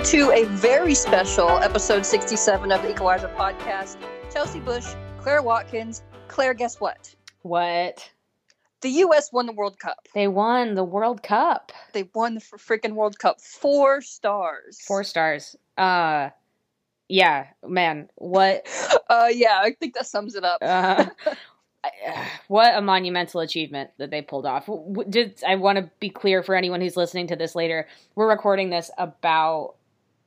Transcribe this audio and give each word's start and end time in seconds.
Welcome 0.00 0.18
to 0.18 0.30
a 0.32 0.44
very 0.46 0.94
special 0.94 1.50
episode 1.58 2.06
67 2.06 2.72
of 2.72 2.80
the 2.80 2.90
Equalizer 2.90 3.28
podcast. 3.36 3.98
Chelsey 4.32 4.58
Bush, 4.58 4.86
Claire 5.18 5.42
Watkins. 5.42 6.02
Claire, 6.26 6.54
guess 6.54 6.80
what? 6.80 7.14
What? 7.42 8.10
The 8.80 8.88
U.S. 8.88 9.30
won 9.30 9.44
the 9.44 9.52
World 9.52 9.78
Cup. 9.78 10.08
They 10.14 10.26
won 10.26 10.74
the 10.74 10.84
World 10.84 11.22
Cup. 11.22 11.70
They 11.92 12.08
won 12.14 12.36
the 12.36 12.40
freaking 12.40 12.94
World 12.94 13.18
Cup. 13.18 13.42
Four 13.42 14.00
stars. 14.00 14.80
Four 14.80 15.04
stars. 15.04 15.54
Uh, 15.76 16.30
yeah, 17.10 17.48
man. 17.62 18.08
What? 18.14 18.66
Uh, 19.10 19.26
yeah, 19.30 19.58
I 19.60 19.72
think 19.72 19.94
that 19.94 20.06
sums 20.06 20.36
it 20.36 20.44
up. 20.44 20.62
Uh, 20.62 21.06
what 22.48 22.74
a 22.74 22.80
monumental 22.80 23.40
achievement 23.40 23.90
that 23.98 24.10
they 24.10 24.22
pulled 24.22 24.46
off. 24.46 24.70
Did 25.10 25.42
I 25.46 25.56
want 25.56 25.76
to 25.76 25.90
be 25.98 26.08
clear 26.08 26.42
for 26.42 26.54
anyone 26.54 26.80
who's 26.80 26.96
listening 26.96 27.26
to 27.26 27.36
this 27.36 27.54
later? 27.54 27.88
We're 28.14 28.30
recording 28.30 28.70
this 28.70 28.90
about 28.98 29.74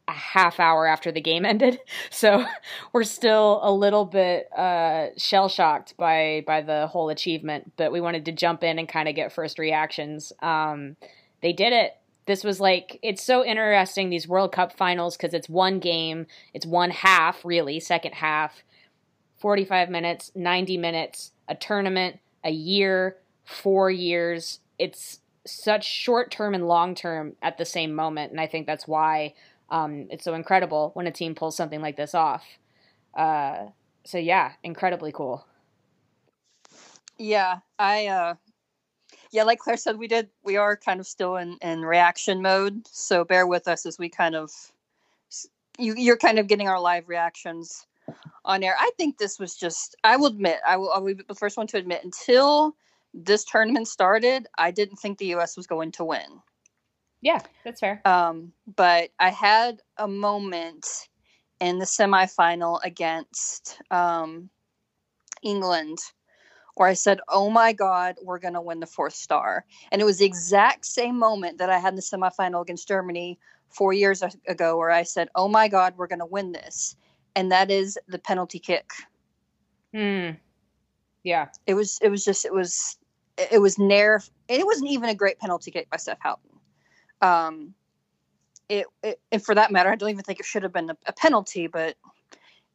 a 0.08 0.12
half 0.12 0.60
hour 0.60 0.88
after 0.88 1.12
the 1.12 1.22
game 1.22 1.46
ended, 1.54 1.80
so 2.10 2.46
we're 2.92 3.04
still 3.04 3.60
a 3.64 3.72
little 3.72 4.06
bit 4.06 4.52
uh, 4.54 5.08
shell 5.18 5.50
shocked 5.50 5.96
by 5.98 6.44
by 6.46 6.62
the 6.62 6.88
whole 6.88 7.10
achievement. 7.10 7.74
But 7.78 7.92
we 7.92 8.02
wanted 8.02 8.26
to 8.26 8.32
jump 8.32 8.64
in 8.64 8.80
and 8.80 8.88
kind 8.88 9.08
of 9.08 9.16
get 9.16 9.32
first 9.32 9.60
reactions. 9.60 10.34
Um, 10.42 10.96
they 11.42 11.54
did 11.54 11.74
it. 11.74 11.98
This 12.26 12.44
was 12.44 12.60
like 12.60 13.00
it's 13.02 13.24
so 13.24 13.44
interesting 13.44 14.10
these 14.10 14.28
World 14.28 14.52
Cup 14.52 14.78
finals 14.78 15.18
because 15.18 15.34
it's 15.34 15.50
one 15.50 15.80
game, 15.80 16.28
it's 16.54 16.66
one 16.66 16.92
half 16.92 17.44
really, 17.44 17.80
second 17.80 18.14
half, 18.14 18.64
forty 19.38 19.66
five 19.66 19.90
minutes, 19.90 20.32
ninety 20.36 20.78
minutes 20.78 21.32
a 21.48 21.56
tournament, 21.56 22.20
a 22.44 22.52
year, 22.52 23.18
four 23.46 23.90
years. 23.92 24.60
It's 24.80 25.20
such 25.46 25.86
short 25.86 26.32
term 26.32 26.54
and 26.54 26.68
long 26.68 26.96
term 26.96 27.36
at 27.42 27.58
the 27.58 27.66
same 27.66 27.94
moment. 27.94 28.32
And 28.32 28.40
I 28.40 28.48
think 28.48 28.66
that's 28.66 28.88
why 28.88 29.34
um, 29.74 30.08
it's 30.12 30.24
so 30.24 30.36
incredible 30.36 30.92
when 30.94 31.08
a 31.08 31.12
team 31.12 31.34
pulls 31.34 31.58
something 31.58 31.82
like 31.82 31.98
this 31.98 32.14
off. 32.14 32.46
Uh, 33.16 33.66
so, 34.06 34.20
yeah, 34.20 34.54
incredibly 34.64 35.12
cool. 35.12 35.46
Yeah, 37.18 37.58
I, 37.80 38.06
uh, 38.06 38.36
yeah, 39.32 39.44
like 39.44 39.58
Claire 39.58 39.78
said, 39.78 39.98
we 39.98 40.08
did, 40.08 40.30
we 40.44 40.58
are 40.58 40.78
kind 40.78 41.00
of 41.00 41.08
still 41.08 41.38
in, 41.38 41.58
in 41.64 41.82
reaction 41.82 42.40
mode. 42.42 42.88
So 42.92 43.26
bear 43.26 43.48
with 43.48 43.68
us 43.68 43.88
as 43.88 43.98
we 43.98 44.10
kind 44.10 44.36
of, 44.36 44.52
you, 45.80 45.96
you're 45.98 46.18
kind 46.18 46.38
of 46.38 46.48
getting 46.48 46.68
our 46.68 46.80
live 46.80 47.10
reactions 47.10 47.88
on 48.46 48.62
air. 48.62 48.76
I 48.78 48.92
think 48.96 49.18
this 49.18 49.40
was 49.40 49.56
just, 49.56 49.96
I 50.04 50.18
will 50.18 50.28
admit, 50.28 50.60
I 50.68 50.78
will, 50.78 50.92
I 50.92 51.00
will 51.00 51.16
be 51.16 51.24
the 51.28 51.34
first 51.34 51.58
one 51.58 51.66
to 51.68 51.78
admit, 51.78 52.04
until 52.04 52.76
this 53.16 53.44
tournament 53.44 53.88
started, 53.88 54.48
I 54.60 54.70
didn't 54.70 54.98
think 54.98 55.18
the 55.18 55.28
U.S. 55.28 55.58
was 55.58 55.66
going 55.66 55.92
to 55.94 56.06
win. 56.06 56.42
Yeah, 57.24 57.40
that's 57.64 57.80
fair. 57.80 58.02
Um, 58.06 58.52
but 58.76 59.10
I 59.20 59.30
had 59.30 59.82
a 59.98 60.08
moment 60.08 60.86
in 61.60 61.80
the 61.80 61.86
semifinal 61.86 62.80
against 62.84 63.80
um, 63.90 64.50
England 65.42 66.00
where 66.76 66.90
I 66.90 66.94
said, 66.94 67.20
Oh 67.30 67.50
my 67.50 67.72
God, 67.72 68.16
we're 68.22 68.40
going 68.40 68.56
to 68.56 68.62
win 68.62 68.82
the 68.82 68.86
fourth 68.86 69.14
star. 69.14 69.66
And 69.92 70.02
it 70.02 70.06
was 70.06 70.20
the 70.20 70.26
exact 70.26 70.86
same 70.86 71.18
moment 71.18 71.58
that 71.60 71.70
I 71.70 71.80
had 71.80 71.94
in 71.94 71.96
the 71.96 72.02
semifinal 72.02 72.62
against 72.62 72.88
Germany 72.88 73.40
four 73.70 73.94
years 73.94 74.22
ago 74.48 74.78
where 74.78 74.92
I 74.92 75.04
said, 75.04 75.30
Oh 75.34 75.48
my 75.48 75.70
God, 75.70 75.94
we're 75.96 76.08
going 76.08 76.20
to 76.20 76.26
win 76.26 76.52
this 76.52 76.96
and 77.36 77.52
that 77.52 77.72
is 77.72 77.98
the 78.08 78.20
penalty 78.20 78.60
kick. 78.60 78.92
Hmm. 79.94 80.32
Yeah. 81.24 81.48
It 81.68 81.76
was. 81.76 82.00
It 82.02 82.10
was 82.10 82.26
just. 82.26 82.46
It 82.46 82.54
was. 82.54 82.98
It 83.52 83.62
was 83.62 83.80
near. 83.80 84.22
It 84.48 84.66
wasn't 84.66 84.92
even 84.92 85.10
a 85.10 85.16
great 85.16 85.40
penalty 85.40 85.72
kick 85.72 85.90
by 85.90 85.98
Steph 85.98 86.20
Houghton. 86.20 86.53
Um, 87.24 87.74
it, 88.70 88.86
it, 89.02 89.20
and 89.32 89.44
for 89.44 89.56
that 89.56 89.72
matter, 89.72 89.90
I 89.90 89.96
don't 89.96 90.10
even 90.10 90.24
think 90.24 90.40
it 90.40 90.46
should 90.46 90.64
have 90.64 90.74
been 90.74 90.90
a, 90.90 90.98
a 91.06 91.14
penalty, 91.14 91.68
but 91.68 91.96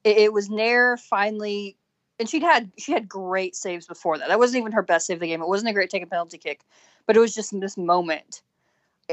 it, 0.05 0.17
it 0.17 0.33
was 0.33 0.49
Naeher 0.49 0.99
finally. 0.99 1.77
And 2.19 2.29
she'd 2.29 2.43
had 2.43 2.73
she 2.79 2.93
had 2.93 3.09
great 3.09 3.55
saves 3.55 3.87
before 3.87 4.19
that. 4.19 4.29
That 4.29 4.39
wasn't 4.39 4.61
even 4.61 4.73
her 4.73 4.83
best 4.83 5.07
save 5.07 5.19
of 5.19 5.21
the 5.21 5.29
game. 5.29 5.41
It 5.41 5.49
wasn't 5.49 5.71
a 5.71 5.73
great 5.73 5.91
take 5.91 6.03
a 6.03 6.07
penalty 6.07 6.39
kick, 6.39 6.63
but 7.07 7.17
it 7.17 7.21
was 7.21 7.35
just 7.35 7.59
this 7.61 7.77
moment 7.77 8.43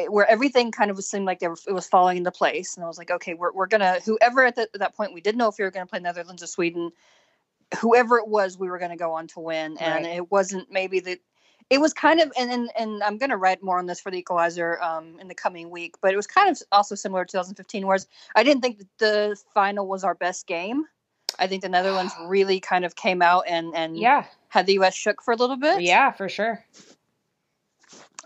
where 0.09 0.29
everything 0.29 0.71
kind 0.71 0.91
of 0.91 1.01
seemed 1.03 1.25
like 1.25 1.39
they 1.39 1.47
were, 1.47 1.57
it 1.67 1.71
was 1.71 1.87
falling 1.87 2.17
into 2.17 2.31
place. 2.31 2.75
And 2.75 2.83
I 2.83 2.87
was 2.87 2.97
like, 2.97 3.11
okay, 3.11 3.33
we're, 3.33 3.53
we're 3.53 3.67
gonna 3.67 3.99
whoever 4.03 4.45
at, 4.45 4.55
the, 4.55 4.63
at 4.63 4.79
that 4.79 4.95
point 4.95 5.13
we 5.13 5.21
didn't 5.21 5.37
know 5.37 5.47
if 5.47 5.57
we 5.57 5.63
were 5.63 5.71
gonna 5.71 5.85
play 5.85 5.99
Netherlands 5.99 6.43
or 6.43 6.47
Sweden. 6.47 6.91
Whoever 7.79 8.17
it 8.17 8.27
was, 8.27 8.57
we 8.57 8.69
were 8.69 8.79
gonna 8.79 8.97
go 8.97 9.13
on 9.13 9.27
to 9.27 9.39
win, 9.39 9.77
and 9.77 10.05
right. 10.05 10.15
it 10.15 10.31
wasn't 10.31 10.71
maybe 10.71 10.99
the. 10.99 11.19
It 11.69 11.81
was 11.81 11.93
kind 11.93 12.19
of, 12.19 12.31
and 12.37 12.51
and, 12.51 12.69
and 12.77 13.03
I'm 13.03 13.17
gonna 13.17 13.37
write 13.37 13.63
more 13.63 13.79
on 13.79 13.85
this 13.85 13.99
for 13.99 14.11
the 14.11 14.19
Equalizer 14.19 14.81
um, 14.81 15.19
in 15.19 15.27
the 15.27 15.35
coming 15.35 15.69
week. 15.69 15.95
But 16.01 16.13
it 16.13 16.15
was 16.15 16.27
kind 16.27 16.49
of 16.49 16.61
also 16.71 16.95
similar 16.95 17.25
to 17.25 17.31
2015, 17.31 17.87
whereas 17.87 18.07
I 18.35 18.43
didn't 18.43 18.61
think 18.61 18.83
the 18.99 19.35
final 19.53 19.87
was 19.87 20.03
our 20.03 20.15
best 20.15 20.47
game. 20.47 20.85
I 21.39 21.47
think 21.47 21.63
the 21.63 21.69
Netherlands 21.69 22.13
really 22.27 22.59
kind 22.59 22.85
of 22.85 22.95
came 22.95 23.21
out 23.21 23.45
and 23.47 23.75
and 23.75 23.97
yeah 23.97 24.25
had 24.49 24.67
the 24.67 24.73
U.S. 24.73 24.95
shook 24.95 25.21
for 25.21 25.33
a 25.33 25.37
little 25.37 25.57
bit. 25.57 25.81
Yeah, 25.81 26.11
for 26.11 26.29
sure. 26.29 26.63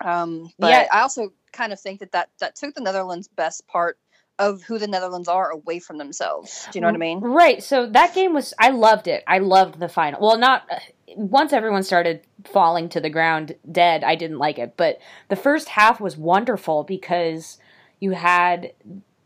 Um, 0.01 0.51
but 0.59 0.69
yeah. 0.69 0.87
I 0.91 1.01
also 1.01 1.33
kind 1.51 1.73
of 1.73 1.79
think 1.79 1.99
that, 1.99 2.11
that 2.11 2.29
that 2.39 2.55
took 2.55 2.75
the 2.75 2.81
Netherlands' 2.81 3.27
best 3.27 3.67
part 3.67 3.97
of 4.39 4.63
who 4.63 4.79
the 4.79 4.87
Netherlands 4.87 5.27
are 5.27 5.51
away 5.51 5.79
from 5.79 5.97
themselves. 5.97 6.67
Do 6.71 6.77
you 6.77 6.81
know 6.81 6.87
what 6.87 6.95
I 6.95 6.99
mean? 6.99 7.19
Right. 7.19 7.61
So 7.61 7.85
that 7.87 8.15
game 8.15 8.33
was 8.33 8.53
I 8.57 8.69
loved 8.69 9.07
it. 9.07 9.23
I 9.27 9.39
loved 9.39 9.79
the 9.79 9.89
final. 9.89 10.19
Well, 10.21 10.39
not 10.39 10.67
once 11.15 11.53
everyone 11.53 11.83
started 11.83 12.21
falling 12.45 12.89
to 12.89 13.01
the 13.01 13.09
ground 13.09 13.55
dead, 13.69 14.03
I 14.03 14.15
didn't 14.15 14.37
like 14.37 14.57
it, 14.57 14.75
but 14.77 14.99
the 15.27 15.35
first 15.35 15.69
half 15.69 15.99
was 15.99 16.17
wonderful 16.17 16.83
because 16.83 17.57
you 17.99 18.11
had 18.11 18.71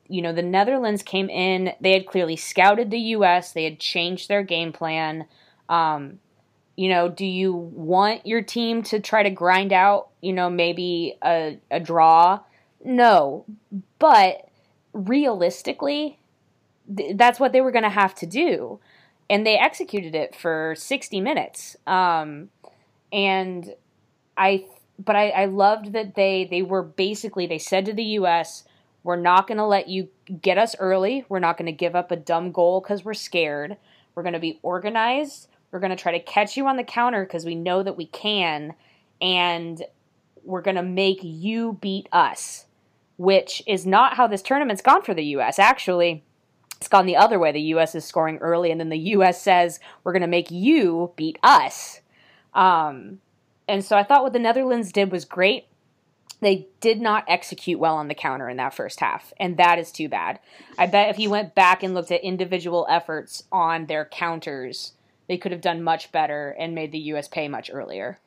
you 0.10 0.22
know, 0.22 0.34
the 0.34 0.42
Netherlands 0.42 1.02
came 1.02 1.30
in, 1.30 1.74
they 1.80 1.94
had 1.94 2.06
clearly 2.06 2.36
scouted 2.36 2.92
the 2.92 3.00
US, 3.00 3.52
they 3.52 3.64
had 3.64 3.80
changed 3.80 4.28
their 4.28 4.44
game 4.44 4.72
plan. 4.72 5.26
Um, 5.70 6.20
you 6.76 6.90
know, 6.90 7.08
do 7.08 7.26
you 7.26 7.54
want 7.54 8.26
your 8.26 8.42
team 8.42 8.84
to 8.84 9.00
try 9.00 9.24
to 9.24 9.30
grind 9.30 9.72
out, 9.72 10.10
you 10.22 10.34
know, 10.34 10.50
maybe 10.50 11.18
a, 11.24 11.60
a 11.72 11.80
draw? 11.80 12.42
No. 12.84 13.46
But 13.98 14.50
realistically, 14.94 16.20
th- 16.96 17.18
that's 17.18 17.40
what 17.40 17.52
they 17.52 17.62
were 17.62 17.72
going 17.72 17.84
to 17.84 17.90
have 17.90 18.16
to 18.16 18.26
do. 18.26 18.80
And 19.30 19.46
they 19.46 19.58
executed 19.58 20.16
it 20.16 20.36
for 20.36 20.76
60 20.78 21.22
minutes. 21.22 21.76
Um, 21.88 22.50
and 23.12 23.74
I, 24.38 24.66
but 25.00 25.16
I, 25.16 25.30
I 25.30 25.46
loved 25.46 25.94
that 25.94 26.16
they, 26.16 26.46
they 26.46 26.62
were 26.62 26.84
basically, 26.84 27.48
they 27.48 27.58
said 27.58 27.86
to 27.86 27.94
the 27.94 28.04
U.S., 28.04 28.64
we're 29.04 29.16
not 29.18 29.48
going 29.48 29.58
to 29.58 29.66
let 29.66 29.90
you 29.90 30.10
get 30.42 30.58
us 30.58 30.76
early. 30.80 31.26
We're 31.28 31.40
not 31.40 31.58
going 31.58 31.66
to 31.66 31.74
give 31.74 31.96
up 31.96 32.12
a 32.12 32.16
dumb 32.16 32.52
goal 32.52 32.80
because 32.80 33.04
we're 33.04 33.14
scared. 33.14 33.76
We're 34.16 34.24
going 34.24 34.34
to 34.34 34.40
be 34.40 34.60
organized 34.62 35.48
we're 35.74 35.80
going 35.80 35.90
to 35.90 36.02
try 36.02 36.12
to 36.12 36.20
catch 36.20 36.56
you 36.56 36.68
on 36.68 36.78
the 36.78 36.84
counter 36.84 37.26
because 37.26 37.46
we 37.46 37.56
know 37.56 37.82
that 37.82 37.98
we 37.98 38.06
can. 38.06 38.76
And 39.20 39.84
we're 40.44 40.62
going 40.62 40.76
to 40.76 40.84
make 40.84 41.20
you 41.24 41.80
beat 41.82 42.08
us, 42.12 42.66
which 43.18 43.62
is 43.68 43.86
not 43.86 44.16
how 44.16 44.28
this 44.28 44.42
tournament's 44.42 44.82
gone 44.82 45.02
for 45.02 45.14
the 45.14 45.26
U.S. 45.26 45.60
Actually, 45.60 46.24
it's 46.78 46.88
gone 46.88 47.06
the 47.06 47.16
other 47.16 47.40
way. 47.40 47.52
The 47.52 47.62
U.S. 47.62 47.96
is 47.96 48.06
scoring 48.06 48.38
early, 48.40 48.72
and 48.72 48.80
then 48.80 48.90
the 48.90 48.98
U.S. 48.98 49.42
says, 49.42 49.80
we're 50.04 50.12
going 50.12 50.22
to 50.22 50.28
make 50.28 50.52
you 50.52 51.14
beat 51.16 51.40
us. 51.42 52.02
Um, 52.54 53.20
and 53.68 53.84
so 53.84 53.98
I 53.98 54.04
thought 54.04 54.24
what 54.24 54.34
the 54.34 54.40
Netherlands 54.40 54.92
did 54.92 55.12
was 55.12 55.26
great. 55.26 55.68
They 56.42 56.68
did 56.82 57.00
not 57.00 57.24
execute 57.28 57.80
well 57.80 57.96
on 57.96 58.10
the 58.10 58.16
counter 58.16 58.50
in 58.50 58.58
that 58.58 58.74
first 58.74 59.00
half, 59.00 59.32
and 59.40 59.56
that 59.56 59.80
is 59.80 59.92
too 59.94 60.10
bad. 60.10 60.40
I 60.78 60.88
bet 60.88 61.10
if 61.10 61.18
you 61.18 61.30
went 61.30 61.56
back 61.56 61.84
and 61.84 61.94
looked 61.94 62.12
at 62.12 62.22
individual 62.22 62.86
efforts 62.90 63.44
on 63.50 63.86
their 63.86 64.04
counters, 64.04 64.92
they 65.30 65.38
could 65.38 65.54
have 65.54 65.62
done 65.62 65.82
much 65.82 66.12
better 66.12 66.54
and 66.60 66.76
made 66.76 66.92
the 66.92 67.00
U.S. 67.00 67.30
pay 67.30 67.48
much 67.48 67.72
earlier. 67.72 68.20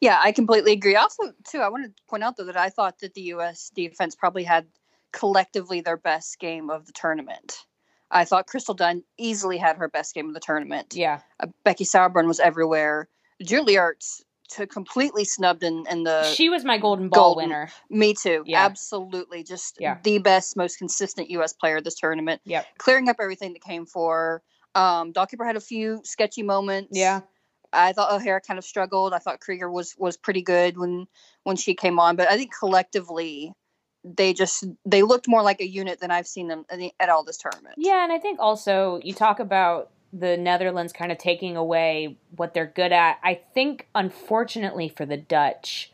Yeah, 0.00 0.18
I 0.22 0.32
completely 0.32 0.72
agree. 0.72 0.96
Also, 0.96 1.32
too, 1.48 1.58
I 1.60 1.68
wanted 1.68 1.96
to 1.96 2.02
point 2.08 2.22
out 2.22 2.36
though 2.36 2.44
that 2.44 2.56
I 2.56 2.70
thought 2.70 2.98
that 3.00 3.14
the 3.14 3.22
U.S. 3.22 3.70
defense 3.74 4.14
probably 4.14 4.44
had 4.44 4.66
collectively 5.12 5.80
their 5.80 5.96
best 5.96 6.38
game 6.38 6.70
of 6.70 6.86
the 6.86 6.92
tournament. 6.92 7.64
I 8.10 8.24
thought 8.24 8.46
Crystal 8.46 8.74
Dunn 8.74 9.04
easily 9.18 9.56
had 9.56 9.76
her 9.76 9.88
best 9.88 10.14
game 10.14 10.26
of 10.28 10.34
the 10.34 10.40
tournament. 10.40 10.94
Yeah, 10.96 11.20
uh, 11.38 11.46
Becky 11.64 11.84
Sauerbrunn 11.84 12.26
was 12.26 12.40
everywhere. 12.40 13.08
Julie 13.42 13.76
Ertz 13.76 14.22
to 14.50 14.66
completely 14.66 15.24
snubbed 15.24 15.62
in, 15.62 15.84
in 15.88 16.02
the. 16.02 16.24
She 16.24 16.48
was 16.48 16.64
my 16.64 16.76
golden 16.78 17.08
ball 17.08 17.34
golden. 17.34 17.50
winner. 17.50 17.70
Me 17.88 18.14
too. 18.14 18.42
Yeah. 18.46 18.64
Absolutely, 18.64 19.44
just 19.44 19.76
Yeah. 19.80 19.98
the 20.02 20.18
best, 20.18 20.56
most 20.56 20.76
consistent 20.78 21.30
U.S. 21.30 21.52
player 21.52 21.80
this 21.80 21.94
tournament. 21.94 22.40
Yeah, 22.44 22.64
Clearing 22.78 23.08
up 23.08 23.16
everything 23.20 23.52
that 23.52 23.62
came 23.62 23.86
for. 23.86 24.42
Um, 24.74 25.12
Dockkeeper 25.12 25.46
had 25.46 25.56
a 25.56 25.60
few 25.60 26.00
sketchy 26.04 26.42
moments. 26.42 26.90
Yeah. 26.92 27.20
I 27.72 27.92
thought 27.92 28.12
O'Hara 28.12 28.40
kind 28.40 28.58
of 28.58 28.64
struggled. 28.64 29.12
I 29.12 29.18
thought 29.18 29.40
Krieger 29.40 29.70
was 29.70 29.94
was 29.98 30.16
pretty 30.16 30.42
good 30.42 30.76
when 30.76 31.06
when 31.44 31.56
she 31.56 31.74
came 31.74 31.98
on, 31.98 32.16
but 32.16 32.28
I 32.28 32.36
think 32.36 32.52
collectively 32.58 33.52
they 34.04 34.32
just 34.32 34.64
they 34.86 35.02
looked 35.02 35.28
more 35.28 35.42
like 35.42 35.60
a 35.60 35.66
unit 35.66 36.00
than 36.00 36.10
I've 36.10 36.26
seen 36.26 36.48
them 36.48 36.64
at- 36.98 37.08
all 37.08 37.24
this 37.24 37.38
tournament. 37.38 37.74
Yeah, 37.76 38.02
and 38.02 38.12
I 38.12 38.18
think 38.18 38.38
also 38.40 39.00
you 39.02 39.12
talk 39.12 39.40
about 39.40 39.90
the 40.12 40.36
Netherlands 40.36 40.92
kind 40.92 41.12
of 41.12 41.18
taking 41.18 41.56
away 41.56 42.16
what 42.34 42.54
they're 42.54 42.66
good 42.66 42.92
at. 42.92 43.18
I 43.22 43.40
think, 43.54 43.86
unfortunately 43.94 44.88
for 44.88 45.06
the 45.06 45.16
Dutch, 45.16 45.92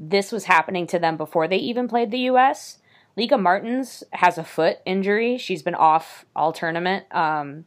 this 0.00 0.32
was 0.32 0.44
happening 0.44 0.86
to 0.86 0.98
them 0.98 1.16
before 1.16 1.48
they 1.48 1.56
even 1.56 1.88
played 1.88 2.10
the 2.10 2.20
U.S. 2.20 2.78
Lieke 3.16 3.38
Martens 3.38 4.04
has 4.12 4.38
a 4.38 4.44
foot 4.44 4.78
injury. 4.86 5.36
She's 5.36 5.62
been 5.62 5.74
off 5.74 6.24
all 6.36 6.52
tournament. 6.52 7.04
Um, 7.10 7.66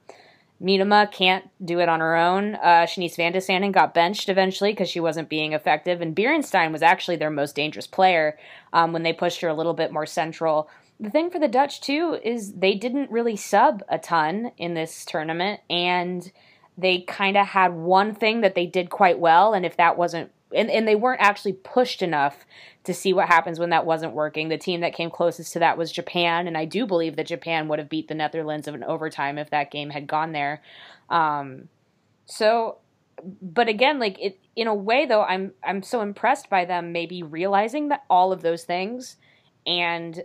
Miedema 0.61 1.11
can't 1.11 1.49
do 1.63 1.79
it 1.79 1.89
on 1.89 1.99
her 1.99 2.15
own. 2.15 2.55
Uh, 2.55 2.85
Shanice 2.85 3.15
Van 3.15 3.31
de 3.31 3.41
Sanden 3.41 3.71
got 3.71 3.93
benched 3.93 4.29
eventually 4.29 4.71
because 4.71 4.89
she 4.89 4.99
wasn't 4.99 5.29
being 5.29 5.53
effective. 5.53 6.01
And 6.01 6.15
Beerensteyn 6.15 6.71
was 6.71 6.83
actually 6.83 7.15
their 7.15 7.31
most 7.31 7.55
dangerous 7.55 7.87
player 7.87 8.37
um, 8.71 8.93
when 8.93 9.03
they 9.03 9.13
pushed 9.13 9.41
her 9.41 9.47
a 9.47 9.55
little 9.55 9.73
bit 9.73 9.91
more 9.91 10.05
central. 10.05 10.69
The 10.99 11.09
thing 11.09 11.31
for 11.31 11.39
the 11.39 11.47
Dutch, 11.47 11.81
too, 11.81 12.19
is 12.23 12.53
they 12.53 12.75
didn't 12.75 13.09
really 13.09 13.35
sub 13.35 13.83
a 13.89 13.97
ton 13.97 14.51
in 14.57 14.75
this 14.75 15.03
tournament. 15.03 15.61
And 15.67 16.31
they 16.77 17.01
kind 17.01 17.37
of 17.37 17.47
had 17.47 17.73
one 17.73 18.13
thing 18.13 18.41
that 18.41 18.53
they 18.53 18.67
did 18.67 18.91
quite 18.91 19.19
well. 19.19 19.53
And 19.53 19.65
if 19.65 19.77
that 19.77 19.97
wasn't, 19.97 20.31
and, 20.55 20.69
and 20.69 20.87
they 20.87 20.95
weren't 20.95 21.21
actually 21.21 21.53
pushed 21.53 22.01
enough 22.01 22.45
to 22.83 22.93
see 22.93 23.13
what 23.13 23.27
happens 23.27 23.59
when 23.59 23.69
that 23.69 23.85
wasn't 23.85 24.13
working. 24.13 24.49
The 24.49 24.57
team 24.57 24.81
that 24.81 24.93
came 24.93 25.09
closest 25.09 25.53
to 25.53 25.59
that 25.59 25.77
was 25.77 25.91
Japan, 25.91 26.47
and 26.47 26.57
I 26.57 26.65
do 26.65 26.85
believe 26.85 27.15
that 27.15 27.27
Japan 27.27 27.67
would 27.67 27.79
have 27.79 27.89
beat 27.89 28.07
the 28.07 28.15
Netherlands 28.15 28.67
of 28.67 28.75
an 28.75 28.83
overtime 28.83 29.37
if 29.37 29.49
that 29.51 29.71
game 29.71 29.89
had 29.89 30.07
gone 30.07 30.31
there. 30.31 30.61
Um, 31.09 31.69
so, 32.25 32.77
but 33.41 33.67
again, 33.67 33.99
like 33.99 34.19
it 34.19 34.39
in 34.55 34.67
a 34.67 34.75
way 34.75 35.05
though, 35.05 35.23
I'm 35.23 35.53
I'm 35.63 35.83
so 35.83 36.01
impressed 36.01 36.49
by 36.49 36.65
them 36.65 36.91
maybe 36.91 37.23
realizing 37.23 37.89
that 37.89 38.03
all 38.09 38.31
of 38.31 38.41
those 38.41 38.63
things 38.63 39.17
and 39.65 40.23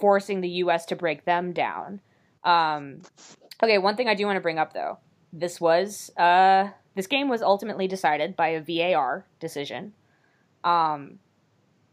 forcing 0.00 0.40
the 0.40 0.48
U.S. 0.48 0.86
to 0.86 0.96
break 0.96 1.24
them 1.24 1.52
down. 1.52 2.00
Um, 2.44 3.02
okay, 3.62 3.78
one 3.78 3.96
thing 3.96 4.08
I 4.08 4.14
do 4.14 4.26
want 4.26 4.36
to 4.36 4.40
bring 4.40 4.58
up 4.58 4.72
though, 4.72 4.98
this 5.32 5.60
was 5.60 6.10
uh, 6.16 6.68
this 6.94 7.06
game 7.06 7.28
was 7.28 7.42
ultimately 7.42 7.88
decided 7.88 8.36
by 8.36 8.48
a 8.48 8.60
VAR 8.60 9.26
decision. 9.40 9.92
Um, 10.64 11.18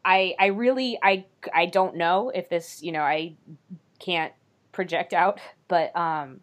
I 0.03 0.35
I 0.39 0.47
really 0.47 0.99
I 1.01 1.25
I 1.53 1.65
don't 1.65 1.95
know 1.95 2.29
if 2.33 2.49
this 2.49 2.81
you 2.81 2.91
know 2.91 3.01
I 3.01 3.35
can't 3.99 4.33
project 4.71 5.13
out, 5.13 5.39
but 5.67 5.95
um, 5.95 6.41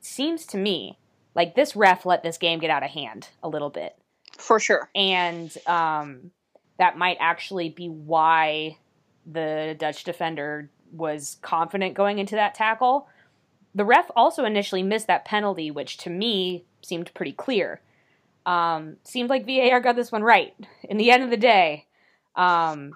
seems 0.00 0.46
to 0.46 0.56
me 0.56 0.98
like 1.34 1.54
this 1.54 1.76
ref 1.76 2.06
let 2.06 2.22
this 2.22 2.38
game 2.38 2.58
get 2.58 2.70
out 2.70 2.82
of 2.82 2.90
hand 2.90 3.28
a 3.42 3.48
little 3.48 3.70
bit, 3.70 3.96
For 4.38 4.58
sure. 4.58 4.90
and 4.94 5.54
um, 5.66 6.30
that 6.78 6.96
might 6.96 7.18
actually 7.20 7.68
be 7.68 7.88
why 7.88 8.78
the 9.26 9.76
Dutch 9.78 10.04
defender 10.04 10.70
was 10.92 11.36
confident 11.42 11.94
going 11.94 12.18
into 12.18 12.36
that 12.36 12.54
tackle. 12.54 13.08
The 13.74 13.84
ref 13.84 14.10
also 14.16 14.44
initially 14.44 14.82
missed 14.82 15.08
that 15.08 15.24
penalty, 15.24 15.70
which 15.70 15.98
to 15.98 16.10
me 16.10 16.64
seemed 16.86 17.12
pretty 17.14 17.32
clear. 17.32 17.80
Um, 18.46 18.96
seemed 19.02 19.28
like 19.28 19.44
VAR 19.44 19.80
got 19.80 19.96
this 19.96 20.12
one 20.12 20.22
right. 20.22 20.54
In 20.84 20.96
the 20.96 21.10
end 21.10 21.24
of 21.24 21.30
the 21.30 21.36
day, 21.36 21.86
um, 22.36 22.92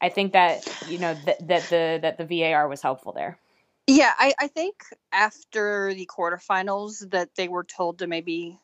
I 0.00 0.08
think 0.08 0.32
that 0.32 0.66
you 0.88 0.98
know 0.98 1.14
that 1.14 1.68
the 1.68 1.98
that 2.02 2.18
the 2.18 2.24
VAR 2.24 2.68
was 2.68 2.82
helpful 2.82 3.12
there. 3.12 3.38
Yeah, 3.86 4.12
I, 4.18 4.32
I 4.38 4.46
think 4.46 4.84
after 5.12 5.92
the 5.94 6.06
quarterfinals 6.06 7.10
that 7.10 7.34
they 7.34 7.48
were 7.48 7.64
told 7.64 7.98
to 7.98 8.06
maybe 8.06 8.58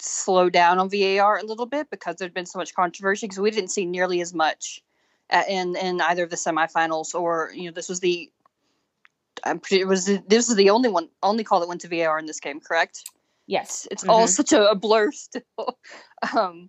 slow 0.00 0.48
down 0.48 0.78
on 0.78 0.88
VAR 0.88 1.38
a 1.38 1.44
little 1.44 1.66
bit 1.66 1.90
because 1.90 2.16
there'd 2.16 2.34
been 2.34 2.46
so 2.46 2.58
much 2.58 2.74
controversy 2.74 3.26
because 3.26 3.40
we 3.40 3.50
didn't 3.50 3.70
see 3.70 3.84
nearly 3.84 4.20
as 4.20 4.32
much 4.32 4.82
in 5.48 5.76
in 5.76 6.00
either 6.00 6.24
of 6.24 6.30
the 6.30 6.36
semifinals 6.36 7.14
or 7.14 7.50
you 7.54 7.64
know 7.64 7.72
this 7.72 7.88
was 7.88 8.00
the 8.00 8.30
I'm 9.44 9.60
pretty, 9.60 9.82
it 9.82 9.86
was 9.86 10.06
this 10.06 10.48
was 10.48 10.56
the 10.56 10.70
only 10.70 10.88
one 10.88 11.08
only 11.22 11.44
call 11.44 11.60
that 11.60 11.68
went 11.68 11.82
to 11.82 11.88
VAR 11.88 12.18
in 12.18 12.26
this 12.26 12.40
game, 12.40 12.60
correct? 12.60 13.10
Yes, 13.48 13.88
It's 13.90 14.04
all 14.04 14.26
Mhm. 14.26 14.28
such 14.28 14.52
a, 14.52 14.70
a 14.70 14.74
blur 14.74 15.10
still. 15.10 15.42
um, 16.36 16.68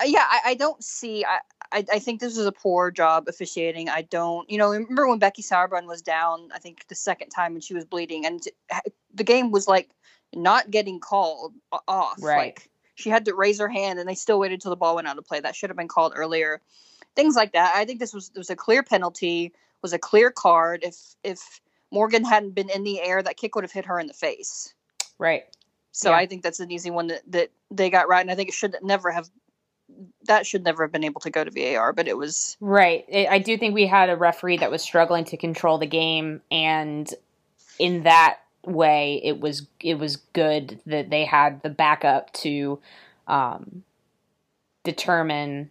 uh, 0.00 0.04
yeah, 0.04 0.26
I, 0.28 0.40
I 0.46 0.54
don't 0.54 0.82
see. 0.82 1.24
I, 1.24 1.38
I 1.70 1.84
I 1.92 1.98
think 2.00 2.20
this 2.20 2.36
was 2.36 2.44
a 2.44 2.52
poor 2.52 2.90
job 2.90 3.28
officiating. 3.28 3.88
I 3.88 4.02
don't. 4.02 4.50
You 4.50 4.58
know, 4.58 4.70
remember 4.70 5.06
when 5.06 5.20
Becky 5.20 5.42
Sauerbrunn 5.42 5.86
was 5.86 6.02
down? 6.02 6.48
I 6.52 6.58
think 6.58 6.86
the 6.88 6.96
second 6.96 7.30
time 7.30 7.54
and 7.54 7.62
she 7.62 7.72
was 7.72 7.84
bleeding, 7.84 8.26
and 8.26 8.42
the 9.14 9.22
game 9.24 9.52
was 9.52 9.68
like 9.68 9.90
not 10.34 10.70
getting 10.72 10.98
called 10.98 11.54
off. 11.86 12.16
Right. 12.20 12.36
Like 12.36 12.68
she 12.96 13.08
had 13.10 13.24
to 13.26 13.34
raise 13.34 13.60
her 13.60 13.68
hand, 13.68 14.00
and 14.00 14.08
they 14.08 14.16
still 14.16 14.40
waited 14.40 14.60
till 14.60 14.70
the 14.70 14.76
ball 14.76 14.96
went 14.96 15.06
out 15.06 15.18
of 15.18 15.24
play. 15.24 15.38
That 15.38 15.54
should 15.54 15.70
have 15.70 15.76
been 15.76 15.88
called 15.88 16.14
earlier. 16.16 16.60
Things 17.14 17.36
like 17.36 17.52
that. 17.52 17.74
I 17.76 17.84
think 17.84 18.00
this 18.00 18.12
was 18.12 18.32
was 18.34 18.50
a 18.50 18.56
clear 18.56 18.82
penalty. 18.82 19.52
Was 19.82 19.92
a 19.92 19.98
clear 20.00 20.32
card. 20.32 20.82
If 20.82 20.96
if 21.22 21.60
Morgan 21.92 22.24
hadn't 22.24 22.56
been 22.56 22.70
in 22.70 22.82
the 22.82 23.00
air, 23.00 23.22
that 23.22 23.36
kick 23.36 23.54
would 23.54 23.62
have 23.64 23.72
hit 23.72 23.86
her 23.86 24.00
in 24.00 24.08
the 24.08 24.14
face. 24.14 24.74
right. 25.18 25.44
So 25.92 26.10
Yeah. 26.10 26.16
I 26.16 26.26
think 26.26 26.42
that's 26.42 26.60
an 26.60 26.70
easy 26.70 26.90
one 26.90 27.08
that, 27.08 27.22
that 27.28 27.50
they 27.70 27.90
got 27.90 28.08
right, 28.08 28.20
and 28.20 28.30
I 28.30 28.34
think 28.34 28.48
it 28.48 28.54
should 28.54 28.76
never 28.82 29.10
have 29.10 29.28
that 30.24 30.46
should 30.46 30.64
never 30.64 30.84
have 30.84 30.92
been 30.92 31.04
able 31.04 31.20
to 31.20 31.30
go 31.30 31.44
to 31.44 31.50
VAR, 31.50 31.92
but 31.92 32.08
it 32.08 32.16
was 32.16 32.56
Right. 32.60 33.04
I 33.12 33.26
I 33.32 33.38
do 33.38 33.58
think 33.58 33.74
we 33.74 33.86
had 33.86 34.08
a 34.08 34.16
referee 34.16 34.56
that 34.58 34.70
was 34.70 34.82
struggling 34.82 35.24
to 35.26 35.36
control 35.36 35.78
the 35.78 35.86
game, 35.86 36.40
and 36.50 37.12
in 37.78 38.04
that 38.04 38.38
way, 38.64 39.20
it 39.22 39.40
was 39.40 39.66
it 39.80 39.98
was 39.98 40.16
good 40.16 40.80
that 40.86 41.10
they 41.10 41.24
had 41.24 41.62
the 41.62 41.70
backup 41.70 42.32
to 42.34 42.78
um, 43.26 43.82
determine, 44.84 45.70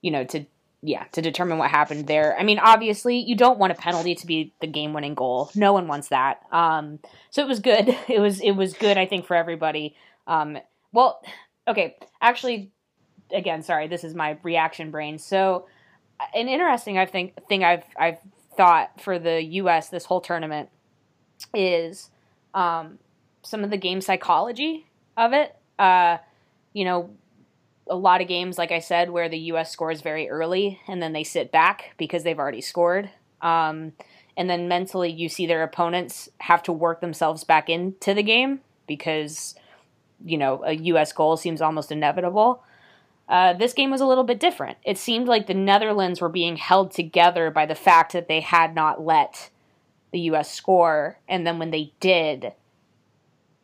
you 0.00 0.10
know, 0.10 0.24
to 0.24 0.46
yeah, 0.86 1.04
to 1.12 1.22
determine 1.22 1.56
what 1.56 1.70
happened 1.70 2.06
there. 2.06 2.38
I 2.38 2.42
mean, 2.42 2.58
obviously, 2.58 3.16
you 3.16 3.34
don't 3.34 3.58
want 3.58 3.72
a 3.72 3.74
penalty 3.74 4.14
to 4.16 4.26
be 4.26 4.52
the 4.60 4.66
game-winning 4.66 5.14
goal. 5.14 5.50
No 5.54 5.72
one 5.72 5.88
wants 5.88 6.08
that. 6.08 6.42
Um, 6.52 6.98
so 7.30 7.42
it 7.42 7.48
was 7.48 7.60
good. 7.60 7.96
It 8.08 8.20
was 8.20 8.40
it 8.40 8.52
was 8.52 8.74
good. 8.74 8.98
I 8.98 9.06
think 9.06 9.24
for 9.24 9.34
everybody. 9.34 9.96
Um, 10.26 10.58
well, 10.92 11.22
okay, 11.66 11.96
actually, 12.20 12.70
again, 13.32 13.62
sorry, 13.62 13.88
this 13.88 14.04
is 14.04 14.14
my 14.14 14.36
reaction 14.42 14.90
brain. 14.90 15.18
So, 15.18 15.66
an 16.34 16.48
interesting, 16.48 16.98
I 16.98 17.06
think, 17.06 17.34
thing 17.48 17.64
I've 17.64 17.84
I've 17.98 18.18
thought 18.56 19.00
for 19.00 19.18
the 19.18 19.42
U.S. 19.42 19.88
this 19.88 20.04
whole 20.04 20.20
tournament 20.20 20.68
is 21.54 22.10
um, 22.52 22.98
some 23.42 23.64
of 23.64 23.70
the 23.70 23.78
game 23.78 24.02
psychology 24.02 24.86
of 25.16 25.32
it. 25.32 25.56
Uh, 25.78 26.18
you 26.74 26.84
know, 26.84 27.10
a 27.88 27.96
lot 27.96 28.20
of 28.20 28.28
games, 28.28 28.58
like 28.58 28.72
I 28.72 28.78
said, 28.78 29.10
where 29.10 29.28
the 29.28 29.38
U.S. 29.38 29.70
scores 29.70 30.00
very 30.00 30.28
early 30.28 30.80
and 30.88 31.02
then 31.02 31.12
they 31.12 31.24
sit 31.24 31.52
back 31.52 31.94
because 31.96 32.22
they've 32.22 32.38
already 32.38 32.60
scored. 32.60 33.10
Um, 33.42 33.92
and 34.36 34.48
then 34.48 34.68
mentally, 34.68 35.10
you 35.10 35.28
see 35.28 35.46
their 35.46 35.62
opponents 35.62 36.28
have 36.38 36.62
to 36.64 36.72
work 36.72 37.00
themselves 37.00 37.44
back 37.44 37.68
into 37.68 38.14
the 38.14 38.22
game 38.22 38.60
because, 38.86 39.54
you 40.24 40.38
know, 40.38 40.62
a 40.64 40.72
U.S. 40.72 41.12
goal 41.12 41.36
seems 41.36 41.60
almost 41.60 41.92
inevitable. 41.92 42.62
Uh, 43.28 43.52
this 43.52 43.72
game 43.72 43.90
was 43.90 44.00
a 44.00 44.06
little 44.06 44.24
bit 44.24 44.40
different. 44.40 44.76
It 44.84 44.98
seemed 44.98 45.28
like 45.28 45.46
the 45.46 45.54
Netherlands 45.54 46.20
were 46.20 46.28
being 46.28 46.56
held 46.56 46.90
together 46.90 47.50
by 47.50 47.64
the 47.66 47.74
fact 47.74 48.12
that 48.12 48.28
they 48.28 48.40
had 48.40 48.74
not 48.74 49.02
let 49.04 49.50
the 50.10 50.20
U.S. 50.20 50.50
score, 50.50 51.18
and 51.28 51.46
then 51.46 51.58
when 51.58 51.70
they 51.70 51.92
did, 52.00 52.52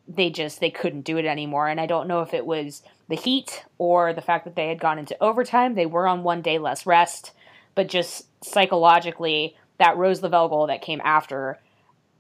they 0.09 0.31
just 0.31 0.61
they 0.61 0.71
couldn't 0.71 1.03
do 1.03 1.17
it 1.19 1.27
anymore. 1.27 1.69
And 1.69 1.81
I 1.81 1.87
don't 1.87 2.09
know 2.09 2.23
if 2.23 2.33
it 2.35 2.47
was 2.47 2.83
the 3.11 3.17
heat 3.17 3.65
or 3.77 4.15
the 4.15 4.23
fact 4.23 4.45
that 4.45 4.57
they 4.57 4.69
had 4.69 4.81
gone 4.81 4.99
into 4.99 5.21
overtime. 5.23 5.75
They 5.75 5.85
were 5.85 6.07
on 6.07 6.23
one 6.23 6.41
day 6.41 6.59
less 6.59 6.87
rest, 6.87 7.33
but 7.75 7.89
just 7.89 8.27
psychologically, 8.43 9.57
that 9.79 9.97
Rose 9.97 10.23
Lavelle 10.23 10.49
goal 10.49 10.69
that 10.69 10.81
came 10.81 11.01
after 11.05 11.59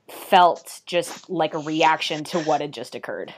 felt 0.09 0.81
just 0.87 1.31
like 1.31 1.55
a 1.55 1.59
reaction 1.59 2.25
to 2.25 2.41
what 2.41 2.61
had 2.61 2.73
just 2.73 2.95
occurred. 2.95 3.33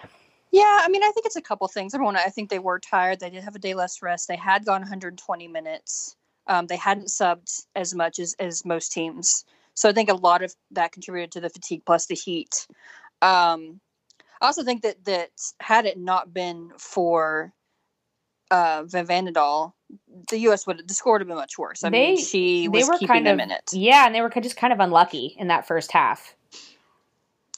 Yeah, 0.50 0.80
I 0.82 0.88
mean, 0.88 1.02
I 1.02 1.11
think 1.12 1.26
it's 1.26 1.37
a 1.37 1.42
couple 1.42 1.68
things. 1.68 1.94
Everyone, 1.94 2.16
I 2.16 2.25
think 2.25 2.49
they 2.49 2.59
were 2.59 2.78
tired. 2.78 3.21
They 3.21 3.30
did 3.30 3.44
have 3.44 3.54
a 3.54 3.59
day 3.59 3.75
less 3.75 4.02
rest. 4.02 4.28
They 4.28 4.37
had 4.37 4.64
gone 4.64 4.80
120 4.80 5.49
minutes. 5.49 6.16
Um, 6.47 6.66
they 6.66 6.76
hadn't 6.76 7.09
subbed 7.09 7.64
as 7.76 7.94
much 7.94 8.18
as, 8.18 8.35
as 8.38 8.64
most 8.64 8.92
teams. 8.92 9.44
So 9.75 9.88
I 9.88 9.92
think 9.92 10.11
a 10.11 10.14
lot 10.14 10.42
of 10.42 10.54
that 10.73 10.92
contributed 10.92 11.32
to 11.32 11.40
the 11.40 11.50
fatigue 11.50 11.82
plus 11.85 12.06
the 12.06 12.14
heat. 12.14 12.66
Um, 13.21 13.80
I 14.42 14.46
also 14.46 14.62
think 14.64 14.82
that 14.82 15.04
that 15.06 15.30
had 15.61 15.87
it 15.87 15.96
not 15.99 16.34
been 16.34 16.72
for 16.76 17.52
uh, 18.50 18.82
Van 18.87 19.06
the 20.30 20.38
U.S. 20.38 20.66
would 20.66 20.87
the 20.87 20.94
score 20.94 21.14
would 21.14 21.20
have 21.22 21.28
been 21.28 21.37
much 21.37 21.56
worse. 21.58 21.84
I 21.84 21.90
They- 21.90 22.14
mean, 22.14 22.25
she 22.25 22.62
they 22.64 22.68
was 22.68 22.88
were 22.88 22.94
keeping 22.94 23.08
kind 23.08 23.26
them 23.26 23.40
of 23.40 23.44
in 23.44 23.50
it. 23.52 23.70
Yeah, 23.72 24.04
and 24.04 24.14
they 24.14 24.20
were 24.20 24.28
just 24.30 24.56
kind 24.56 24.72
of 24.72 24.80
unlucky 24.80 25.34
in 25.38 25.49
that 25.49 25.66
first 25.66 25.92
half. 25.92 26.34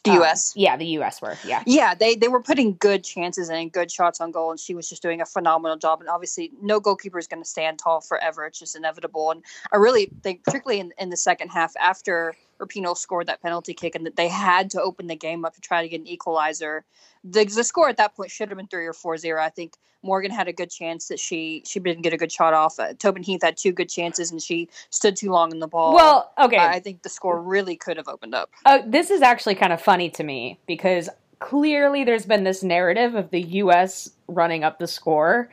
The 0.04 0.10
Um, 0.10 0.16
U.S. 0.18 0.52
Yeah, 0.54 0.76
the 0.76 0.84
U.S. 0.98 1.22
were. 1.22 1.38
Yeah. 1.46 1.62
Yeah, 1.66 1.94
they 1.94 2.14
they 2.14 2.28
were 2.28 2.42
putting 2.42 2.76
good 2.76 3.02
chances 3.02 3.48
and 3.48 3.72
good 3.72 3.90
shots 3.90 4.20
on 4.20 4.30
goal, 4.32 4.50
and 4.50 4.60
she 4.60 4.74
was 4.74 4.86
just 4.88 5.00
doing 5.00 5.22
a 5.22 5.26
phenomenal 5.26 5.78
job. 5.78 6.00
And 6.00 6.10
obviously, 6.10 6.52
no 6.60 6.78
goalkeeper 6.78 7.18
is 7.18 7.26
going 7.26 7.42
to 7.42 7.48
stand 7.48 7.78
tall 7.78 8.02
forever; 8.02 8.44
it's 8.44 8.58
just 8.58 8.76
inevitable. 8.76 9.30
And 9.30 9.42
I 9.72 9.76
really 9.78 10.10
think, 10.22 10.44
particularly 10.44 10.80
in, 10.80 10.92
in 10.98 11.08
the 11.08 11.16
second 11.16 11.48
half, 11.48 11.72
after 11.80 12.34
Rapinoe 12.58 12.96
scored 12.96 13.26
that 13.26 13.42
penalty 13.42 13.74
kick, 13.74 13.94
and 13.94 14.06
that 14.06 14.16
they 14.16 14.28
had 14.28 14.70
to 14.70 14.80
open 14.80 15.06
the 15.06 15.16
game 15.16 15.44
up 15.44 15.54
to 15.54 15.60
try 15.60 15.82
to 15.82 15.88
get 15.88 16.00
an 16.00 16.06
equalizer. 16.06 16.84
The, 17.22 17.44
the 17.44 17.64
score 17.64 17.88
at 17.88 17.96
that 17.96 18.14
point 18.14 18.30
should 18.30 18.48
have 18.48 18.58
been 18.58 18.66
three 18.66 18.86
or 18.86 18.92
four 18.92 19.16
zero. 19.16 19.42
I 19.42 19.48
think 19.48 19.74
Morgan 20.02 20.30
had 20.30 20.46
a 20.46 20.52
good 20.52 20.70
chance 20.70 21.08
that 21.08 21.18
she 21.18 21.62
she 21.66 21.80
didn't 21.80 22.02
get 22.02 22.12
a 22.12 22.16
good 22.16 22.30
shot 22.30 22.54
off. 22.54 22.78
Uh, 22.78 22.92
Tobin 22.94 23.22
Heath 23.22 23.42
had 23.42 23.56
two 23.56 23.72
good 23.72 23.88
chances, 23.88 24.30
and 24.30 24.40
she 24.40 24.68
stood 24.90 25.16
too 25.16 25.30
long 25.30 25.50
in 25.50 25.58
the 25.58 25.66
ball. 25.66 25.94
Well, 25.94 26.32
okay. 26.38 26.58
I 26.58 26.80
think 26.80 27.02
the 27.02 27.08
score 27.08 27.40
really 27.40 27.76
could 27.76 27.96
have 27.96 28.08
opened 28.08 28.34
up. 28.34 28.50
Uh, 28.64 28.80
this 28.86 29.10
is 29.10 29.22
actually 29.22 29.54
kind 29.54 29.72
of 29.72 29.80
funny 29.80 30.10
to 30.10 30.22
me 30.22 30.60
because 30.66 31.08
clearly 31.38 32.04
there's 32.04 32.26
been 32.26 32.44
this 32.44 32.62
narrative 32.62 33.14
of 33.14 33.30
the 33.30 33.40
U.S. 33.40 34.10
running 34.28 34.62
up 34.62 34.78
the 34.78 34.86
score. 34.86 35.48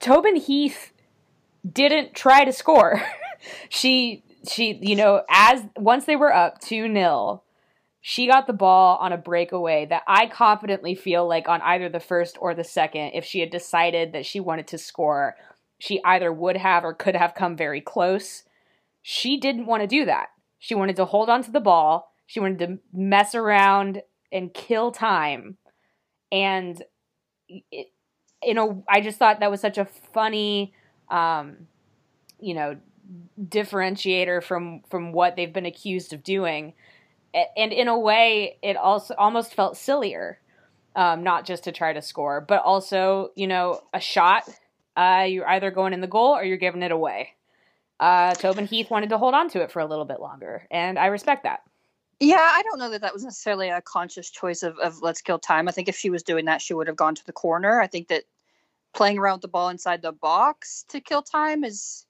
Tobin 0.00 0.36
Heath 0.36 0.92
didn't 1.70 2.14
try 2.14 2.44
to 2.44 2.52
score. 2.52 3.02
she 3.68 4.22
she 4.46 4.78
you 4.82 4.96
know 4.96 5.22
as 5.28 5.62
once 5.76 6.04
they 6.04 6.16
were 6.16 6.34
up 6.34 6.60
2 6.60 6.88
nil, 6.88 7.44
she 8.00 8.26
got 8.26 8.46
the 8.46 8.52
ball 8.52 8.96
on 8.98 9.12
a 9.12 9.18
breakaway 9.18 9.86
that 9.86 10.02
I 10.06 10.26
confidently 10.26 10.94
feel 10.94 11.26
like 11.26 11.48
on 11.48 11.60
either 11.62 11.88
the 11.88 12.00
first 12.00 12.36
or 12.40 12.54
the 12.54 12.64
second 12.64 13.12
if 13.14 13.24
she 13.24 13.40
had 13.40 13.50
decided 13.50 14.12
that 14.12 14.26
she 14.26 14.40
wanted 14.40 14.66
to 14.68 14.78
score 14.78 15.36
she 15.78 16.00
either 16.04 16.32
would 16.32 16.56
have 16.56 16.84
or 16.84 16.92
could 16.92 17.14
have 17.14 17.34
come 17.34 17.56
very 17.56 17.80
close. 17.80 18.42
She 19.02 19.38
didn't 19.38 19.66
want 19.66 19.82
to 19.82 19.86
do 19.86 20.04
that. 20.04 20.28
She 20.58 20.74
wanted 20.74 20.96
to 20.96 21.04
hold 21.04 21.30
on 21.30 21.42
to 21.44 21.50
the 21.50 21.60
ball. 21.60 22.12
She 22.26 22.40
wanted 22.40 22.58
to 22.58 22.78
mess 22.92 23.34
around 23.34 24.02
and 24.32 24.52
kill 24.52 24.90
time. 24.90 25.56
And 26.32 26.82
it, 27.48 27.88
you 28.42 28.54
know, 28.54 28.84
I 28.88 29.00
just 29.00 29.18
thought 29.18 29.40
that 29.40 29.50
was 29.50 29.60
such 29.60 29.78
a 29.78 29.84
funny, 29.84 30.74
um, 31.10 31.68
you 32.40 32.54
know, 32.54 32.76
differentiator 33.42 34.42
from 34.42 34.82
from 34.90 35.12
what 35.12 35.36
they've 35.36 35.52
been 35.52 35.66
accused 35.66 36.12
of 36.12 36.22
doing. 36.22 36.74
And 37.34 37.72
in 37.72 37.88
a 37.88 37.98
way, 37.98 38.58
it 38.62 38.76
also 38.76 39.14
almost 39.16 39.54
felt 39.54 39.76
sillier, 39.76 40.40
um, 40.96 41.22
not 41.22 41.44
just 41.44 41.64
to 41.64 41.72
try 41.72 41.92
to 41.92 42.00
score, 42.00 42.40
but 42.40 42.62
also, 42.62 43.32
you 43.36 43.46
know, 43.46 43.82
a 43.92 44.00
shot. 44.00 44.48
Uh, 44.96 45.26
you're 45.28 45.48
either 45.48 45.70
going 45.70 45.92
in 45.92 46.00
the 46.00 46.06
goal 46.06 46.34
or 46.34 46.42
you're 46.42 46.56
giving 46.56 46.82
it 46.82 46.90
away. 46.90 47.34
Uh, 48.00 48.34
Tobin 48.34 48.66
Heath 48.66 48.90
wanted 48.90 49.10
to 49.10 49.18
hold 49.18 49.34
on 49.34 49.50
to 49.50 49.60
it 49.60 49.70
for 49.70 49.80
a 49.80 49.86
little 49.86 50.04
bit 50.04 50.20
longer, 50.20 50.66
and 50.70 50.98
I 50.98 51.06
respect 51.06 51.44
that. 51.44 51.60
Yeah, 52.20 52.36
I 52.40 52.62
don't 52.62 52.78
know 52.78 52.90
that 52.90 53.02
that 53.02 53.12
was 53.12 53.24
necessarily 53.24 53.68
a 53.68 53.80
conscious 53.80 54.30
choice 54.30 54.62
of, 54.62 54.76
of 54.78 55.02
let's 55.02 55.20
kill 55.20 55.38
time. 55.38 55.68
I 55.68 55.72
think 55.72 55.88
if 55.88 55.96
she 55.96 56.10
was 56.10 56.22
doing 56.22 56.46
that, 56.46 56.60
she 56.60 56.74
would 56.74 56.88
have 56.88 56.96
gone 56.96 57.14
to 57.14 57.26
the 57.26 57.32
corner. 57.32 57.80
I 57.80 57.86
think 57.86 58.08
that 58.08 58.24
playing 58.92 59.18
around 59.18 59.34
with 59.34 59.42
the 59.42 59.48
ball 59.48 59.68
inside 59.68 60.02
the 60.02 60.12
box 60.12 60.84
to 60.88 61.00
kill 61.00 61.22
time 61.22 61.62
is 61.62 62.06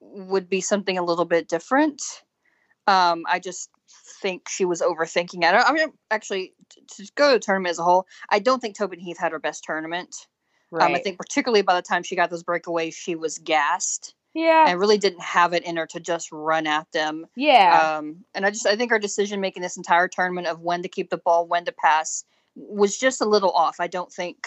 would 0.00 0.48
be 0.48 0.60
something 0.60 0.98
a 0.98 1.04
little 1.04 1.24
bit 1.24 1.48
different. 1.48 2.00
Um, 2.86 3.24
I 3.28 3.38
just 3.38 3.70
think 4.22 4.48
she 4.48 4.64
was 4.64 4.80
overthinking 4.80 5.42
it. 5.42 5.54
I 5.54 5.72
mean, 5.72 5.92
actually, 6.10 6.54
t- 6.70 6.82
to 7.04 7.12
go 7.14 7.28
to 7.28 7.34
the 7.34 7.40
tournament 7.40 7.72
as 7.72 7.78
a 7.78 7.84
whole, 7.84 8.06
I 8.30 8.38
don't 8.38 8.60
think 8.60 8.76
Tobin 8.76 9.00
Heath 9.00 9.18
had 9.18 9.32
her 9.32 9.38
best 9.38 9.64
tournament. 9.64 10.14
Um, 10.72 10.94
I 10.94 10.98
think 10.98 11.18
particularly 11.18 11.62
by 11.62 11.74
the 11.74 11.82
time 11.82 12.02
she 12.02 12.16
got 12.16 12.30
those 12.30 12.44
breakaways, 12.44 12.94
she 12.94 13.14
was 13.14 13.38
gassed 13.38 14.14
yeah, 14.34 14.66
and 14.68 14.78
really 14.78 14.98
didn't 14.98 15.22
have 15.22 15.52
it 15.52 15.64
in 15.64 15.76
her 15.76 15.86
to 15.86 16.00
just 16.00 16.30
run 16.30 16.66
at 16.66 16.90
them. 16.92 17.26
yeah. 17.36 17.96
Um, 17.98 18.24
and 18.34 18.44
I 18.44 18.50
just 18.50 18.66
I 18.66 18.76
think 18.76 18.92
our 18.92 18.98
decision 18.98 19.40
making 19.40 19.62
this 19.62 19.76
entire 19.76 20.08
tournament 20.08 20.46
of 20.46 20.60
when 20.60 20.82
to 20.82 20.88
keep 20.88 21.10
the 21.10 21.16
ball, 21.16 21.46
when 21.46 21.64
to 21.64 21.72
pass, 21.72 22.24
was 22.54 22.98
just 22.98 23.20
a 23.20 23.26
little 23.26 23.50
off. 23.50 23.76
I 23.80 23.86
don't 23.86 24.12
think 24.12 24.46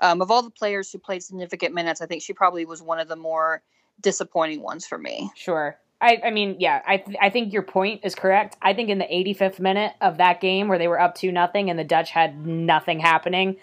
um, 0.00 0.22
of 0.22 0.30
all 0.30 0.42
the 0.42 0.50
players 0.50 0.90
who 0.90 0.98
played 0.98 1.22
significant 1.22 1.74
minutes, 1.74 2.00
I 2.00 2.06
think 2.06 2.22
she 2.22 2.32
probably 2.32 2.64
was 2.64 2.82
one 2.82 3.00
of 3.00 3.08
the 3.08 3.16
more 3.16 3.62
disappointing 4.00 4.62
ones 4.62 4.86
for 4.86 4.98
me. 4.98 5.30
Sure. 5.34 5.78
I, 6.00 6.20
I 6.26 6.30
mean, 6.30 6.56
yeah, 6.58 6.82
I, 6.86 6.98
th- 6.98 7.16
I 7.20 7.30
think 7.30 7.52
your 7.52 7.62
point 7.62 8.02
is 8.04 8.14
correct. 8.14 8.56
I 8.60 8.74
think 8.74 8.90
in 8.90 8.98
the 8.98 9.06
85th 9.06 9.60
minute 9.60 9.94
of 10.00 10.18
that 10.18 10.40
game 10.40 10.68
where 10.68 10.78
they 10.78 10.88
were 10.88 11.00
up 11.00 11.14
2 11.14 11.32
nothing 11.32 11.70
and 11.70 11.78
the 11.78 11.84
Dutch 11.84 12.10
had 12.10 12.46
nothing 12.46 13.00
happening, 13.00 13.56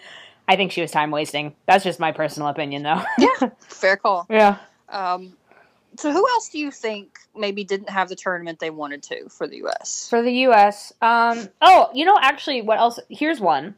I 0.48 0.56
think 0.56 0.72
she 0.72 0.80
was 0.80 0.90
time 0.90 1.10
wasting. 1.10 1.54
That's 1.66 1.84
just 1.84 2.00
my 2.00 2.12
personal 2.12 2.48
opinion, 2.48 2.82
though. 2.82 3.02
Yeah, 3.18 3.50
fair 3.60 3.96
call. 3.96 4.26
yeah. 4.30 4.58
Um, 4.88 5.36
so 5.96 6.10
who 6.10 6.26
else 6.28 6.48
do 6.48 6.58
you 6.58 6.70
think 6.70 7.18
maybe 7.36 7.62
didn't 7.64 7.90
have 7.90 8.08
the 8.08 8.16
tournament 8.16 8.58
they 8.58 8.70
wanted 8.70 9.02
to 9.04 9.28
for 9.28 9.46
the 9.46 9.58
U.S.? 9.58 10.08
For 10.10 10.22
the 10.22 10.32
U.S. 10.32 10.92
Um, 11.00 11.48
oh, 11.60 11.90
you 11.94 12.04
know, 12.04 12.18
actually, 12.20 12.62
what 12.62 12.78
else? 12.78 12.98
Here's 13.08 13.40
one. 13.40 13.76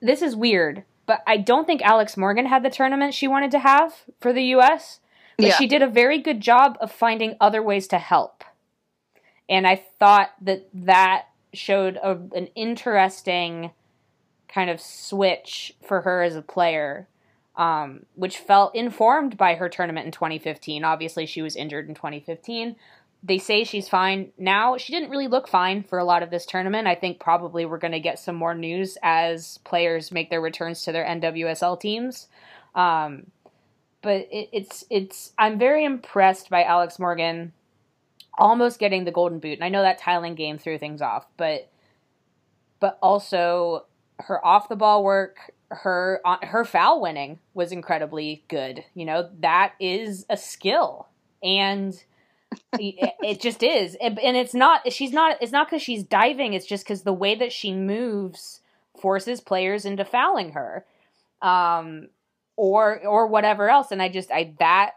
This 0.00 0.20
is 0.20 0.34
weird, 0.34 0.84
but 1.06 1.22
I 1.26 1.36
don't 1.36 1.64
think 1.64 1.82
Alex 1.82 2.16
Morgan 2.16 2.46
had 2.46 2.62
the 2.64 2.70
tournament 2.70 3.14
she 3.14 3.28
wanted 3.28 3.50
to 3.52 3.60
have 3.60 3.94
for 4.20 4.32
the 4.32 4.42
U.S. 4.44 5.00
But 5.38 5.46
Yeah. 5.46 5.56
she 5.56 5.66
did 5.66 5.82
a 5.82 5.86
very 5.86 6.18
good 6.18 6.40
job 6.40 6.76
of 6.80 6.92
finding 6.92 7.36
other 7.40 7.62
ways 7.62 7.88
to 7.88 7.98
help. 7.98 8.44
And 9.48 9.66
I 9.66 9.76
thought 9.76 10.32
that 10.42 10.68
that 10.74 11.26
showed 11.54 11.96
a, 11.96 12.10
an 12.34 12.48
interesting 12.54 13.70
kind 14.48 14.68
of 14.68 14.80
switch 14.80 15.74
for 15.82 16.02
her 16.02 16.22
as 16.22 16.36
a 16.36 16.42
player, 16.42 17.08
um, 17.56 18.04
which 18.14 18.38
felt 18.38 18.74
informed 18.74 19.36
by 19.36 19.54
her 19.54 19.68
tournament 19.68 20.06
in 20.06 20.12
2015. 20.12 20.84
Obviously, 20.84 21.24
she 21.24 21.40
was 21.40 21.56
injured 21.56 21.88
in 21.88 21.94
2015 21.94 22.76
they 23.22 23.38
say 23.38 23.64
she's 23.64 23.88
fine 23.88 24.32
now. 24.38 24.76
She 24.76 24.92
didn't 24.92 25.10
really 25.10 25.26
look 25.26 25.48
fine 25.48 25.82
for 25.82 25.98
a 25.98 26.04
lot 26.04 26.22
of 26.22 26.30
this 26.30 26.46
tournament. 26.46 26.86
I 26.86 26.94
think 26.94 27.18
probably 27.18 27.66
we're 27.66 27.78
going 27.78 27.92
to 27.92 28.00
get 28.00 28.18
some 28.18 28.36
more 28.36 28.54
news 28.54 28.96
as 29.02 29.58
players 29.64 30.12
make 30.12 30.30
their 30.30 30.40
returns 30.40 30.82
to 30.82 30.92
their 30.92 31.04
NWSL 31.04 31.80
teams. 31.80 32.28
Um, 32.74 33.26
but 34.02 34.28
it, 34.30 34.48
it's 34.52 34.84
it's 34.90 35.32
I'm 35.38 35.58
very 35.58 35.84
impressed 35.84 36.50
by 36.50 36.64
Alex 36.64 36.98
Morgan 36.98 37.52
almost 38.38 38.78
getting 38.78 39.04
the 39.04 39.10
golden 39.10 39.40
boot. 39.40 39.54
And 39.54 39.64
I 39.64 39.68
know 39.68 39.82
that 39.82 40.00
Thailand 40.00 40.36
game 40.36 40.58
threw 40.58 40.78
things 40.78 41.02
off, 41.02 41.26
but 41.36 41.70
but 42.80 42.98
also 43.02 43.86
her 44.20 44.44
off 44.44 44.68
the 44.68 44.76
ball 44.76 45.04
work, 45.04 45.52
her 45.70 46.20
uh, 46.24 46.38
her 46.42 46.64
foul 46.64 47.00
winning 47.00 47.38
was 47.54 47.72
incredibly 47.72 48.44
good. 48.48 48.84
You 48.94 49.04
know 49.04 49.28
that 49.40 49.74
is 49.80 50.24
a 50.30 50.36
skill, 50.36 51.08
and 51.42 51.92
it, 52.74 53.14
it 53.22 53.40
just 53.40 53.62
is. 53.62 53.96
And, 54.00 54.18
it's 54.18 54.54
not. 54.54 54.90
She's 54.92 55.12
not. 55.12 55.36
It's 55.40 55.52
not 55.52 55.68
because 55.68 55.82
she's 55.82 56.04
diving. 56.04 56.54
It's 56.54 56.66
just 56.66 56.84
because 56.84 57.02
the 57.02 57.12
way 57.12 57.34
that 57.34 57.52
she 57.52 57.74
moves 57.74 58.60
forces 59.00 59.40
players 59.40 59.84
into 59.84 60.04
fouling 60.04 60.52
her, 60.52 60.84
um, 61.42 62.08
or 62.58 63.06
or 63.06 63.28
whatever 63.28 63.70
else. 63.70 63.92
And 63.92 64.02
I 64.02 64.08
just 64.08 64.30
I 64.30 64.52
that 64.58 64.90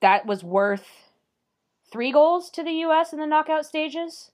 that 0.00 0.26
was 0.26 0.42
worth 0.42 0.88
three 1.92 2.10
goals 2.10 2.50
to 2.50 2.64
the 2.64 2.72
U.S. 2.72 3.12
in 3.12 3.20
the 3.20 3.26
knockout 3.26 3.66
stages. 3.66 4.32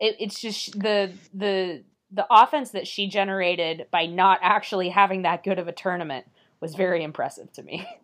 It, 0.00 0.16
it's 0.18 0.40
just 0.40 0.80
the 0.80 1.12
the 1.32 1.84
the 2.10 2.26
offense 2.30 2.70
that 2.70 2.88
she 2.88 3.06
generated 3.06 3.86
by 3.90 4.06
not 4.06 4.38
actually 4.42 4.88
having 4.88 5.22
that 5.22 5.44
good 5.44 5.58
of 5.58 5.68
a 5.68 5.72
tournament 5.72 6.26
was 6.60 6.74
very 6.74 7.04
impressive 7.04 7.52
to 7.52 7.62
me. 7.62 7.86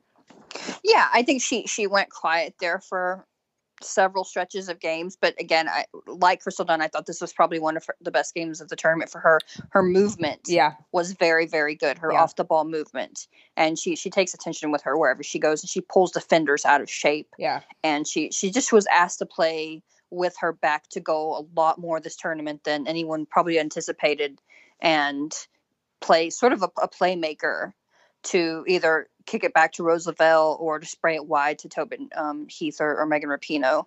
Yeah, 0.82 1.06
I 1.12 1.22
think 1.22 1.42
she 1.42 1.66
she 1.66 1.86
went 1.86 2.08
quiet 2.08 2.54
there 2.58 2.80
for 2.80 3.26
several 3.82 4.24
stretches 4.24 4.68
of 4.68 4.80
games, 4.80 5.16
but 5.20 5.34
again, 5.40 5.68
I 5.68 5.86
like 6.06 6.42
Crystal 6.42 6.64
Dunn. 6.64 6.80
I 6.80 6.88
thought 6.88 7.06
this 7.06 7.20
was 7.20 7.32
probably 7.32 7.58
one 7.58 7.76
of 7.76 7.86
the 8.00 8.10
best 8.10 8.34
games 8.34 8.60
of 8.60 8.68
the 8.68 8.76
tournament 8.76 9.10
for 9.10 9.20
her. 9.20 9.40
Her 9.70 9.82
movement 9.82 10.40
Yeah, 10.46 10.74
was 10.92 11.12
very 11.12 11.46
very 11.46 11.74
good. 11.74 11.98
Her 11.98 12.12
Yeah. 12.12 12.22
off 12.22 12.36
the 12.36 12.44
ball 12.44 12.64
movement, 12.64 13.28
and 13.56 13.78
she 13.78 13.96
she 13.96 14.10
takes 14.10 14.34
attention 14.34 14.70
with 14.70 14.82
her 14.82 14.96
wherever 14.98 15.22
she 15.22 15.38
goes, 15.38 15.62
and 15.62 15.70
she 15.70 15.80
pulls 15.80 16.12
defenders 16.12 16.64
out 16.64 16.80
of 16.80 16.90
shape. 16.90 17.28
yeah, 17.38 17.60
And 17.84 18.06
she 18.06 18.30
she 18.30 18.50
just 18.50 18.72
was 18.72 18.86
asked 18.86 19.18
to 19.20 19.26
play 19.26 19.82
with 20.10 20.34
her 20.40 20.52
back 20.52 20.88
to 20.88 21.00
goal 21.00 21.38
a 21.38 21.60
lot 21.60 21.78
more 21.78 22.00
this 22.00 22.16
tournament 22.16 22.64
than 22.64 22.86
anyone 22.86 23.26
probably 23.26 23.58
anticipated, 23.58 24.40
and 24.80 25.32
play 26.00 26.30
sort 26.30 26.52
of 26.52 26.62
a, 26.62 26.70
a 26.80 26.88
playmaker 26.88 27.72
to 28.22 28.64
either 28.66 29.08
kick 29.28 29.44
it 29.44 29.52
back 29.52 29.72
to 29.72 29.82
Rose 29.82 30.06
Lavelle 30.06 30.56
or 30.58 30.78
to 30.78 30.86
spray 30.86 31.14
it 31.14 31.26
wide 31.26 31.58
to 31.60 31.68
Tobin 31.68 32.08
um, 32.16 32.46
Heath 32.48 32.80
or, 32.80 32.98
or 32.98 33.06
Megan 33.06 33.28
Rapinoe. 33.28 33.84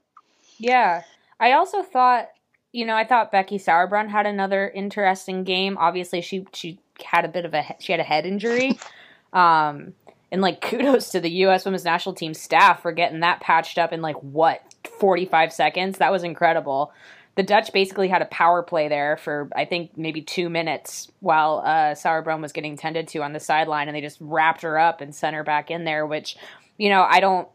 Yeah. 0.60 1.04
I 1.40 1.54
also 1.54 1.82
thought, 1.82 2.30
you 2.72 2.86
know, 2.86 2.96
I 2.96 3.04
thought 3.04 3.32
Becky 3.32 3.58
Sauerbrunn 3.58 4.08
had 4.08 4.28
another 4.28 4.70
interesting 4.70 5.44
game. 5.44 5.78
Obviously, 5.78 6.22
she 6.22 6.46
she 6.54 6.80
had 7.04 7.26
a 7.26 7.28
bit 7.28 7.46
of 7.46 7.54
a 7.54 7.76
she 7.80 7.92
had 7.92 8.00
a 8.00 8.04
head 8.04 8.26
injury. 8.26 8.80
um 9.34 9.94
and 10.32 10.42
like 10.42 10.62
kudos 10.62 11.10
to 11.10 11.20
the 11.20 11.30
US 11.46 11.66
women's 11.66 11.84
national 11.84 12.14
team 12.14 12.34
staff 12.34 12.82
for 12.82 12.92
getting 12.92 13.22
that 13.22 13.42
patched 13.42 13.78
up 13.78 13.92
in 13.92 14.02
like 14.02 14.18
what 14.18 14.62
45 15.00 15.52
seconds. 15.52 15.98
That 15.98 16.12
was 16.12 16.24
incredible. 16.24 16.94
The 17.36 17.44
Dutch 17.44 17.72
basically 17.72 18.10
had 18.10 18.22
a 18.22 18.26
power 18.26 18.62
play 18.62 18.88
there 18.88 19.18
for 19.18 19.50
I 19.56 19.66
think 19.66 19.98
maybe 19.98 20.22
2 20.22 20.50
minutes 20.50 21.12
while 21.20 21.64
uh 21.66 21.94
Sauerbrunn 21.94 22.42
was 22.42 22.52
getting 22.52 22.78
tended 22.78 23.08
to 23.10 23.24
on 23.24 23.34
the 23.34 23.40
sideline 23.40 23.88
and 23.88 23.96
they 23.96 24.02
just 24.02 24.18
wrapped 24.20 24.62
her 24.64 24.78
up 24.78 25.02
and 25.02 25.16
sent 25.16 25.36
her 25.36 25.44
back 25.44 25.72
in 25.72 25.86
there 25.86 26.06
which 26.06 26.36
you 26.78 26.90
know, 26.90 27.06
I 27.08 27.20
don't 27.20 27.48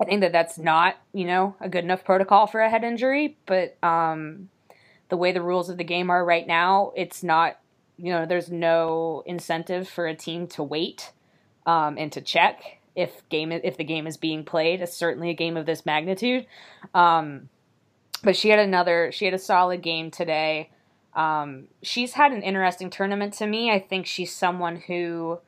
I 0.00 0.04
think 0.04 0.20
that 0.22 0.32
that's 0.32 0.58
not, 0.58 0.96
you 1.12 1.24
know, 1.24 1.56
a 1.60 1.68
good 1.68 1.84
enough 1.84 2.04
protocol 2.04 2.46
for 2.46 2.60
a 2.60 2.70
head 2.70 2.84
injury, 2.84 3.36
but 3.46 3.76
um, 3.82 4.48
the 5.08 5.16
way 5.16 5.32
the 5.32 5.42
rules 5.42 5.70
of 5.70 5.76
the 5.76 5.84
game 5.84 6.10
are 6.10 6.24
right 6.24 6.46
now, 6.46 6.92
it's 6.96 7.22
not, 7.22 7.58
you 7.96 8.10
know, 8.12 8.26
there's 8.26 8.50
no 8.50 9.22
incentive 9.26 9.88
for 9.88 10.06
a 10.06 10.14
team 10.14 10.48
to 10.48 10.62
wait 10.62 11.12
um, 11.66 11.96
and 11.96 12.10
to 12.12 12.20
check 12.20 12.80
if 12.96 13.28
game 13.28 13.52
if 13.52 13.76
the 13.76 13.84
game 13.84 14.06
is 14.06 14.16
being 14.16 14.44
played. 14.44 14.80
It's 14.80 14.96
certainly 14.96 15.30
a 15.30 15.34
game 15.34 15.56
of 15.56 15.66
this 15.66 15.86
magnitude. 15.86 16.46
Um, 16.92 17.48
but 18.24 18.36
she 18.36 18.48
had 18.48 18.58
another, 18.58 19.12
she 19.12 19.24
had 19.26 19.34
a 19.34 19.38
solid 19.38 19.82
game 19.82 20.10
today. 20.10 20.70
Um, 21.14 21.68
she's 21.82 22.14
had 22.14 22.32
an 22.32 22.42
interesting 22.42 22.90
tournament 22.90 23.34
to 23.34 23.46
me. 23.46 23.70
I 23.70 23.78
think 23.78 24.06
she's 24.06 24.32
someone 24.32 24.76
who 24.76 25.38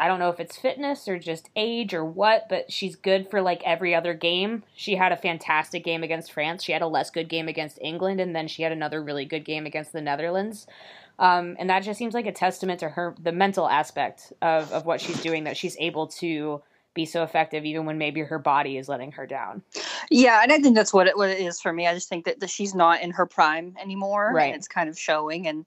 I 0.00 0.08
don't 0.08 0.18
know 0.18 0.30
if 0.30 0.40
it's 0.40 0.56
fitness 0.56 1.06
or 1.08 1.18
just 1.18 1.50
age 1.54 1.92
or 1.92 2.02
what, 2.02 2.48
but 2.48 2.72
she's 2.72 2.96
good 2.96 3.30
for 3.30 3.42
like 3.42 3.62
every 3.66 3.94
other 3.94 4.14
game. 4.14 4.62
She 4.74 4.94
had 4.94 5.12
a 5.12 5.16
fantastic 5.16 5.84
game 5.84 6.02
against 6.02 6.32
France. 6.32 6.64
She 6.64 6.72
had 6.72 6.80
a 6.80 6.86
less 6.86 7.10
good 7.10 7.28
game 7.28 7.48
against 7.48 7.78
England, 7.82 8.18
and 8.18 8.34
then 8.34 8.48
she 8.48 8.62
had 8.62 8.72
another 8.72 9.02
really 9.02 9.26
good 9.26 9.44
game 9.44 9.66
against 9.66 9.92
the 9.92 10.00
Netherlands. 10.00 10.66
Um, 11.18 11.54
and 11.58 11.68
that 11.68 11.82
just 11.82 11.98
seems 11.98 12.14
like 12.14 12.24
a 12.24 12.32
testament 12.32 12.80
to 12.80 12.88
her, 12.88 13.14
the 13.22 13.30
mental 13.30 13.68
aspect 13.68 14.32
of, 14.40 14.72
of 14.72 14.86
what 14.86 15.02
she's 15.02 15.20
doing, 15.20 15.44
that 15.44 15.58
she's 15.58 15.76
able 15.78 16.06
to 16.06 16.62
be 16.94 17.06
so 17.06 17.22
effective 17.22 17.64
even 17.64 17.86
when 17.86 17.98
maybe 17.98 18.20
her 18.20 18.38
body 18.38 18.76
is 18.76 18.88
letting 18.88 19.12
her 19.12 19.26
down. 19.26 19.62
Yeah, 20.10 20.40
and 20.42 20.52
I 20.52 20.58
think 20.58 20.74
that's 20.74 20.92
what 20.92 21.06
it, 21.06 21.16
what 21.16 21.30
it 21.30 21.40
is 21.40 21.60
for 21.60 21.72
me. 21.72 21.86
I 21.86 21.94
just 21.94 22.08
think 22.08 22.24
that, 22.24 22.40
that 22.40 22.50
she's 22.50 22.74
not 22.74 23.00
in 23.00 23.12
her 23.12 23.26
prime 23.26 23.76
anymore. 23.80 24.32
Right. 24.34 24.46
And 24.46 24.56
it's 24.56 24.68
kind 24.68 24.88
of 24.88 24.98
showing. 24.98 25.46
And 25.46 25.64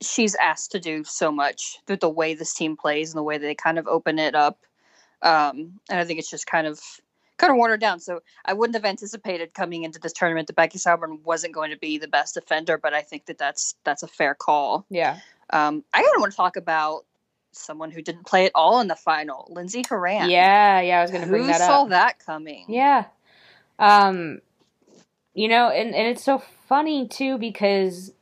she's 0.00 0.34
asked 0.36 0.72
to 0.72 0.80
do 0.80 1.04
so 1.04 1.32
much 1.32 1.78
through 1.86 1.96
the 1.96 2.08
way 2.08 2.34
this 2.34 2.54
team 2.54 2.76
plays 2.76 3.10
and 3.10 3.18
the 3.18 3.22
way 3.22 3.38
they 3.38 3.54
kind 3.54 3.78
of 3.78 3.86
open 3.86 4.18
it 4.18 4.34
up. 4.34 4.58
Um, 5.22 5.80
and 5.88 5.98
I 5.98 6.04
think 6.04 6.18
it's 6.18 6.30
just 6.30 6.46
kind 6.46 6.66
of 6.66 6.80
kind 7.36 7.50
of 7.50 7.56
worn 7.56 7.70
her 7.70 7.76
down. 7.76 7.98
So 7.98 8.20
I 8.44 8.52
wouldn't 8.52 8.76
have 8.76 8.84
anticipated 8.84 9.54
coming 9.54 9.82
into 9.82 9.98
this 9.98 10.12
tournament 10.12 10.46
that 10.46 10.56
Becky 10.56 10.78
Sauerbrunn 10.78 11.22
wasn't 11.24 11.54
going 11.54 11.70
to 11.70 11.78
be 11.78 11.98
the 11.98 12.08
best 12.08 12.34
defender, 12.34 12.78
but 12.78 12.94
I 12.94 13.02
think 13.02 13.26
that 13.26 13.38
that's 13.38 13.74
that's 13.84 14.02
a 14.02 14.08
fair 14.08 14.34
call. 14.34 14.84
Yeah. 14.90 15.18
Um, 15.50 15.84
I 15.92 16.02
kind 16.02 16.14
of 16.14 16.20
want 16.20 16.32
to 16.32 16.36
talk 16.36 16.56
about 16.56 17.04
someone 17.56 17.90
who 17.90 18.02
didn't 18.02 18.26
play 18.26 18.46
at 18.46 18.52
all 18.54 18.80
in 18.80 18.88
the 18.88 18.96
final, 18.96 19.48
Lindsey 19.50 19.84
Horan. 19.88 20.30
Yeah, 20.30 20.80
yeah, 20.80 20.98
I 20.98 21.02
was 21.02 21.10
going 21.10 21.22
to 21.22 21.28
bring 21.28 21.46
that 21.46 21.60
up. 21.60 21.60
Who 21.60 21.66
saw 21.66 21.84
that 21.86 22.18
coming? 22.24 22.66
Yeah. 22.68 23.06
Um 23.78 24.40
you 25.34 25.48
know, 25.48 25.68
and 25.68 25.94
and 25.94 26.06
it's 26.06 26.24
so 26.24 26.42
funny 26.68 27.08
too 27.08 27.38
because 27.38 28.12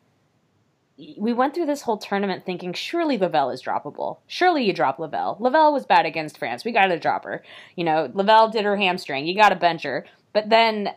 we 1.19 1.33
went 1.33 1.55
through 1.55 1.67
this 1.67 1.83
whole 1.83 1.97
tournament 1.97 2.45
thinking 2.45 2.73
surely 2.73 3.19
Lavelle 3.19 3.51
is 3.51 3.63
droppable. 3.63 4.19
Surely 4.27 4.65
you 4.65 4.73
drop 4.73 4.99
Lavelle. 4.99 5.37
Lavelle 5.41 5.73
was 5.73 5.87
bad 5.87 6.07
against 6.07 6.39
France. 6.39 6.65
We 6.65 6.73
got 6.73 6.87
to 6.87 6.99
drop 6.99 7.25
her. 7.25 7.43
You 7.77 7.85
know, 7.85 8.11
Lavelle 8.13 8.51
did 8.51 8.65
her 8.65 8.77
hamstring. 8.77 9.27
You 9.27 9.35
got 9.35 9.51
to 9.51 9.57
bench 9.57 9.83
her. 9.83 10.07
But 10.33 10.49
then 10.49 10.89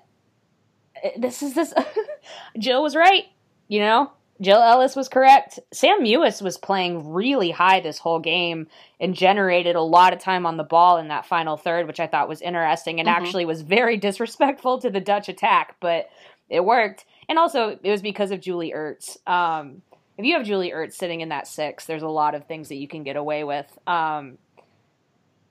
eh, 1.01 1.12
this 1.18 1.42
is 1.42 1.54
this 1.54 1.74
Jill 2.60 2.84
was 2.84 2.96
right, 2.96 3.24
you 3.67 3.80
know? 3.80 4.12
Jill 4.41 4.62
Ellis 4.62 4.95
was 4.98 5.08
correct. 5.08 5.60
Sam 5.71 6.02
Mewis 6.04 6.41
was 6.41 6.58
playing 6.58 7.13
really 7.13 7.52
high 7.52 7.80
this 7.80 8.00
whole 8.00 8.19
game 8.19 8.67
and 9.00 9.15
generated 9.15 9.76
a 9.78 9.82
lot 9.82 10.12
of 10.13 10.19
time 10.19 10.45
on 10.45 10.58
the 10.58 10.63
ball 10.63 10.98
in 10.98 11.08
that 11.08 11.26
final 11.26 11.56
third, 11.56 11.88
which 11.88 12.02
I 12.02 12.08
thought 12.08 12.28
was 12.28 12.41
interesting 12.41 13.00
and 13.00 13.08
Mhm. 13.08 13.13
actually 13.13 13.45
was 13.45 13.62
very 13.62 13.95
disrespectful 13.98 14.80
to 14.82 14.89
the 14.89 15.00
Dutch 15.00 15.30
attack, 15.30 15.78
but 15.80 16.10
it 16.50 16.65
worked. 16.65 17.06
And 17.30 17.39
also, 17.39 17.80
it 17.82 17.89
was 17.89 18.02
because 18.02 18.32
of 18.32 18.41
Julie 18.41 18.74
Ertz. 18.76 19.17
Um, 19.28 19.82
if 20.17 20.26
you 20.26 20.34
have 20.36 20.45
Julie 20.45 20.71
Ertz 20.71 20.93
sitting 20.93 21.21
in 21.21 21.30
that 21.30 21.48
six, 21.48 21.86
there's 21.86 22.04
a 22.04 22.08
lot 22.10 22.36
of 22.36 22.45
things 22.45 22.67
that 22.69 22.76
you 22.76 22.88
can 22.89 23.04
get 23.04 23.15
away 23.15 23.43
with. 23.45 23.78
Um, 23.88 24.38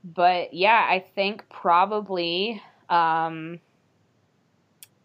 but 0.05 0.53
yeah, 0.53 0.87
I 0.89 0.99
think 1.15 1.49
probably 1.49 2.61
um, 2.91 3.61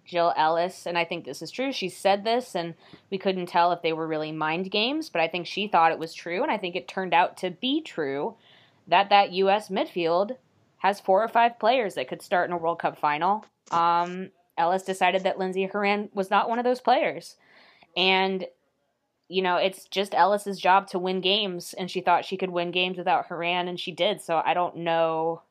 Jill 0.10 0.34
Ellis, 0.36 0.88
and 0.88 0.98
I 0.98 1.06
think 1.06 1.24
this 1.24 1.42
is 1.42 1.52
true. 1.52 1.72
She 1.72 1.88
said 1.88 2.24
this, 2.24 2.56
and 2.56 2.74
we 3.12 3.20
couldn't 3.20 3.46
tell 3.46 3.72
if 3.72 3.84
they 3.84 3.94
were 3.94 4.08
really 4.08 4.32
mind 4.32 4.72
games, 4.72 5.10
but 5.10 5.22
I 5.22 5.28
think 5.28 5.46
she 5.46 5.68
thought 5.68 5.92
it 5.92 6.00
was 6.00 6.14
true, 6.14 6.42
and 6.42 6.52
I 6.52 6.58
think 6.58 6.76
it 6.76 6.88
turned 6.88 7.14
out 7.14 7.38
to 7.38 7.52
be 7.52 7.82
true 7.82 8.36
that 8.88 9.10
that 9.10 9.32
U.S. 9.34 9.70
midfield 9.70 10.38
has 10.80 11.00
four 11.00 11.24
or 11.24 11.28
five 11.28 11.60
players 11.60 11.94
that 11.94 12.08
could 12.08 12.24
start 12.24 12.50
in 12.50 12.54
a 12.54 12.58
World 12.58 12.80
Cup 12.80 12.98
final. 12.98 13.46
Um, 13.70 14.32
Ellis 14.58 14.84
decided 14.84 15.24
that 15.24 15.38
Lindsey 15.38 15.66
Horan 15.66 16.10
was 16.14 16.32
not 16.32 16.50
one 16.50 16.58
of 16.58 16.66
those 16.66 16.82
players, 16.82 17.36
and 17.96 18.46
you 19.28 19.44
know 19.44 19.58
it's 19.58 19.86
just 19.86 20.16
Ellis's 20.16 20.60
job 20.60 20.88
to 20.88 21.00
win 21.00 21.22
games, 21.22 21.76
and 21.78 21.90
she 21.92 22.02
thought 22.02 22.26
she 22.26 22.38
could 22.38 22.50
win 22.50 22.72
games 22.72 22.98
without 22.98 23.28
Horan, 23.28 23.68
and 23.68 23.80
she 23.80 23.92
did. 23.92 24.22
So 24.22 24.42
I 24.44 24.56
don't 24.56 24.78
know. 24.78 25.44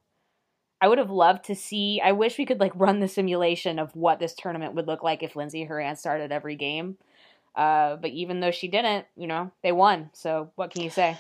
I 0.80 0.88
would 0.88 0.98
have 0.98 1.10
loved 1.10 1.44
to 1.46 1.54
see. 1.54 2.00
I 2.02 2.12
wish 2.12 2.38
we 2.38 2.46
could 2.46 2.60
like 2.60 2.72
run 2.74 3.00
the 3.00 3.08
simulation 3.08 3.78
of 3.78 3.94
what 3.96 4.20
this 4.20 4.34
tournament 4.34 4.74
would 4.74 4.86
look 4.86 5.02
like 5.02 5.22
if 5.22 5.34
Lindsey 5.34 5.64
Horan 5.64 5.96
started 5.96 6.30
every 6.30 6.56
game. 6.56 6.96
Uh, 7.56 7.96
but 7.96 8.10
even 8.10 8.40
though 8.40 8.52
she 8.52 8.68
didn't, 8.68 9.06
you 9.16 9.26
know, 9.26 9.50
they 9.62 9.72
won. 9.72 10.10
So 10.12 10.52
what 10.54 10.70
can 10.70 10.82
you 10.82 10.90
say? 10.90 11.16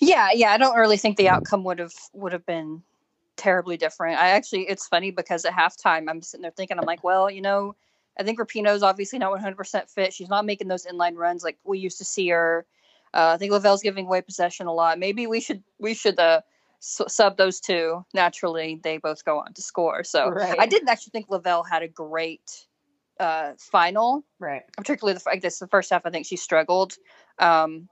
Yeah, 0.00 0.30
yeah. 0.32 0.52
I 0.52 0.58
don't 0.58 0.76
really 0.76 0.96
think 0.96 1.16
the 1.16 1.28
outcome 1.28 1.64
would 1.64 1.78
have 1.78 1.92
would 2.14 2.32
have 2.32 2.46
been 2.46 2.82
terribly 3.36 3.76
different. 3.76 4.18
I 4.18 4.28
actually, 4.28 4.62
it's 4.62 4.86
funny 4.86 5.10
because 5.10 5.44
at 5.44 5.52
halftime, 5.52 6.08
I'm 6.08 6.22
sitting 6.22 6.42
there 6.42 6.50
thinking, 6.50 6.78
I'm 6.78 6.86
like, 6.86 7.04
well, 7.04 7.30
you 7.30 7.42
know, 7.42 7.76
I 8.18 8.22
think 8.22 8.38
Rapinoe's 8.38 8.82
obviously 8.82 9.18
not 9.18 9.38
100% 9.38 9.90
fit. 9.90 10.14
She's 10.14 10.28
not 10.28 10.46
making 10.46 10.68
those 10.68 10.86
inline 10.86 11.16
runs 11.16 11.44
like 11.44 11.58
we 11.64 11.78
used 11.78 11.98
to 11.98 12.04
see 12.04 12.28
her. 12.30 12.64
Uh, 13.12 13.32
I 13.34 13.36
think 13.36 13.52
Lavelle's 13.52 13.82
giving 13.82 14.06
away 14.06 14.22
possession 14.22 14.66
a 14.66 14.72
lot. 14.72 14.98
Maybe 14.98 15.26
we 15.26 15.40
should 15.40 15.62
we 15.78 15.94
should 15.94 16.18
uh, 16.18 16.40
su- 16.80 17.08
sub 17.08 17.36
those 17.36 17.60
two. 17.60 18.04
Naturally, 18.14 18.80
they 18.82 18.98
both 18.98 19.24
go 19.24 19.38
on 19.38 19.52
to 19.54 19.62
score. 19.62 20.04
So 20.04 20.28
Right. 20.30 20.56
I 20.58 20.66
didn't 20.66 20.88
actually 20.88 21.10
think 21.12 21.26
Lavelle 21.28 21.62
had 21.64 21.82
a 21.82 21.88
great 21.88 22.66
uh, 23.18 23.52
final 23.58 24.24
Right. 24.38 24.62
particularly 24.76 25.18
the 25.18 25.30
I 25.30 25.36
guess 25.36 25.58
the 25.58 25.68
first 25.68 25.90
half. 25.90 26.04
I 26.04 26.10
think 26.10 26.26
she 26.26 26.36
struggled. 26.36 26.94
Um, 27.38 27.88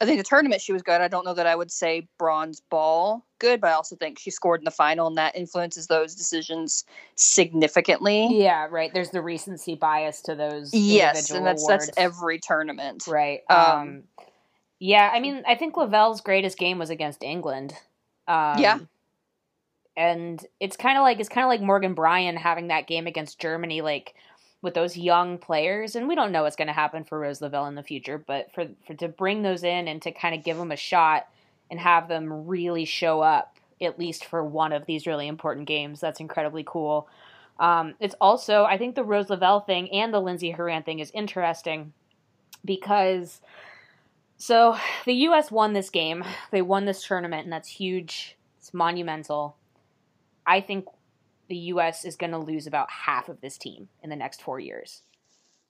I 0.00 0.04
think 0.04 0.18
the 0.18 0.24
tournament 0.24 0.60
she 0.60 0.72
was 0.72 0.82
good. 0.82 1.00
I 1.00 1.08
don't 1.08 1.24
know 1.24 1.34
that 1.34 1.46
I 1.46 1.56
would 1.56 1.72
say 1.72 2.06
bronze 2.18 2.60
ball 2.60 3.26
good, 3.40 3.60
but 3.60 3.70
I 3.70 3.72
also 3.72 3.96
think 3.96 4.18
she 4.18 4.30
scored 4.30 4.60
in 4.60 4.64
the 4.64 4.70
final, 4.70 5.06
and 5.08 5.16
that 5.16 5.34
influences 5.34 5.86
those 5.88 6.14
decisions 6.14 6.84
significantly. 7.16 8.28
Yeah, 8.30 8.66
right. 8.70 8.92
There's 8.92 9.10
the 9.10 9.22
recency 9.22 9.74
bias 9.74 10.20
to 10.22 10.34
those. 10.34 10.72
yes, 10.74 11.30
and 11.30 11.46
that's 11.46 11.62
awards. 11.62 11.86
that's 11.86 11.98
every 11.98 12.38
tournament. 12.38 13.06
Right. 13.08 13.40
Um, 13.50 13.58
Um, 13.58 14.02
yeah, 14.78 15.10
I 15.12 15.20
mean, 15.20 15.42
I 15.46 15.54
think 15.54 15.76
Lavelle's 15.76 16.20
greatest 16.20 16.58
game 16.58 16.78
was 16.78 16.90
against 16.90 17.22
England. 17.22 17.72
Um, 18.26 18.58
Yeah. 18.58 18.78
And 19.96 20.44
it's 20.60 20.76
kind 20.76 20.96
of 20.96 21.02
like 21.02 21.18
it's 21.18 21.28
kind 21.28 21.44
of 21.44 21.48
like 21.48 21.60
Morgan 21.60 21.94
Brian 21.94 22.36
having 22.36 22.68
that 22.68 22.86
game 22.86 23.08
against 23.08 23.40
Germany, 23.40 23.80
like 23.80 24.14
with 24.62 24.74
those 24.74 24.96
young 24.96 25.38
players. 25.38 25.96
And 25.96 26.06
we 26.06 26.14
don't 26.14 26.30
know 26.30 26.44
what's 26.44 26.54
going 26.54 26.68
to 26.68 26.72
happen 26.72 27.02
for 27.02 27.18
Rose 27.18 27.40
Lavelle 27.40 27.66
in 27.66 27.74
the 27.74 27.82
future, 27.82 28.18
but 28.18 28.52
for 28.52 28.68
for 28.86 28.94
to 28.94 29.08
bring 29.08 29.42
those 29.42 29.64
in 29.64 29.88
and 29.88 30.00
to 30.02 30.12
kind 30.12 30.36
of 30.36 30.44
give 30.44 30.56
them 30.56 30.70
a 30.70 30.76
shot 30.76 31.28
and 31.70 31.80
have 31.80 32.06
them 32.06 32.46
really 32.46 32.84
show 32.84 33.20
up 33.20 33.56
at 33.80 33.98
least 33.98 34.24
for 34.24 34.44
one 34.44 34.72
of 34.72 34.86
these 34.86 35.06
really 35.06 35.26
important 35.26 35.66
games, 35.66 36.00
that's 36.00 36.20
incredibly 36.20 36.64
cool. 36.64 37.08
Um, 37.58 37.94
it's 37.98 38.14
also, 38.20 38.64
I 38.64 38.78
think, 38.78 38.94
the 38.94 39.04
Rose 39.04 39.30
Lavelle 39.30 39.60
thing 39.60 39.90
and 39.90 40.14
the 40.14 40.20
Lindsey 40.20 40.52
Horan 40.52 40.84
thing 40.84 41.00
is 41.00 41.10
interesting 41.12 41.92
because 42.64 43.40
so 44.38 44.76
the 45.04 45.14
US 45.14 45.50
won 45.50 45.72
this 45.72 45.90
game. 45.90 46.24
They 46.50 46.62
won 46.62 46.84
this 46.84 47.02
tournament 47.04 47.44
and 47.44 47.52
that's 47.52 47.68
huge. 47.68 48.36
It's 48.58 48.72
monumental. 48.72 49.56
I 50.46 50.60
think 50.60 50.86
the 51.48 51.56
US 51.56 52.04
is 52.04 52.16
going 52.16 52.32
to 52.32 52.38
lose 52.38 52.66
about 52.66 52.90
half 52.90 53.28
of 53.28 53.40
this 53.40 53.58
team 53.58 53.88
in 54.02 54.10
the 54.10 54.16
next 54.16 54.42
4 54.42 54.60
years. 54.60 55.02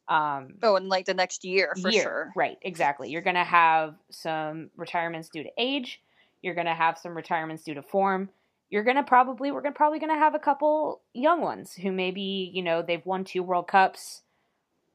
Um 0.09 0.55
Oh, 0.63 0.77
and 0.77 0.89
like 0.89 1.07
the 1.07 1.15
next 1.15 1.45
year 1.45 1.75
for 1.81 1.91
year. 1.91 2.03
sure. 2.03 2.33
Right, 2.37 2.59
exactly. 2.63 3.11
You're 3.11 3.23
going 3.23 3.37
to 3.37 3.45
have 3.45 3.95
some 4.11 4.71
retirements 4.77 5.29
due 5.29 5.43
to 5.43 5.51
age. 5.59 6.01
You're 6.43 6.55
going 6.55 6.67
to 6.67 6.75
have 6.75 6.99
some 6.99 7.17
retirements 7.17 7.65
due 7.65 7.75
to 7.75 7.83
form. 7.83 8.31
You're 8.71 8.85
going 8.85 8.97
to 8.97 9.03
probably 9.03 9.51
we're 9.51 9.63
going 9.63 9.73
to 9.73 9.77
probably 9.77 9.99
going 9.99 10.13
to 10.13 10.19
have 10.19 10.35
a 10.35 10.39
couple 10.39 11.01
young 11.15 11.41
ones 11.41 11.75
who 11.75 11.91
maybe, 11.91 12.51
you 12.53 12.63
know, 12.63 12.83
they've 12.83 13.05
won 13.05 13.25
two 13.25 13.43
World 13.43 13.67
Cups. 13.69 14.23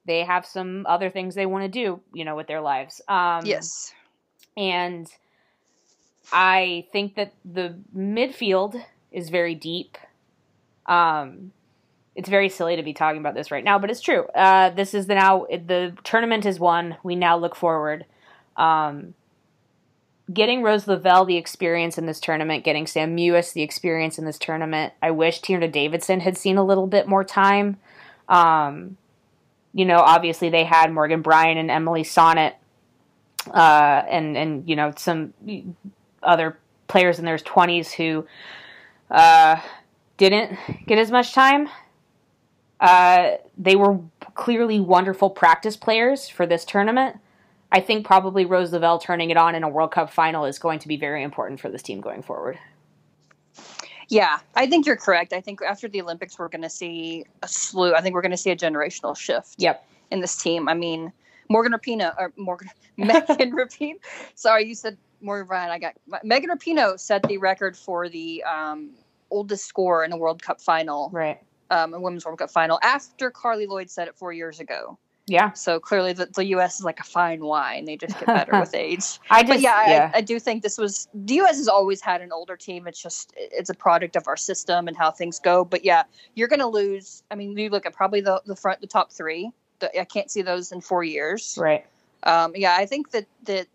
They 0.06 0.24
have 0.24 0.46
some 0.46 0.86
other 0.88 1.10
things 1.10 1.36
they 1.36 1.46
want 1.46 1.64
to 1.64 1.70
do, 1.70 2.02
you 2.14 2.26
know, 2.26 2.36
with 2.36 2.48
their 2.48 2.62
lives. 2.62 3.02
Um 3.08 3.46
Yes. 3.46 3.94
and 4.58 5.08
I 6.32 6.88
think 6.92 7.16
that 7.16 7.34
the 7.44 7.76
midfield 7.96 8.82
is 9.12 9.30
very 9.30 9.56
deep. 9.56 9.98
Um, 10.86 11.52
it's 12.16 12.30
very 12.30 12.50
silly 12.50 12.76
to 12.76 12.84
be 12.84 12.94
talking 12.94 13.20
about 13.20 13.34
this 13.34 13.52
right 13.52 13.64
now, 13.64 13.80
but 13.80 13.90
it's 13.90 14.02
true. 14.02 14.26
Uh, 14.28 14.70
this 14.70 14.94
is 14.94 15.08
the 15.08 15.16
now 15.16 15.46
the 15.50 15.96
tournament 16.04 16.46
is 16.46 16.60
won. 16.60 16.98
We 17.04 17.16
now 17.16 17.38
look 17.38 17.56
forward. 17.56 18.06
Um, 18.56 19.16
getting 20.32 20.62
Rose 20.62 20.88
Lavelle 20.88 21.26
the 21.26 21.38
experience 21.38 21.98
in 21.98 22.06
this 22.06 22.20
tournament, 22.20 22.64
getting 22.64 22.88
Sam 22.88 23.18
Mewis 23.18 23.54
the 23.54 23.64
experience 23.64 24.18
in 24.18 24.26
this 24.26 24.38
tournament. 24.38 24.94
I 25.02 25.12
wish 25.12 25.42
Tierna 25.42 25.72
Davidson 25.72 26.20
had 26.20 26.38
seen 26.38 26.58
a 26.58 26.64
little 26.64 26.88
bit 26.88 27.08
more 27.08 27.24
time. 27.24 27.78
Um, 28.30 28.98
you 29.74 29.86
know, 29.86 29.98
obviously 29.98 30.50
they 30.50 30.64
had 30.64 30.92
Morgan 30.92 31.22
Brian 31.22 31.58
and 31.58 31.72
Emily 31.72 32.04
Sonnett, 32.04 32.54
uh, 33.52 34.04
and 34.08 34.38
and 34.38 34.70
you 34.70 34.76
know 34.76 34.94
some 34.96 35.34
other 36.22 36.58
players 36.88 37.20
in 37.20 37.26
their 37.26 37.40
twenties 37.40 37.92
who 37.92 38.26
uh, 39.10 39.60
didn't 40.18 40.58
get 40.86 40.98
as 40.98 41.12
much 41.12 41.34
time. 41.34 41.70
Uh, 42.80 43.38
they 43.58 43.76
were 43.76 44.00
clearly 44.36 44.80
wonderful 44.80 45.30
practice 45.30 45.78
players 45.78 46.28
for 46.28 46.46
this 46.46 46.66
tournament. 46.66 47.18
I 47.72 47.80
think 47.80 48.06
probably 48.06 48.46
Rose 48.46 48.72
Lavelle 48.72 49.00
turning 49.00 49.32
it 49.32 49.38
on 49.38 49.56
in 49.56 49.64
a 49.64 49.70
World 49.70 49.92
Cup 49.92 50.12
final 50.12 50.46
is 50.46 50.60
going 50.60 50.80
to 50.80 50.88
be 50.88 50.98
very 50.98 51.24
important 51.24 51.60
for 51.60 51.70
this 51.70 51.82
team 51.82 52.02
going 52.02 52.22
forward. 52.22 52.60
Yeah, 54.10 54.40
I 54.56 54.68
think 54.68 54.86
you're 54.86 54.98
correct. 54.98 55.34
I 55.34 55.42
think 55.42 55.62
after 55.62 55.88
the 55.88 56.02
Olympics, 56.02 56.38
we're 56.38 56.50
going 56.50 56.62
to 56.62 56.70
see 56.70 57.26
a 57.42 57.48
slew. 57.48 57.94
I 57.94 58.02
think 58.02 58.16
we're 58.16 58.22
going 58.22 58.32
to 58.32 58.38
see 58.38 58.52
a 58.52 58.56
generational 58.56 59.16
shift. 59.16 59.56
Yep. 59.58 59.86
In 60.12 60.20
this 60.20 60.36
team, 60.36 60.70
I 60.70 60.74
mean, 60.74 61.12
Morgan 61.50 61.74
Rapinoe 61.74 62.14
or 62.18 62.32
Morgan 62.38 62.70
Megan 62.98 63.28
Rapinoe. 63.56 64.00
Sorry, 64.36 64.66
you 64.66 64.76
said 64.76 64.98
Morgan 65.22 65.48
Ryan. 65.48 65.72
I 65.72 65.80
got 65.80 65.94
Megan 66.24 66.50
Rapinoe 66.50 67.00
set 67.00 67.24
the 67.24 67.38
record 67.38 67.76
for 67.76 68.10
the 68.10 68.44
um, 68.44 68.92
oldest 69.32 69.66
score 69.66 70.04
in 70.04 70.12
a 70.12 70.18
World 70.18 70.42
Cup 70.42 70.62
final. 70.62 71.10
Right. 71.12 71.40
Um, 71.70 71.94
a 71.94 72.00
women's 72.00 72.26
World 72.26 72.40
Cup 72.40 72.52
final 72.52 72.80
after 72.84 73.32
Carli 73.32 73.68
Lloyd 73.68 73.90
said 73.90 74.08
it 74.08 74.16
four 74.16 74.32
years 74.32 74.60
ago. 74.60 74.98
Yeah. 75.26 75.54
So 75.54 75.80
clearly, 75.80 76.12
the, 76.14 76.26
the 76.26 76.46
U.S. 76.48 76.80
is 76.80 76.84
like 76.84 77.00
a 77.00 77.04
fine 77.04 77.42
wine; 77.42 77.86
they 77.86 77.96
just 77.96 78.20
get 78.20 78.26
better 78.28 78.60
with 78.60 78.76
age. 78.76 79.20
I 79.30 79.42
just, 79.42 79.48
but 79.48 79.62
yeah, 79.62 79.88
yeah. 79.88 80.12
I, 80.14 80.18
I 80.18 80.22
do 80.22 80.40
think 80.40 80.64
this 80.64 80.78
was 80.78 81.08
the 81.14 81.36
U.S. 81.36 81.58
has 81.58 81.68
always 81.68 82.02
had 82.02 82.22
an 82.22 82.32
older 82.34 82.58
team. 82.58 82.88
It's 82.88 83.02
just 83.02 83.34
it's 83.38 83.70
a 83.70 83.74
product 83.74 84.16
of 84.16 84.28
our 84.28 84.36
system 84.36 84.88
and 84.88 84.98
how 84.98 85.12
things 85.12 85.40
go. 85.40 85.64
But 85.64 85.86
yeah, 85.86 86.04
you're 86.36 86.50
going 86.50 86.60
to 86.60 86.68
lose. 86.68 87.24
I 87.32 87.36
mean, 87.36 87.58
you 87.58 87.70
look 87.70 87.86
at 87.86 87.94
probably 87.94 88.20
the 88.22 88.42
the 88.46 88.56
front, 88.56 88.82
the 88.82 88.88
top 88.88 89.12
three. 89.12 89.52
The, 89.80 89.98
I 90.00 90.04
can't 90.04 90.30
see 90.30 90.42
those 90.42 90.72
in 90.72 90.82
four 90.82 91.04
years. 91.04 91.58
Right. 91.60 91.86
Um, 92.24 92.52
yeah, 92.56 92.76
I 92.78 92.86
think 92.86 93.12
that 93.12 93.26
that 93.44 93.68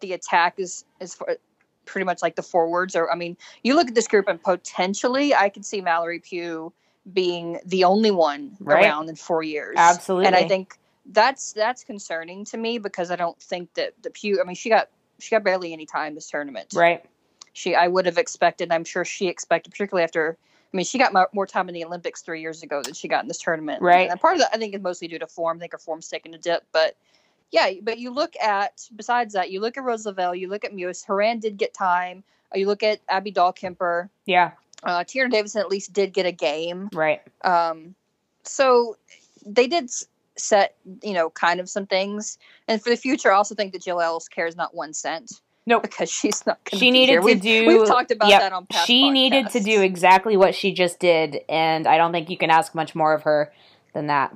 the 0.00 0.14
attack 0.14 0.54
is 0.58 0.84
is 1.00 1.14
for, 1.14 1.36
pretty 1.84 2.06
much 2.06 2.22
like 2.22 2.36
the 2.36 2.42
forwards. 2.42 2.96
Or 2.96 3.12
I 3.12 3.16
mean, 3.16 3.36
you 3.62 3.74
look 3.74 3.88
at 3.88 3.94
this 3.94 4.08
group 4.08 4.28
and 4.28 4.42
potentially 4.42 5.34
I 5.34 5.50
could 5.50 5.64
see 5.66 5.82
Mallory 5.82 6.20
Pugh 6.20 6.72
being 7.12 7.60
the 7.64 7.84
only 7.84 8.10
one 8.10 8.56
Right. 8.60 8.84
around 8.84 9.08
in 9.08 9.14
four 9.16 9.42
years. 9.42 9.74
Absolutely. 9.78 10.26
And 10.26 10.34
I 10.34 10.48
think 10.48 10.78
that's 11.12 11.52
that's 11.52 11.84
concerning 11.84 12.44
to 12.46 12.56
me 12.56 12.78
because 12.78 13.10
I 13.10 13.16
don't 13.16 13.40
think 13.40 13.74
that 13.74 13.94
the 14.02 14.10
Pugh. 14.10 14.40
I 14.40 14.44
mean, 14.44 14.56
she 14.56 14.68
got 14.68 14.88
she 15.18 15.30
got 15.30 15.44
barely 15.44 15.72
any 15.72 15.86
time 15.86 16.14
this 16.14 16.28
tournament. 16.28 16.72
Right. 16.74 17.04
She 17.52 17.74
I 17.74 17.88
would 17.88 18.06
have 18.06 18.18
expected. 18.18 18.70
I'm 18.72 18.84
sure 18.84 19.04
she 19.04 19.28
expected, 19.28 19.70
particularly 19.70 20.04
after. 20.04 20.36
I 20.40 20.76
mean, 20.76 20.84
she 20.84 20.98
got 20.98 21.12
mo- 21.12 21.28
more 21.32 21.46
time 21.46 21.68
in 21.68 21.74
the 21.74 21.84
Olympics 21.84 22.22
three 22.22 22.40
years 22.40 22.62
ago 22.62 22.82
than 22.82 22.92
she 22.92 23.08
got 23.08 23.22
in 23.22 23.28
this 23.28 23.38
tournament. 23.38 23.80
Right. 23.80 24.10
And 24.10 24.20
part 24.20 24.34
of 24.34 24.40
that, 24.40 24.50
I 24.52 24.58
think, 24.58 24.74
is 24.74 24.82
mostly 24.82 25.08
due 25.08 25.18
to 25.18 25.26
form. 25.26 25.58
I 25.58 25.60
think 25.60 25.72
her 25.72 25.78
form's 25.78 26.08
taken 26.08 26.34
a 26.34 26.38
dip, 26.38 26.64
but 26.72 26.96
yeah. 27.50 27.70
But 27.82 27.98
you 27.98 28.10
look 28.10 28.34
at 28.42 28.88
besides 28.94 29.34
that, 29.34 29.50
you 29.50 29.60
look 29.60 29.78
at 29.78 29.84
Roosevelt, 29.84 30.38
you 30.38 30.48
look 30.48 30.64
at 30.64 30.72
Mewis. 30.72 31.04
Horan 31.04 31.38
did 31.38 31.56
get 31.56 31.72
time. 31.72 32.24
You 32.54 32.66
look 32.66 32.82
at 32.82 33.00
Abby 33.08 33.32
Dahlkemper. 33.32 34.08
Yeah. 34.24 34.52
Uh, 34.82 35.00
Tierna 35.00 35.30
Davidson 35.30 35.60
at 35.60 35.68
least 35.68 35.92
did 35.92 36.12
get 36.12 36.26
a 36.26 36.32
game. 36.32 36.90
Right. 36.92 37.22
Um, 37.42 37.94
so 38.42 38.96
they 39.44 39.66
did 39.66 39.90
set, 40.36 40.76
you 41.02 41.12
know, 41.12 41.30
kind 41.30 41.60
of 41.60 41.68
some 41.68 41.86
things. 41.86 42.38
And 42.68 42.82
for 42.82 42.90
the 42.90 42.96
future, 42.96 43.32
I 43.32 43.36
also 43.36 43.54
think 43.54 43.72
that 43.72 43.82
Jill 43.82 44.00
Ellis 44.00 44.28
cares 44.28 44.56
not 44.56 44.74
one 44.74 44.92
cent 44.92 45.40
Nope. 45.66 45.82
because 45.82 46.10
she's 46.10 46.46
not. 46.46 46.60
She 46.72 46.90
needed 46.90 47.16
to 47.16 47.20
We've, 47.20 47.40
do. 47.40 47.66
We've 47.66 47.86
talked 47.86 48.12
about 48.12 48.28
yep, 48.28 48.40
that 48.40 48.52
on 48.52 48.66
past. 48.66 48.86
She 48.86 49.10
needed 49.10 49.50
to 49.50 49.60
do 49.60 49.82
exactly 49.82 50.36
what 50.36 50.54
she 50.54 50.72
just 50.72 51.00
did, 51.00 51.40
and 51.48 51.86
I 51.86 51.96
don't 51.96 52.12
think 52.12 52.30
you 52.30 52.38
can 52.38 52.50
ask 52.50 52.74
much 52.74 52.94
more 52.94 53.12
of 53.12 53.22
her 53.22 53.52
than 53.92 54.06
that. 54.06 54.32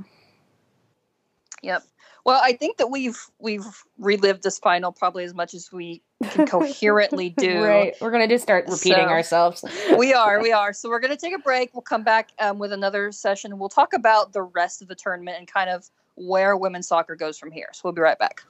Yep. 1.62 1.84
Well, 2.24 2.40
I 2.42 2.52
think 2.52 2.76
that 2.78 2.90
we've 2.90 3.18
we've 3.38 3.66
relived 3.98 4.42
this 4.42 4.58
final 4.58 4.92
probably 4.92 5.24
as 5.24 5.34
much 5.34 5.54
as 5.54 5.72
we 5.72 6.02
can 6.30 6.46
coherently 6.46 7.30
do. 7.38 7.62
Right. 7.62 7.94
We're 8.00 8.10
gonna 8.10 8.28
just 8.28 8.42
start 8.42 8.66
repeating 8.68 9.04
So- 9.04 9.08
ourselves. 9.08 9.64
we 9.96 10.12
are, 10.12 10.40
we 10.42 10.52
are. 10.52 10.72
So 10.72 10.88
we're 10.90 11.00
going 11.00 11.12
to 11.12 11.16
take 11.16 11.34
a 11.34 11.38
break. 11.38 11.70
We'll 11.74 11.82
come 11.82 12.02
back 12.04 12.30
um, 12.38 12.58
with 12.58 12.72
another 12.72 13.10
session. 13.12 13.58
We'll 13.58 13.68
talk 13.68 13.92
about 13.92 14.32
the 14.32 14.42
rest 14.42 14.82
of 14.82 14.88
the 14.88 14.94
tournament 14.94 15.38
and 15.38 15.46
kind 15.48 15.70
of 15.70 15.88
where 16.16 16.56
women's 16.56 16.88
soccer 16.88 17.16
goes 17.16 17.38
from 17.38 17.50
here. 17.50 17.68
So 17.72 17.80
we'll 17.84 17.92
be 17.94 18.02
right 18.02 18.18
back. 18.18 18.42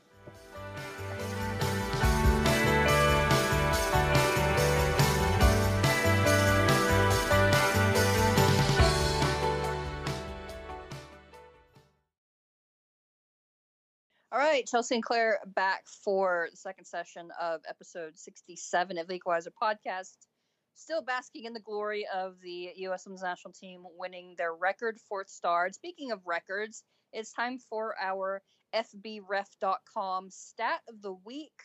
Right, 14.41 14.67
Chelsey 14.67 14.95
and 14.95 15.05
Claire 15.05 15.39
back 15.49 15.87
for 15.87 16.49
the 16.51 16.57
second 16.57 16.87
session 16.87 17.29
of 17.39 17.61
episode 17.69 18.19
67 18.19 18.97
of 18.97 19.07
the 19.07 19.13
Equalizer 19.13 19.53
podcast. 19.63 20.17
Still 20.75 21.03
basking 21.03 21.45
in 21.45 21.53
the 21.53 21.61
glory 21.61 22.07
of 22.11 22.41
the 22.43 22.71
U.S. 22.77 23.05
Women's 23.05 23.23
National 23.23 23.53
Team 23.53 23.83
winning 23.99 24.35
their 24.39 24.55
record 24.55 24.99
fourth 25.11 25.29
star. 25.29 25.67
And 25.67 25.75
speaking 25.75 26.11
of 26.11 26.27
records, 26.27 26.85
it's 27.13 27.35
time 27.35 27.59
for 27.59 27.95
our 28.01 28.41
FBref.com 28.75 30.31
stat 30.31 30.81
of 30.89 31.03
the 31.03 31.13
week. 31.13 31.61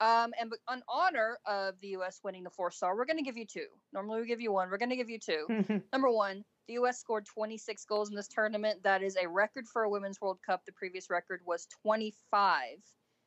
Um, 0.00 0.32
and 0.36 0.52
in 0.72 0.82
honor 0.88 1.38
of 1.46 1.78
the 1.80 1.90
U.S. 1.90 2.18
winning 2.24 2.42
the 2.42 2.50
fourth 2.50 2.74
star, 2.74 2.96
we're 2.96 3.06
going 3.06 3.18
to 3.18 3.22
give 3.22 3.36
you 3.36 3.46
two. 3.46 3.66
Normally 3.92 4.22
we 4.22 4.26
give 4.26 4.40
you 4.40 4.50
one. 4.50 4.68
We're 4.68 4.78
going 4.78 4.90
to 4.90 4.96
give 4.96 5.10
you 5.10 5.20
two. 5.20 5.80
Number 5.92 6.10
one, 6.10 6.42
the 6.66 6.74
U.S. 6.74 6.98
scored 6.98 7.26
26 7.26 7.84
goals 7.84 8.10
in 8.10 8.16
this 8.16 8.28
tournament. 8.28 8.82
That 8.82 9.02
is 9.02 9.16
a 9.16 9.28
record 9.28 9.66
for 9.68 9.84
a 9.84 9.90
Women's 9.90 10.20
World 10.20 10.38
Cup. 10.44 10.64
The 10.66 10.72
previous 10.72 11.10
record 11.10 11.40
was 11.46 11.66
25, 11.82 12.78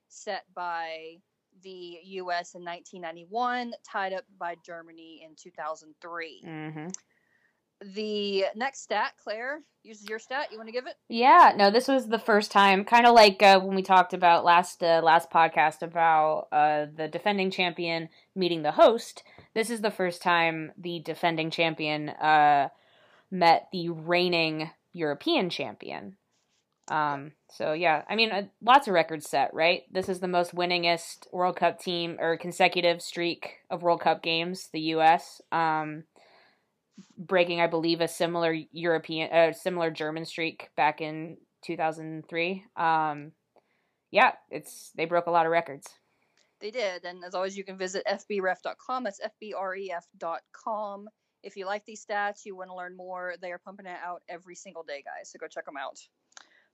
set 0.10 0.44
by 0.54 1.18
the 1.64 2.00
U.S. 2.04 2.56
in 2.56 2.64
1991, 2.64 3.74
tied 3.90 4.14
up 4.14 4.26
by 4.38 4.56
Germany 4.66 5.26
in 5.26 5.36
2003. 5.36 6.42
hmm 6.44 6.88
The 7.94 8.46
next 8.56 8.82
stat, 8.82 9.14
Claire, 9.22 9.62
uses 9.84 10.08
your 10.10 10.20
stat. 10.20 10.48
You 10.52 10.58
want 10.58 10.68
to 10.68 10.74
give 10.74 10.88
it? 10.88 10.96
Yeah, 11.08 11.54
no, 11.56 11.72
this 11.72 11.88
was 11.88 12.08
the 12.08 12.20
first 12.20 12.52
time, 12.52 12.84
kind 12.84 13.08
of 13.08 13.16
like 13.16 13.42
uh, 13.42 13.60
when 13.62 13.76
we 13.76 13.82
talked 13.82 14.14
about 14.14 14.44
last 14.44 14.84
uh, 14.84 15.02
last 15.04 15.32
podcast 15.32 15.82
about 15.82 16.48
uh, 16.52 16.88
the 16.94 17.08
defending 17.08 17.52
champion 17.52 18.10
meeting 18.36 18.64
the 18.64 18.72
host. 18.72 19.24
This 19.54 19.70
is 19.70 19.82
the 19.82 19.92
first 19.92 20.22
time 20.22 20.72
the 20.78 21.00
defending 21.00 21.50
champion 21.52 22.10
uh, 22.10 22.70
met 23.32 23.68
the 23.72 23.90
reigning 23.90 24.70
European 24.94 25.50
champion. 25.50 26.18
Um, 26.90 27.34
so 27.52 27.74
yeah, 27.74 28.04
I 28.10 28.16
mean, 28.16 28.32
uh, 28.32 28.44
lots 28.62 28.88
of 28.88 28.94
records 28.94 29.30
set, 29.30 29.54
right? 29.54 29.84
This 29.92 30.10
is 30.10 30.20
the 30.20 30.28
most 30.28 30.56
winningest 30.56 31.28
World 31.32 31.56
Cup 31.56 31.80
team 31.80 32.18
or 32.20 32.38
consecutive 32.38 33.02
streak 33.02 33.58
of 33.70 33.84
World 33.84 34.02
Cup 34.02 34.24
games. 34.24 34.70
The 34.74 34.82
U.S. 34.82 35.42
Um, 35.52 36.06
breaking, 37.18 37.62
I 37.62 37.68
believe, 37.68 38.02
a 38.02 38.08
similar 38.08 38.56
European, 38.72 39.32
a 39.32 39.54
similar 39.54 39.92
German 39.92 40.26
streak 40.26 40.70
back 40.76 41.00
in 41.00 41.38
2003. 41.64 42.66
Um, 42.76 43.34
yeah, 44.12 44.32
it's 44.50 44.92
they 44.96 45.06
broke 45.06 45.28
a 45.28 45.32
lot 45.32 45.46
of 45.46 45.52
records. 45.52 45.88
They 46.60 46.72
did. 46.72 47.06
And 47.06 47.24
as 47.24 47.36
always, 47.36 47.58
you 47.58 47.64
can 47.64 47.78
visit 47.78 48.04
fbref.com. 48.06 49.04
That's 49.04 49.22
fbref.com. 49.42 51.10
If 51.44 51.56
you 51.56 51.66
like 51.66 51.86
these 51.86 52.06
stats, 52.06 52.46
you 52.46 52.56
want 52.56 52.70
to 52.70 52.76
learn 52.76 52.96
more, 52.96 53.36
they 53.42 53.52
are 53.52 53.58
pumping 53.58 53.86
it 53.86 53.98
out 54.04 54.22
every 54.28 54.56
single 54.56 54.84
day, 54.84 55.04
guys. 55.04 55.30
So 55.30 55.40
go 55.40 55.48
check 55.48 55.66
them 55.66 55.78
out. 55.78 56.00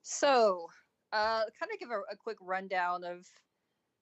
So, 0.01 0.67
uh, 1.12 1.43
kind 1.60 1.71
of 1.73 1.80
give 1.80 1.89
a, 1.91 2.01
a 2.12 2.17
quick 2.17 2.38
rundown 2.41 3.04
of 3.04 3.25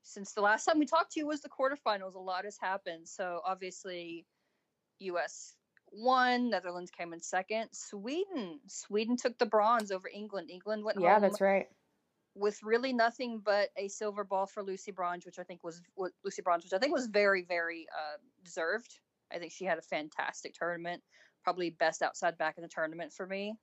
since 0.03 0.33
the 0.33 0.41
last 0.41 0.65
time 0.65 0.79
we 0.79 0.85
talked 0.85 1.13
to 1.13 1.19
you 1.19 1.27
was 1.27 1.41
the 1.41 1.49
quarterfinals. 1.49 2.15
A 2.15 2.19
lot 2.19 2.45
has 2.45 2.57
happened. 2.57 3.07
So, 3.07 3.41
obviously, 3.45 4.25
US 4.99 5.55
won, 5.91 6.49
Netherlands 6.49 6.91
came 6.91 7.13
in 7.13 7.21
second. 7.21 7.69
Sweden, 7.71 8.59
Sweden 8.67 9.15
took 9.15 9.37
the 9.37 9.45
bronze 9.45 9.91
over 9.91 10.09
England. 10.13 10.49
England 10.49 10.83
went 10.83 10.99
Yeah, 10.99 11.13
home 11.13 11.21
that's 11.21 11.41
right. 11.41 11.67
with 12.35 12.61
really 12.63 12.93
nothing 12.93 13.39
but 13.39 13.69
a 13.77 13.87
silver 13.87 14.23
ball 14.23 14.47
for 14.47 14.63
Lucy 14.63 14.91
Bronze, 14.91 15.25
which 15.25 15.39
I 15.39 15.43
think 15.43 15.63
was 15.63 15.81
Lucy 16.23 16.41
Bronze, 16.41 16.63
which 16.63 16.73
I 16.73 16.79
think 16.79 16.93
was 16.93 17.07
very, 17.07 17.43
very 17.43 17.87
uh, 17.97 18.17
deserved. 18.43 18.99
I 19.33 19.39
think 19.39 19.51
she 19.51 19.65
had 19.65 19.77
a 19.77 19.81
fantastic 19.81 20.53
tournament, 20.53 21.01
probably 21.43 21.71
best 21.71 22.01
outside 22.01 22.37
back 22.37 22.57
in 22.57 22.63
the 22.63 22.69
tournament 22.69 23.13
for 23.13 23.25
me. 23.25 23.55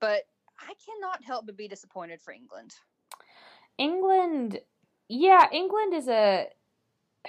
But 0.00 0.22
I 0.60 0.72
cannot 0.84 1.24
help 1.24 1.46
but 1.46 1.56
be 1.56 1.68
disappointed 1.68 2.20
for 2.20 2.32
England. 2.32 2.74
England, 3.78 4.60
yeah, 5.08 5.46
England 5.52 5.94
is 5.94 6.08
a. 6.08 6.48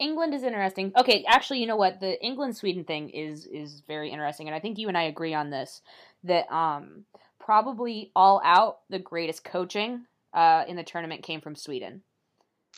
England 0.00 0.34
is 0.34 0.42
interesting. 0.42 0.92
Okay, 0.96 1.24
actually, 1.28 1.60
you 1.60 1.66
know 1.66 1.76
what? 1.76 2.00
The 2.00 2.20
England 2.22 2.56
Sweden 2.56 2.84
thing 2.84 3.10
is 3.10 3.46
is 3.46 3.82
very 3.86 4.10
interesting, 4.10 4.48
and 4.48 4.54
I 4.54 4.60
think 4.60 4.78
you 4.78 4.88
and 4.88 4.98
I 4.98 5.04
agree 5.04 5.34
on 5.34 5.50
this. 5.50 5.82
That 6.24 6.52
um 6.52 7.04
probably 7.38 8.12
all 8.14 8.40
out 8.44 8.80
the 8.88 8.98
greatest 8.98 9.44
coaching 9.44 10.06
uh 10.34 10.64
in 10.66 10.76
the 10.76 10.82
tournament 10.82 11.22
came 11.22 11.40
from 11.40 11.54
Sweden. 11.54 12.02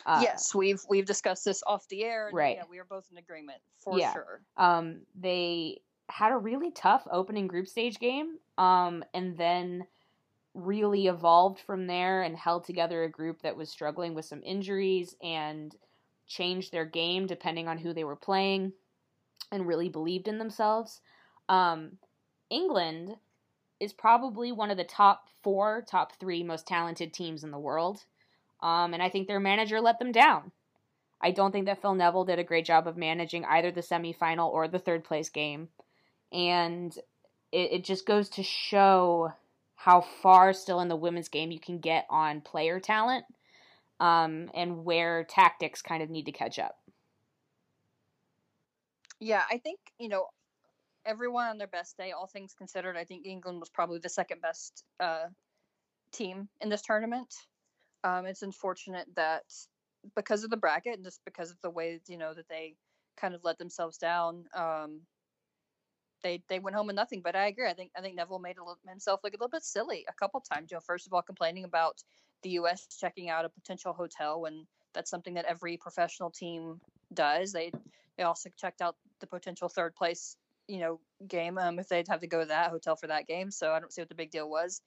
Uh, 0.05 0.19
yes, 0.21 0.53
we've 0.53 0.81
we've 0.89 1.05
discussed 1.05 1.45
this 1.45 1.63
off 1.65 1.87
the 1.87 2.03
air. 2.03 2.27
And, 2.27 2.35
Right. 2.35 2.57
Yeah, 2.57 2.63
we 2.69 2.79
are 2.79 2.85
both 2.85 3.07
in 3.11 3.17
agreement 3.17 3.61
for 3.79 3.97
Yeah. 3.97 4.13
sure. 4.13 4.41
um, 4.57 5.01
they 5.15 5.81
had 6.09 6.31
a 6.31 6.37
really 6.37 6.71
tough 6.71 7.07
opening 7.11 7.47
group 7.47 7.67
stage 7.67 7.99
game, 7.99 8.37
um, 8.57 9.03
and 9.13 9.35
then 9.37 9.87
really 10.53 11.07
evolved 11.07 11.59
from 11.59 11.87
there 11.87 12.21
and 12.21 12.37
held 12.37 12.63
together 12.63 13.03
a 13.03 13.09
group 13.09 13.41
that 13.41 13.57
was 13.57 13.69
struggling 13.69 14.13
with 14.13 14.25
some 14.25 14.41
injuries 14.43 15.15
and 15.21 15.75
changed 16.27 16.71
their 16.71 16.85
game 16.85 17.27
depending 17.27 17.67
on 17.67 17.77
who 17.77 17.93
they 17.93 18.03
were 18.03 18.15
playing 18.15 18.71
and 19.51 19.67
really 19.67 19.89
believed 19.89 20.27
in 20.27 20.37
themselves. 20.37 21.01
Um, 21.49 21.97
England 22.49 23.17
is 23.79 23.91
probably 23.93 24.51
one 24.51 24.71
of 24.71 24.77
the 24.77 24.83
top 24.85 25.27
four, 25.43 25.83
top 25.87 26.15
three 26.19 26.41
most 26.43 26.65
talented 26.65 27.13
teams 27.13 27.43
in 27.43 27.51
the 27.51 27.59
world. 27.59 28.05
Um, 28.65 28.95
and 28.95 29.03
I 29.03 29.09
think 29.09 29.27
their 29.27 29.39
manager 29.39 29.79
let 29.79 29.99
them 29.99 30.11
down. 30.11 30.51
I 31.21 31.29
don't 31.29 31.51
think 31.51 31.67
that 31.67 31.83
Phil 31.83 31.93
Neville 31.93 32.25
did 32.25 32.39
a 32.39 32.43
great 32.43 32.65
job 32.65 32.87
of 32.87 32.97
managing 32.97 33.45
either 33.45 33.71
the 33.71 33.81
semifinal 33.81 34.51
or 34.51 34.67
the 34.67 34.79
third 34.79 35.03
place 35.03 35.29
game. 35.29 35.69
And 36.31 36.97
it, 37.51 37.73
it 37.73 37.83
just 37.83 38.07
goes 38.07 38.27
to 38.29 38.43
show 38.43 39.31
how 39.75 40.01
far 40.01 40.51
still 40.51 40.79
in 40.79 40.87
the 40.87 40.95
women's 40.95 41.29
game 41.29 41.51
you 41.51 41.59
can 41.59 41.77
get 41.77 42.07
on 42.09 42.41
player 42.41 42.79
talent 42.79 43.25
um, 43.99 44.49
and 44.55 44.83
where 44.83 45.25
tactics 45.25 45.83
kind 45.83 46.01
of 46.01 46.09
need 46.09 46.25
to 46.25 46.31
catch 46.31 46.57
up. 46.57 46.79
Yeah, 49.19 49.43
I 49.49 49.59
think 49.59 49.79
you 49.99 50.09
know 50.09 50.25
everyone 51.05 51.47
on 51.47 51.59
their 51.59 51.67
best 51.67 51.97
day, 51.97 52.13
all 52.13 52.25
things 52.25 52.55
considered. 52.57 52.97
I 52.97 53.03
think 53.03 53.27
England 53.27 53.59
was 53.59 53.69
probably 53.69 53.99
the 53.99 54.09
second 54.09 54.41
best 54.41 54.83
uh, 54.99 55.25
team 56.11 56.49
in 56.61 56.69
this 56.69 56.81
tournament. 56.81 57.31
Um, 58.05 58.27
it's 58.27 58.43
unfortunate 58.43 59.07
that 59.15 59.43
because 60.15 60.43
of 60.43 60.51
the 60.51 60.57
bracket 60.57 60.93
and 60.95 61.03
just 61.03 61.21
because 61.25 61.49
of 61.49 61.57
the 61.63 61.71
way 61.71 61.99
you 62.07 62.17
know 62.17 62.35
that 62.35 62.47
they 62.47 62.75
kind 63.17 63.33
of 63.33 63.43
let 63.43 63.57
themselves 63.57 63.97
down, 63.97 64.45
um, 64.53 65.01
they 66.21 66.43
they 66.47 66.59
went 66.59 66.75
home 66.75 66.85
with 66.85 66.95
nothing. 66.95 67.21
But 67.23 67.35
I 67.35 67.47
agree. 67.47 67.67
I 67.67 67.73
think 67.73 67.91
I 67.97 68.01
think 68.01 68.15
Neville 68.15 68.39
made 68.39 68.57
little, 68.59 68.77
himself 68.87 69.21
look 69.23 69.33
a 69.33 69.37
little 69.37 69.49
bit 69.49 69.63
silly 69.63 70.05
a 70.07 70.13
couple 70.13 70.39
times. 70.41 70.69
You 70.69 70.77
know, 70.77 70.81
first 70.81 71.07
of 71.07 71.13
all, 71.13 71.23
complaining 71.23 71.63
about 71.63 72.03
the 72.43 72.51
U.S. 72.51 72.85
checking 72.99 73.29
out 73.29 73.43
a 73.43 73.49
potential 73.49 73.91
hotel 73.91 74.39
when 74.39 74.67
that's 74.93 75.09
something 75.09 75.33
that 75.33 75.45
every 75.45 75.77
professional 75.77 76.29
team 76.29 76.79
does. 77.13 77.51
They 77.53 77.71
they 78.17 78.23
also 78.23 78.49
checked 78.55 78.81
out 78.81 78.95
the 79.19 79.27
potential 79.27 79.67
third 79.67 79.95
place, 79.95 80.37
you 80.67 80.79
know, 80.79 80.99
game 81.27 81.57
um, 81.57 81.79
if 81.79 81.87
they'd 81.89 82.07
have 82.07 82.21
to 82.21 82.27
go 82.27 82.41
to 82.41 82.45
that 82.45 82.69
hotel 82.69 82.95
for 82.95 83.07
that 83.07 83.27
game. 83.27 83.49
So 83.49 83.71
I 83.71 83.79
don't 83.79 83.91
see 83.91 84.01
what 84.01 84.09
the 84.09 84.15
big 84.15 84.29
deal 84.29 84.47
was. 84.47 84.81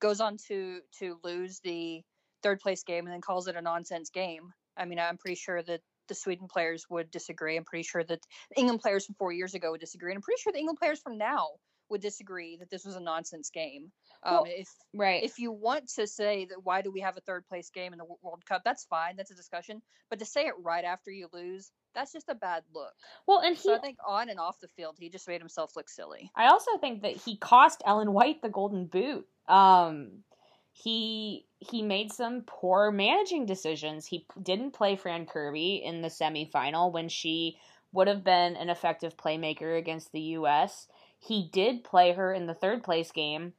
Goes 0.00 0.20
on 0.22 0.38
to 0.48 0.80
to 1.00 1.18
lose 1.22 1.60
the 1.60 2.02
third 2.42 2.60
place 2.60 2.82
game 2.82 3.04
and 3.06 3.12
then 3.12 3.20
calls 3.20 3.48
it 3.48 3.56
a 3.56 3.62
nonsense 3.62 4.10
game. 4.10 4.52
I 4.76 4.84
mean, 4.84 4.98
I'm 4.98 5.18
pretty 5.18 5.36
sure 5.36 5.62
that 5.62 5.80
the 6.08 6.14
Sweden 6.14 6.48
players 6.48 6.84
would 6.90 7.10
disagree. 7.10 7.56
I'm 7.56 7.64
pretty 7.64 7.84
sure 7.84 8.02
that 8.04 8.20
the 8.50 8.60
England 8.60 8.80
players 8.80 9.06
from 9.06 9.14
four 9.16 9.32
years 9.32 9.54
ago 9.54 9.70
would 9.70 9.80
disagree, 9.80 10.12
and 10.12 10.18
I'm 10.18 10.22
pretty 10.22 10.40
sure 10.40 10.52
the 10.52 10.58
England 10.58 10.78
players 10.78 11.00
from 11.00 11.16
now 11.18 11.48
would 11.88 12.00
disagree 12.00 12.56
that 12.56 12.70
this 12.70 12.84
was 12.84 12.96
a 12.96 13.00
nonsense 13.00 13.50
game. 13.50 13.92
Um, 14.22 14.34
Well, 14.34 14.44
if 14.48 14.68
Right. 14.94 15.22
if 15.22 15.38
you 15.38 15.52
want 15.52 15.88
to 15.90 16.06
say 16.06 16.46
that 16.46 16.64
why 16.64 16.80
do 16.80 16.90
we 16.90 17.00
have 17.00 17.16
a 17.18 17.20
third 17.20 17.46
place 17.46 17.68
game 17.70 17.92
in 17.92 17.98
the 17.98 18.04
World 18.22 18.44
Cup, 18.46 18.62
that's 18.64 18.84
fine. 18.84 19.16
That's 19.16 19.30
a 19.30 19.34
discussion. 19.34 19.82
But 20.08 20.18
to 20.20 20.24
say 20.24 20.46
it 20.46 20.54
right 20.58 20.84
after 20.84 21.10
you 21.10 21.28
lose, 21.32 21.70
that's 21.94 22.12
just 22.12 22.30
a 22.30 22.34
bad 22.34 22.64
look. 22.72 22.94
well, 23.26 23.40
and 23.40 23.54
he 23.54 23.62
So 23.62 23.74
I 23.74 23.78
think 23.78 23.98
on 24.06 24.30
and 24.30 24.40
off 24.40 24.58
the 24.60 24.68
field, 24.68 24.96
he 24.98 25.10
just 25.10 25.28
made 25.28 25.40
himself 25.42 25.76
look 25.76 25.90
silly. 25.90 26.30
I 26.34 26.46
also 26.46 26.78
think 26.78 27.02
that 27.02 27.16
he 27.16 27.36
cost 27.36 27.82
Ellen 27.84 28.12
White 28.14 28.40
the 28.40 28.48
golden 28.48 28.86
boot. 28.86 29.26
Um, 29.48 30.24
he 30.72 31.46
he 31.68 31.82
made 31.82 32.12
some 32.12 32.42
poor 32.46 32.90
managing 32.90 33.46
decisions. 33.46 34.06
He 34.06 34.26
didn't 34.42 34.72
play 34.72 34.96
Fran 34.96 35.26
Kirby 35.26 35.82
in 35.84 36.02
the 36.02 36.08
semifinal 36.08 36.92
when 36.92 37.08
she 37.08 37.58
would 37.92 38.08
have 38.08 38.24
been 38.24 38.56
an 38.56 38.70
effective 38.70 39.16
playmaker 39.16 39.78
against 39.78 40.12
the 40.12 40.20
U.S. 40.20 40.88
He 41.18 41.48
did 41.52 41.84
play 41.84 42.12
her 42.12 42.32
in 42.32 42.46
the 42.46 42.54
third 42.54 42.82
place 42.82 43.12
game, 43.12 43.52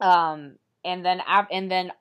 um, 0.00 0.56
and 0.84 1.04
then 1.04 1.22
and 1.50 1.70
then 1.70 1.92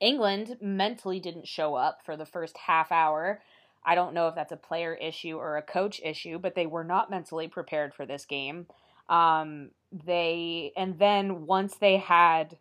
England 0.00 0.58
mentally 0.60 1.20
didn't 1.20 1.48
show 1.48 1.74
up 1.74 2.00
for 2.04 2.16
the 2.16 2.26
first 2.26 2.56
half 2.56 2.92
hour. 2.92 3.42
I 3.84 3.94
don't 3.94 4.14
know 4.14 4.28
if 4.28 4.34
that's 4.34 4.52
a 4.52 4.56
player 4.56 4.94
issue 4.94 5.36
or 5.36 5.56
a 5.56 5.62
coach 5.62 6.00
issue, 6.04 6.38
but 6.38 6.54
they 6.54 6.66
were 6.66 6.84
not 6.84 7.10
mentally 7.10 7.48
prepared 7.48 7.94
for 7.94 8.06
this 8.06 8.26
game. 8.26 8.66
Um, 9.08 9.70
they 9.92 10.72
and 10.76 10.98
then 10.98 11.46
once 11.46 11.76
they 11.76 11.96
had 11.96 12.58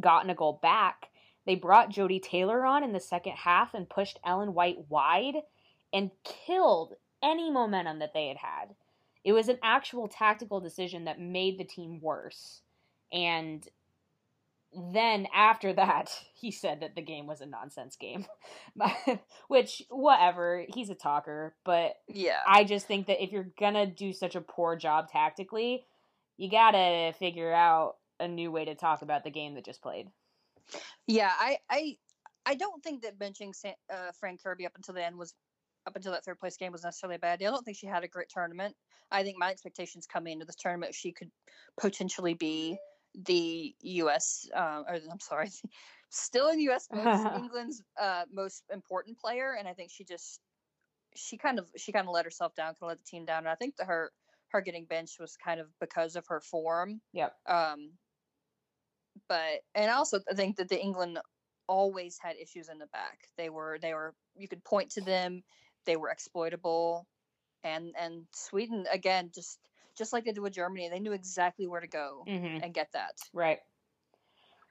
gotten 0.00 0.30
a 0.30 0.34
goal 0.34 0.58
back, 0.62 1.10
they 1.46 1.54
brought 1.54 1.90
Jodie 1.90 2.22
Taylor 2.22 2.64
on 2.64 2.84
in 2.84 2.92
the 2.92 3.00
second 3.00 3.32
half 3.32 3.74
and 3.74 3.88
pushed 3.88 4.18
Ellen 4.24 4.54
White 4.54 4.88
wide 4.88 5.36
and 5.92 6.10
killed 6.24 6.94
any 7.22 7.50
momentum 7.50 7.98
that 7.98 8.14
they 8.14 8.28
had 8.28 8.38
had. 8.38 8.74
It 9.24 9.32
was 9.32 9.48
an 9.48 9.58
actual 9.62 10.08
tactical 10.08 10.60
decision 10.60 11.04
that 11.04 11.20
made 11.20 11.58
the 11.58 11.64
team 11.64 12.00
worse. 12.00 12.62
And 13.12 13.66
then 14.74 15.26
after 15.34 15.72
that, 15.74 16.10
he 16.34 16.50
said 16.50 16.80
that 16.80 16.94
the 16.94 17.02
game 17.02 17.26
was 17.26 17.40
a 17.40 17.46
nonsense 17.46 17.96
game. 17.96 18.26
Which, 19.48 19.82
whatever, 19.90 20.64
he's 20.68 20.90
a 20.90 20.94
talker. 20.94 21.54
But 21.64 21.96
Yeah. 22.08 22.40
I 22.46 22.64
just 22.64 22.86
think 22.86 23.06
that 23.06 23.22
if 23.22 23.32
you're 23.32 23.50
going 23.58 23.74
to 23.74 23.86
do 23.86 24.12
such 24.12 24.34
a 24.34 24.40
poor 24.40 24.76
job 24.76 25.08
tactically, 25.08 25.86
you 26.36 26.50
got 26.50 26.72
to 26.72 27.12
figure 27.12 27.52
out 27.52 27.96
a 28.18 28.28
new 28.28 28.50
way 28.50 28.64
to 28.64 28.74
talk 28.74 29.02
about 29.02 29.24
the 29.24 29.30
game 29.30 29.54
that 29.54 29.64
just 29.64 29.82
played. 29.82 30.08
Yeah, 31.06 31.32
I, 31.38 31.58
I, 31.70 31.96
I 32.46 32.54
don't 32.54 32.82
think 32.82 33.02
that 33.02 33.18
benching 33.18 33.54
Sa- 33.54 33.74
uh, 33.92 34.12
Fran 34.18 34.38
Kirby 34.42 34.66
up 34.66 34.72
until 34.76 34.94
the 34.94 35.04
end 35.04 35.16
was, 35.16 35.34
up 35.86 35.96
until 35.96 36.12
that 36.12 36.24
third 36.24 36.38
place 36.38 36.56
game 36.56 36.72
was 36.72 36.84
necessarily 36.84 37.16
a 37.16 37.18
bad 37.18 37.34
idea. 37.34 37.48
I 37.48 37.50
don't 37.52 37.64
think 37.64 37.76
she 37.76 37.86
had 37.86 38.04
a 38.04 38.08
great 38.08 38.28
tournament. 38.28 38.74
I 39.10 39.22
think 39.22 39.36
my 39.38 39.50
expectations 39.50 40.06
coming 40.06 40.34
into 40.34 40.46
this 40.46 40.56
tournament, 40.56 40.94
she 40.94 41.12
could 41.12 41.30
potentially 41.78 42.34
be 42.34 42.78
the 43.14 43.74
U.S. 43.80 44.48
Um, 44.54 44.84
or 44.88 44.98
I'm 45.10 45.20
sorry, 45.20 45.50
still 46.10 46.48
in 46.48 46.60
U.S. 46.60 46.88
most, 46.92 47.26
England's 47.36 47.82
uh, 48.00 48.24
most 48.32 48.64
important 48.72 49.18
player, 49.18 49.56
and 49.58 49.68
I 49.68 49.74
think 49.74 49.90
she 49.90 50.04
just 50.04 50.40
she 51.14 51.36
kind 51.36 51.58
of 51.58 51.66
she 51.76 51.92
kind 51.92 52.06
of 52.06 52.12
let 52.12 52.24
herself 52.24 52.54
down, 52.54 52.68
kind 52.68 52.76
of 52.82 52.88
let 52.88 52.98
the 52.98 53.04
team 53.04 53.24
down. 53.24 53.40
And 53.40 53.48
I 53.48 53.54
think 53.54 53.76
that 53.76 53.86
her 53.86 54.10
her 54.48 54.60
getting 54.60 54.84
benched 54.84 55.20
was 55.20 55.36
kind 55.36 55.60
of 55.60 55.68
because 55.80 56.16
of 56.16 56.26
her 56.28 56.40
form. 56.40 57.00
Yep. 57.12 57.34
Um, 57.48 57.92
but 59.28 59.60
and 59.74 59.90
also 59.90 60.18
I 60.18 60.20
also 60.20 60.34
think 60.34 60.56
that 60.56 60.68
the 60.68 60.80
England 60.80 61.18
always 61.68 62.18
had 62.18 62.36
issues 62.36 62.68
in 62.68 62.78
the 62.78 62.86
back. 62.88 63.28
They 63.36 63.50
were 63.50 63.78
they 63.80 63.94
were 63.94 64.14
you 64.36 64.48
could 64.48 64.64
point 64.64 64.90
to 64.92 65.00
them. 65.00 65.42
They 65.86 65.96
were 65.96 66.10
exploitable, 66.10 67.06
and 67.64 67.94
and 67.98 68.26
Sweden 68.32 68.86
again 68.90 69.30
just 69.34 69.58
just 69.96 70.12
like 70.12 70.24
they 70.24 70.32
did 70.32 70.40
with 70.40 70.54
Germany, 70.54 70.88
they 70.88 71.00
knew 71.00 71.12
exactly 71.12 71.66
where 71.66 71.80
to 71.80 71.88
go 71.88 72.28
Mm-hmm. 72.28 72.64
and 72.64 72.74
get 72.74 72.88
that. 72.92 73.14
Right. 73.34 73.60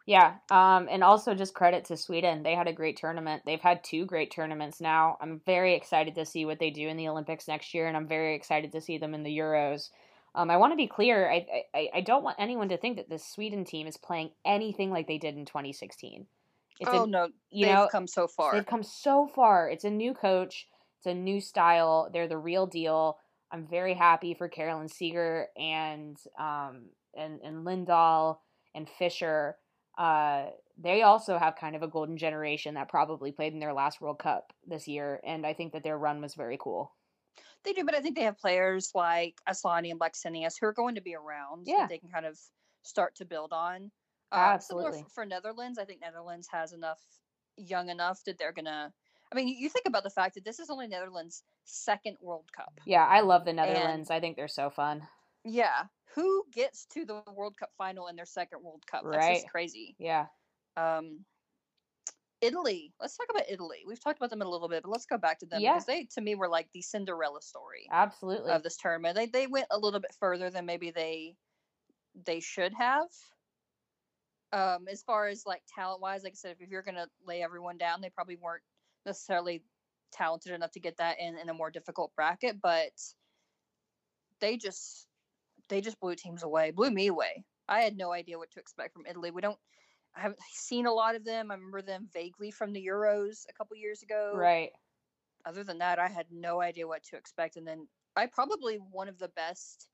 Yeah. 0.07 0.37
Um, 0.49 0.87
and 0.89 1.03
also 1.03 1.35
just 1.35 1.53
credit 1.53 1.85
to 1.85 1.97
Sweden. 1.97 2.41
They 2.43 2.55
had 2.55 2.67
a 2.67 2.73
great 2.73 2.97
tournament. 2.97 3.43
They've 3.45 3.61
had 3.61 3.83
two 3.83 4.05
great 4.05 4.31
tournaments 4.31 4.81
now. 4.81 5.17
I'm 5.21 5.39
very 5.45 5.75
excited 5.75 6.15
to 6.15 6.25
see 6.25 6.43
what 6.45 6.59
they 6.59 6.71
do 6.71 6.87
in 6.87 6.97
the 6.97 7.07
Olympics 7.07 7.47
next 7.47 7.73
year, 7.73 7.87
and 7.87 7.95
I'm 7.95 8.07
very 8.07 8.35
excited 8.35 8.71
to 8.71 8.81
see 8.81 8.97
them 8.97 9.13
in 9.13 9.23
the 9.23 9.37
Euros. 9.37 9.89
Um, 10.33 10.49
I 10.49 10.57
want 10.57 10.71
to 10.71 10.77
be 10.77 10.87
clear. 10.87 11.29
I, 11.29 11.45
I 11.73 11.89
I 11.95 12.01
don't 12.01 12.23
want 12.23 12.37
anyone 12.39 12.69
to 12.69 12.77
think 12.77 12.97
that 12.97 13.09
the 13.09 13.19
Sweden 13.19 13.65
team 13.65 13.87
is 13.87 13.97
playing 13.97 14.31
anything 14.45 14.91
like 14.91 15.07
they 15.07 15.17
did 15.17 15.35
in 15.35 15.45
2016. 15.45 16.25
It's 16.79 16.89
oh 16.91 17.03
a, 17.03 17.07
no, 17.07 17.27
you 17.49 17.65
they've 17.65 17.75
know, 17.75 17.89
come 17.91 18.07
so 18.07 18.27
far. 18.27 18.53
They've 18.53 18.65
come 18.65 18.83
so 18.83 19.27
far. 19.27 19.69
It's 19.69 19.83
a 19.83 19.89
new 19.89 20.13
coach. 20.13 20.67
It's 20.97 21.05
a 21.05 21.13
new 21.13 21.41
style. 21.41 22.09
They're 22.11 22.27
the 22.27 22.37
real 22.37 22.65
deal. 22.65 23.17
I'm 23.51 23.67
very 23.67 23.93
happy 23.93 24.33
for 24.33 24.47
Caroline 24.47 24.87
Seger 24.87 25.45
and 25.57 26.17
um 26.39 26.85
and 27.15 27.41
and 27.41 27.65
Lindahl 27.65 28.37
and 28.73 28.87
Fischer. 28.89 29.57
Uh, 29.97 30.45
they 30.81 31.01
also 31.01 31.37
have 31.37 31.55
kind 31.57 31.75
of 31.75 31.83
a 31.83 31.87
golden 31.87 32.17
generation 32.17 32.75
that 32.75 32.89
probably 32.89 33.31
played 33.31 33.53
in 33.53 33.59
their 33.59 33.73
last 33.73 34.01
World 34.01 34.19
Cup 34.19 34.53
this 34.65 34.87
year, 34.87 35.19
and 35.25 35.45
I 35.45 35.53
think 35.53 35.73
that 35.73 35.83
their 35.83 35.97
run 35.97 36.21
was 36.21 36.33
very 36.33 36.57
cool. 36.59 36.93
They 37.63 37.73
do, 37.73 37.83
but 37.85 37.93
I 37.95 38.01
think 38.01 38.15
they 38.15 38.23
have 38.23 38.37
players 38.39 38.91
like 38.95 39.35
Asllani 39.47 39.91
and 39.91 39.99
Blackstenius 39.99 40.55
who 40.59 40.65
are 40.67 40.73
going 40.73 40.95
to 40.95 41.01
be 41.01 41.15
around. 41.15 41.67
Yeah. 41.67 41.79
that 41.81 41.89
they 41.89 41.97
can 41.99 42.09
kind 42.09 42.25
of 42.25 42.39
start 42.83 43.15
to 43.15 43.25
build 43.25 43.53
on. 43.53 43.91
Similar 44.33 44.45
Absolutely. 44.53 44.99
f- 45.01 45.11
for 45.13 45.25
Netherlands, 45.25 45.77
I 45.77 45.85
think 45.85 46.01
Netherlands 46.01 46.47
has 46.51 46.73
enough, 46.73 46.99
young 47.57 47.89
enough 47.89 48.23
that 48.25 48.37
they're 48.39 48.53
gonna. 48.53 48.91
I 49.31 49.35
mean, 49.35 49.47
you- 49.49 49.69
think 49.69 49.85
about 49.85 50.03
the 50.03 50.09
fact 50.09 50.35
that 50.35 50.43
this 50.45 50.59
is 50.59 50.69
only 50.69 50.87
Netherlands' 50.87 51.43
second 51.65 52.17
World 52.21 52.49
Cup. 52.53 52.79
Yeah, 52.85 53.05
I 53.05 53.19
love 53.21 53.45
the 53.45 53.53
Netherlands. 53.53 54.09
I 54.09 54.19
think 54.19 54.35
they're 54.37 54.47
so 54.47 54.69
fun. 54.69 55.07
Yeah, 55.43 55.83
who 56.15 56.45
gets 56.51 56.85
to 56.87 57.05
the 57.05 57.21
World 57.33 57.57
Cup 57.57 57.71
final 57.77 58.07
in 58.07 58.15
their 58.15 58.25
second 58.25 58.63
World 58.63 58.85
Cup? 58.87 59.03
That's 59.03 59.17
Right. 59.17 59.35
just 59.35 59.49
crazy. 59.49 59.95
Yeah. 59.99 60.27
Um, 60.77 61.25
Italy. 62.41 62.93
Let's 62.99 63.15
talk 63.15 63.27
about 63.29 63.45
Italy. 63.49 63.83
We've 63.87 63.99
talked 64.03 64.17
about 64.17 64.29
them 64.29 64.41
a 64.41 64.49
little 64.49 64.67
bit, 64.67 64.83
but 64.83 64.89
let's 64.89 65.05
go 65.05 65.17
back 65.17 65.39
to 65.39 65.45
them 65.45 65.61
Yeah. 65.61 65.73
because 65.73 65.85
they, 65.85 66.05
to 66.15 66.21
me, 66.21 66.35
were 66.35 66.49
like 66.49 66.69
the 66.73 66.81
Cinderella 66.81 67.41
story 67.41 67.87
Absolutely. 67.91 68.51
of 68.51 68.63
this 68.63 68.77
tournament. 68.77 69.15
They 69.15 69.27
they 69.27 69.47
went 69.47 69.67
a 69.71 69.77
little 69.77 69.99
bit 69.99 70.15
further 70.19 70.49
than 70.49 70.65
maybe 70.65 70.91
they 70.91 71.35
they 72.25 72.39
should 72.39 72.73
have. 72.73 73.07
Um, 74.53 74.87
as 74.89 75.01
far 75.03 75.27
as 75.27 75.45
like 75.45 75.61
talent 75.73 76.01
wise, 76.01 76.23
like 76.23 76.33
I 76.33 76.35
said, 76.35 76.57
if 76.59 76.69
you're 76.69 76.81
gonna 76.81 77.07
lay 77.25 77.41
everyone 77.41 77.77
down, 77.77 78.01
they 78.01 78.09
probably 78.09 78.35
weren't 78.35 78.63
necessarily 79.05 79.63
talented 80.11 80.51
enough 80.51 80.71
to 80.71 80.79
get 80.79 80.97
that 80.97 81.19
in 81.19 81.37
in 81.37 81.47
a 81.49 81.53
more 81.53 81.71
difficult 81.71 82.13
bracket, 82.15 82.61
but 82.61 82.91
they 84.39 84.57
just 84.57 85.07
they 85.69 85.79
just 85.79 85.99
blew 85.99 86.15
teams 86.15 86.43
away, 86.43 86.71
blew 86.71 86.91
me 86.91 87.07
away. 87.07 87.45
I 87.69 87.81
had 87.81 87.95
no 87.95 88.11
idea 88.11 88.37
what 88.37 88.51
to 88.51 88.59
expect 88.59 88.93
from 88.93 89.05
Italy. 89.05 89.31
We 89.31 89.41
don't 89.41 89.59
I 90.15 90.21
haven't 90.21 90.41
seen 90.51 90.85
a 90.85 90.93
lot 90.93 91.15
of 91.15 91.25
them. 91.25 91.51
I 91.51 91.55
remember 91.55 91.81
them 91.81 92.09
vaguely 92.13 92.51
from 92.51 92.73
the 92.73 92.85
Euros 92.85 93.45
a 93.49 93.53
couple 93.53 93.77
years 93.77 94.03
ago 94.03 94.51
right. 94.51 94.71
other 95.45 95.63
than 95.63 95.79
that, 95.79 95.99
I 95.99 96.07
had 96.07 96.27
no 96.31 96.61
idea 96.61 96.87
what 96.87 97.03
to 97.05 97.15
expect. 97.17 97.55
And 97.57 97.67
then 97.67 97.87
I 98.15 98.27
probably 98.27 98.77
one 98.77 99.07
of 99.07 99.17
the 99.19 99.29
best 99.29 99.89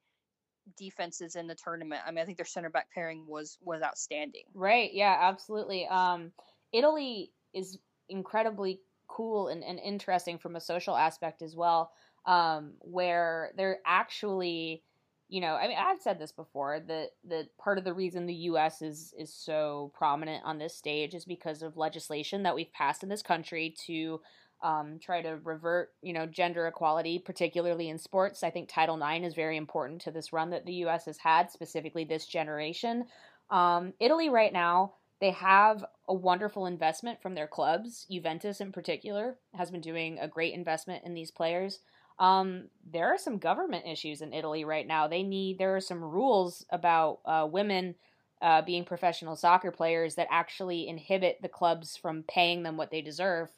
defenses 0.77 1.35
in 1.35 1.47
the 1.47 1.55
tournament. 1.55 2.03
I 2.05 2.11
mean, 2.11 2.19
I 2.19 2.25
think 2.25 2.37
their 2.37 2.45
center 2.45 2.69
back 2.69 2.91
pairing 2.91 3.27
was 3.27 3.57
was 3.61 3.81
outstanding. 3.81 4.45
Right. 4.53 4.91
Yeah, 4.93 5.17
absolutely. 5.19 5.87
Um, 5.87 6.31
Italy 6.71 7.33
is 7.53 7.77
incredibly 8.09 8.81
cool 9.07 9.47
and, 9.47 9.63
and 9.63 9.79
interesting 9.79 10.37
from 10.37 10.55
a 10.55 10.61
social 10.61 10.95
aspect 10.95 11.41
as 11.41 11.55
well, 11.55 11.91
um, 12.25 12.73
where 12.79 13.51
they're 13.55 13.79
actually, 13.85 14.83
you 15.29 15.41
know, 15.41 15.55
I 15.55 15.67
mean, 15.67 15.77
I've 15.77 16.01
said 16.01 16.19
this 16.19 16.31
before 16.31 16.79
that 16.87 17.09
that 17.25 17.57
part 17.57 17.77
of 17.77 17.83
the 17.83 17.93
reason 17.93 18.25
the 18.25 18.33
U.S. 18.33 18.81
is 18.81 19.13
is 19.17 19.33
so 19.33 19.91
prominent 19.93 20.43
on 20.45 20.57
this 20.57 20.75
stage 20.75 21.13
is 21.13 21.25
because 21.25 21.61
of 21.61 21.77
legislation 21.77 22.43
that 22.43 22.55
we've 22.55 22.71
passed 22.71 23.03
in 23.03 23.09
this 23.09 23.23
country 23.23 23.75
to 23.87 24.21
um, 24.63 24.99
try 24.99 25.21
to 25.21 25.37
revert, 25.43 25.91
you 26.01 26.13
know, 26.13 26.25
gender 26.25 26.65
equality, 26.67 27.19
particularly 27.19 27.89
in 27.89 27.99
sports. 27.99 28.43
I 28.43 28.49
think 28.49 28.69
Title 28.69 29.01
IX 29.01 29.25
is 29.25 29.35
very 29.35 29.57
important 29.57 30.01
to 30.01 30.11
this 30.11 30.33
run 30.33 30.49
that 30.51 30.65
the 30.65 30.73
U.S. 30.73 31.05
has 31.05 31.17
had, 31.17 31.51
specifically 31.51 32.05
this 32.05 32.25
generation. 32.25 33.05
Um, 33.49 33.93
Italy 33.99 34.29
right 34.29 34.51
now, 34.51 34.93
they 35.19 35.31
have 35.31 35.85
a 36.07 36.13
wonderful 36.13 36.65
investment 36.65 37.21
from 37.21 37.35
their 37.35 37.47
clubs. 37.47 38.05
Juventus, 38.09 38.61
in 38.61 38.71
particular, 38.71 39.37
has 39.55 39.71
been 39.71 39.81
doing 39.81 40.19
a 40.19 40.27
great 40.27 40.53
investment 40.53 41.03
in 41.05 41.13
these 41.13 41.31
players. 41.31 41.79
Um, 42.19 42.69
there 42.89 43.13
are 43.13 43.17
some 43.17 43.37
government 43.37 43.85
issues 43.87 44.21
in 44.21 44.33
Italy 44.33 44.65
right 44.65 44.87
now. 44.87 45.07
They 45.07 45.23
need 45.23 45.57
there 45.57 45.75
are 45.75 45.81
some 45.81 46.03
rules 46.03 46.65
about 46.71 47.19
uh, 47.25 47.47
women 47.49 47.95
uh, 48.41 48.61
being 48.61 48.85
professional 48.85 49.35
soccer 49.35 49.71
players 49.71 50.15
that 50.15 50.27
actually 50.31 50.87
inhibit 50.87 51.41
the 51.41 51.49
clubs 51.49 51.97
from 51.97 52.23
paying 52.23 52.63
them 52.63 52.77
what 52.77 52.91
they 52.91 53.01
deserve. 53.01 53.49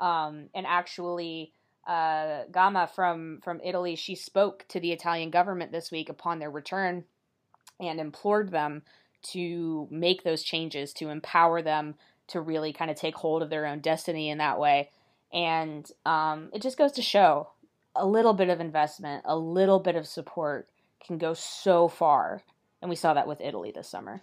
Um, 0.00 0.48
and 0.54 0.66
actually, 0.66 1.52
uh, 1.86 2.44
Gama 2.50 2.86
from 2.94 3.40
from 3.42 3.60
Italy, 3.64 3.96
she 3.96 4.14
spoke 4.14 4.66
to 4.68 4.80
the 4.80 4.92
Italian 4.92 5.30
government 5.30 5.72
this 5.72 5.90
week 5.90 6.08
upon 6.08 6.38
their 6.38 6.50
return, 6.50 7.04
and 7.80 8.00
implored 8.00 8.50
them 8.50 8.82
to 9.20 9.88
make 9.90 10.22
those 10.22 10.42
changes 10.42 10.92
to 10.94 11.08
empower 11.08 11.62
them 11.62 11.94
to 12.28 12.40
really 12.40 12.72
kind 12.72 12.90
of 12.90 12.96
take 12.96 13.16
hold 13.16 13.42
of 13.42 13.50
their 13.50 13.66
own 13.66 13.80
destiny 13.80 14.28
in 14.28 14.38
that 14.38 14.60
way. 14.60 14.90
And 15.32 15.90
um, 16.06 16.50
it 16.52 16.62
just 16.62 16.78
goes 16.78 16.92
to 16.92 17.02
show 17.02 17.48
a 17.98 18.06
little 18.06 18.32
bit 18.32 18.48
of 18.48 18.60
investment, 18.60 19.22
a 19.26 19.36
little 19.36 19.80
bit 19.80 19.96
of 19.96 20.06
support 20.06 20.68
can 21.04 21.18
go 21.18 21.34
so 21.34 21.88
far. 21.88 22.42
And 22.80 22.88
we 22.88 22.96
saw 22.96 23.14
that 23.14 23.26
with 23.26 23.40
Italy 23.40 23.72
this 23.74 23.88
summer. 23.88 24.22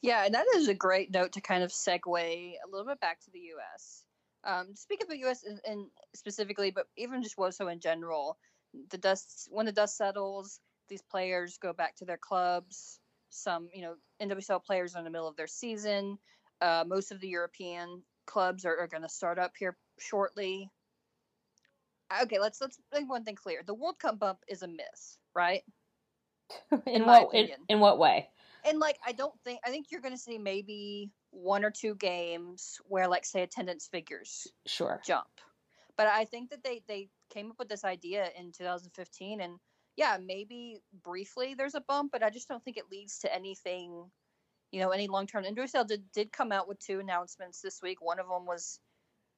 Yeah, 0.00 0.24
and 0.24 0.34
that 0.34 0.46
is 0.54 0.68
a 0.68 0.74
great 0.74 1.10
note 1.10 1.32
to 1.32 1.40
kind 1.40 1.62
of 1.62 1.70
segue 1.70 2.18
a 2.18 2.70
little 2.70 2.86
bit 2.86 3.00
back 3.00 3.20
to 3.20 3.30
the 3.30 3.40
U.S. 3.40 4.04
Um, 4.44 4.74
speak 4.74 5.02
of 5.02 5.08
the 5.08 5.18
U.S. 5.20 5.44
and, 5.44 5.60
and 5.66 5.86
specifically, 6.14 6.70
but 6.70 6.86
even 6.96 7.22
just 7.22 7.36
WOSO 7.36 7.72
in 7.72 7.80
general, 7.80 8.36
the 8.90 8.98
dust 8.98 9.48
when 9.50 9.66
the 9.66 9.72
dust 9.72 9.96
settles, 9.96 10.60
these 10.88 11.02
players 11.02 11.58
go 11.58 11.72
back 11.72 11.96
to 11.96 12.04
their 12.04 12.18
clubs. 12.18 13.00
Some, 13.30 13.68
you 13.74 13.82
know, 13.82 13.94
NWSL 14.22 14.62
players 14.62 14.94
are 14.94 14.98
in 14.98 15.04
the 15.04 15.10
middle 15.10 15.26
of 15.26 15.36
their 15.36 15.46
season. 15.46 16.18
Uh, 16.60 16.84
most 16.86 17.10
of 17.10 17.20
the 17.20 17.28
European 17.28 18.02
clubs 18.26 18.64
are, 18.64 18.78
are 18.78 18.86
going 18.86 19.02
to 19.02 19.08
start 19.08 19.38
up 19.38 19.52
here 19.58 19.76
shortly. 19.98 20.70
Okay, 22.22 22.38
let's 22.38 22.60
let's 22.60 22.78
make 22.92 23.08
one 23.08 23.24
thing 23.24 23.34
clear: 23.34 23.62
the 23.64 23.74
World 23.74 23.98
Cup 23.98 24.18
bump 24.18 24.40
is 24.48 24.62
a 24.62 24.68
miss, 24.68 25.18
right? 25.34 25.62
in, 26.72 26.80
In 26.94 27.06
what 27.06 27.34
in, 27.34 27.50
in 27.68 27.80
what 27.80 27.98
way? 27.98 28.28
and 28.64 28.78
like 28.78 28.98
I 29.04 29.12
don't 29.12 29.38
think 29.44 29.60
I 29.64 29.70
think 29.70 29.86
you're 29.90 30.00
going 30.00 30.14
to 30.14 30.20
see 30.20 30.38
maybe 30.38 31.10
one 31.30 31.64
or 31.64 31.70
two 31.70 31.94
games 31.94 32.80
where 32.86 33.08
like 33.08 33.24
say 33.24 33.42
attendance 33.42 33.86
figures 33.86 34.46
Sure. 34.66 35.00
jump. 35.04 35.28
But 35.96 36.08
I 36.08 36.24
think 36.24 36.50
that 36.50 36.62
they 36.64 36.82
they 36.86 37.10
came 37.30 37.50
up 37.50 37.58
with 37.58 37.68
this 37.68 37.84
idea 37.84 38.30
in 38.36 38.52
2015 38.52 39.40
and 39.40 39.58
yeah, 39.96 40.18
maybe 40.20 40.80
briefly 40.92 41.54
there's 41.54 41.76
a 41.76 41.80
bump, 41.80 42.10
but 42.12 42.22
I 42.22 42.30
just 42.30 42.48
don't 42.48 42.64
think 42.64 42.76
it 42.76 42.90
leads 42.90 43.20
to 43.20 43.32
anything 43.34 44.10
you 44.72 44.80
know, 44.80 44.90
any 44.90 45.06
long 45.06 45.26
term. 45.26 45.44
NWSL 45.44 45.86
did 45.86 46.10
did 46.12 46.32
come 46.32 46.50
out 46.50 46.66
with 46.66 46.80
two 46.80 46.98
announcements 46.98 47.60
this 47.60 47.80
week. 47.80 48.02
One 48.02 48.18
of 48.18 48.28
them 48.28 48.44
was 48.44 48.80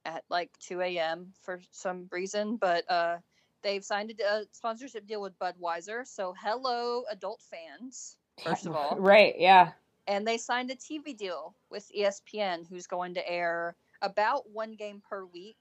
at 0.07 0.25
like 0.31 0.51
2 0.61 0.81
a.m. 0.83 1.35
for 1.43 1.61
some 1.73 2.09
reason, 2.13 2.57
but 2.57 2.91
uh 2.91 3.19
they've 3.63 3.85
signed 3.85 4.13
a, 4.21 4.25
a 4.25 4.45
sponsorship 4.53 5.07
deal 5.07 5.21
with 5.23 5.39
Budweiser. 5.39 6.07
So 6.07 6.35
hello 6.41 7.05
adult 7.11 7.43
fans. 7.51 8.17
First 8.45 8.67
of 8.67 8.77
all, 8.77 8.97
Right, 9.01 9.35
yeah. 9.39 9.73
and 10.07 10.27
they 10.27 10.39
signed 10.39 10.71
a 10.71 10.77
TV 10.77 11.17
deal 11.17 11.55
with 11.71 11.91
ESPN, 11.99 12.67
who's 12.69 12.87
going 12.87 13.15
to 13.15 13.29
air 13.29 13.77
about 14.03 14.49
one 14.51 14.75
game 14.77 15.03
per 15.09 15.25
week 15.27 15.59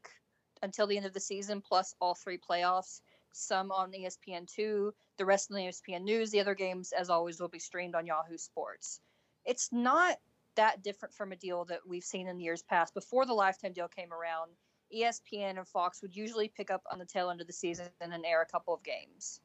until 0.61 0.87
the 0.87 0.97
end 0.97 1.05
of 1.05 1.13
the 1.13 1.19
season, 1.19 1.61
plus 1.61 1.95
all 2.01 2.15
three 2.15 2.37
playoffs. 2.37 3.01
Some 3.31 3.71
on 3.71 3.93
E 3.93 4.05
ESPN 4.05 4.47
two, 4.47 4.93
the 5.17 5.25
rest 5.25 5.51
on 5.51 5.57
ESPN 5.57 6.03
News. 6.03 6.31
The 6.31 6.39
other 6.41 6.55
games, 6.55 6.93
as 6.97 7.09
always, 7.09 7.39
will 7.39 7.49
be 7.49 7.59
streamed 7.59 7.95
on 7.95 8.05
Yahoo 8.05 8.37
Sports. 8.37 9.01
It's 9.45 9.69
not 9.73 10.17
that 10.55 10.83
different 10.83 11.13
from 11.13 11.31
a 11.31 11.35
deal 11.35 11.65
that 11.65 11.79
we've 11.87 12.03
seen 12.03 12.27
in 12.27 12.39
years 12.39 12.63
past. 12.63 12.93
Before 12.93 13.25
the 13.25 13.33
lifetime 13.33 13.73
deal 13.73 13.87
came 13.87 14.11
around, 14.13 14.51
ESPN 14.95 15.57
and 15.57 15.67
Fox 15.67 16.01
would 16.01 16.15
usually 16.15 16.47
pick 16.47 16.69
up 16.71 16.81
on 16.91 16.99
the 16.99 17.05
tail 17.05 17.29
end 17.29 17.41
of 17.41 17.47
the 17.47 17.53
season 17.53 17.87
and 18.01 18.11
then 18.11 18.23
air 18.25 18.41
a 18.41 18.45
couple 18.45 18.73
of 18.73 18.83
games. 18.83 19.41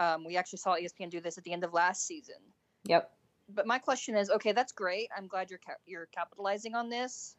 Um, 0.00 0.24
we 0.24 0.36
actually 0.36 0.58
saw 0.58 0.74
ESPN 0.76 1.10
do 1.10 1.20
this 1.20 1.38
at 1.38 1.44
the 1.44 1.52
end 1.52 1.64
of 1.64 1.72
last 1.72 2.06
season 2.06 2.34
Yep. 2.86 3.10
but 3.54 3.66
my 3.66 3.78
question 3.78 4.16
is 4.16 4.28
okay 4.28 4.52
that's 4.52 4.72
great 4.72 5.08
i'm 5.16 5.26
glad 5.26 5.48
you're 5.50 5.60
ca- 5.64 5.78
you're 5.86 6.06
capitalizing 6.06 6.74
on 6.74 6.88
this 6.90 7.36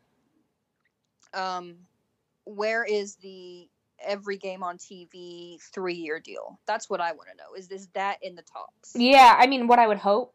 um 1.34 1.76
where 2.46 2.84
is 2.84 3.16
the 3.18 3.68
every 4.04 4.38
game 4.38 4.64
on 4.64 4.78
tv 4.78 5.58
three 5.74 5.94
year 5.96 6.20
deal 6.20 6.60
that's 6.66 6.90
what 6.90 7.02
i 7.02 7.12
want 7.12 7.28
to 7.30 7.36
know 7.38 7.54
is 7.58 7.70
is 7.70 7.88
that 7.94 8.18
in 8.22 8.36
the 8.36 8.44
talks 8.44 8.94
Yeah, 8.96 9.36
I 9.38 9.48
mean, 9.48 9.68
what 9.68 9.80
I 9.80 9.88
would 9.88 9.98
hope. 9.98 10.34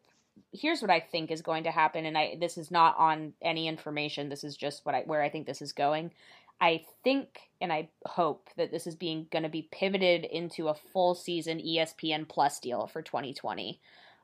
Here's 0.53 0.81
what 0.81 0.91
I 0.91 0.99
think 0.99 1.31
is 1.31 1.41
going 1.41 1.63
to 1.63 1.71
happen, 1.71 2.05
and 2.05 2.17
I 2.17 2.37
this 2.39 2.57
is 2.57 2.71
not 2.71 2.97
on 2.97 3.33
any 3.41 3.67
information. 3.67 4.29
This 4.29 4.43
is 4.43 4.57
just 4.57 4.85
what 4.85 4.95
I 4.95 5.01
where 5.05 5.21
I 5.21 5.29
think 5.29 5.45
this 5.47 5.61
is 5.61 5.73
going. 5.73 6.11
I 6.59 6.83
think 7.03 7.39
and 7.59 7.73
I 7.73 7.89
hope 8.05 8.49
that 8.57 8.71
this 8.71 8.85
is 8.85 8.95
being 8.95 9.27
going 9.31 9.43
to 9.43 9.49
be 9.49 9.67
pivoted 9.71 10.25
into 10.25 10.67
a 10.67 10.75
full 10.75 11.15
season 11.15 11.59
ESPN 11.59 12.27
Plus 12.27 12.59
deal 12.59 12.87
for 12.87 13.01
2020, 13.01 13.79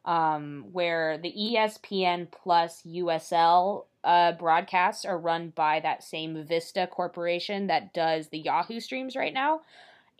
um, 0.06 0.66
where 0.72 1.18
the 1.18 1.34
ESPN 1.34 2.30
Plus 2.32 2.84
USL 2.86 3.86
uh, 4.04 4.34
broadcasts 4.34 5.06
are 5.06 5.18
run 5.18 5.52
by 5.56 5.80
that 5.80 6.04
same 6.04 6.44
Vista 6.46 6.88
Corporation 6.88 7.68
that 7.68 7.94
does 7.94 8.30
the 8.30 8.40
Yahoo 8.40 8.80
streams 8.80 9.16
right 9.16 9.34
now 9.34 9.62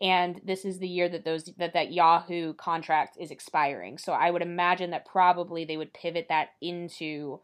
and 0.00 0.40
this 0.44 0.64
is 0.64 0.78
the 0.78 0.88
year 0.88 1.08
that 1.08 1.24
those 1.24 1.44
that 1.58 1.72
that 1.72 1.92
Yahoo 1.92 2.54
contract 2.54 3.16
is 3.18 3.30
expiring. 3.30 3.98
So 3.98 4.12
I 4.12 4.30
would 4.30 4.42
imagine 4.42 4.90
that 4.90 5.04
probably 5.04 5.64
they 5.64 5.76
would 5.76 5.92
pivot 5.92 6.26
that 6.28 6.50
into 6.60 7.40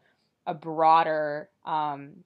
a 0.47 0.53
broader 0.53 1.49
um, 1.65 2.23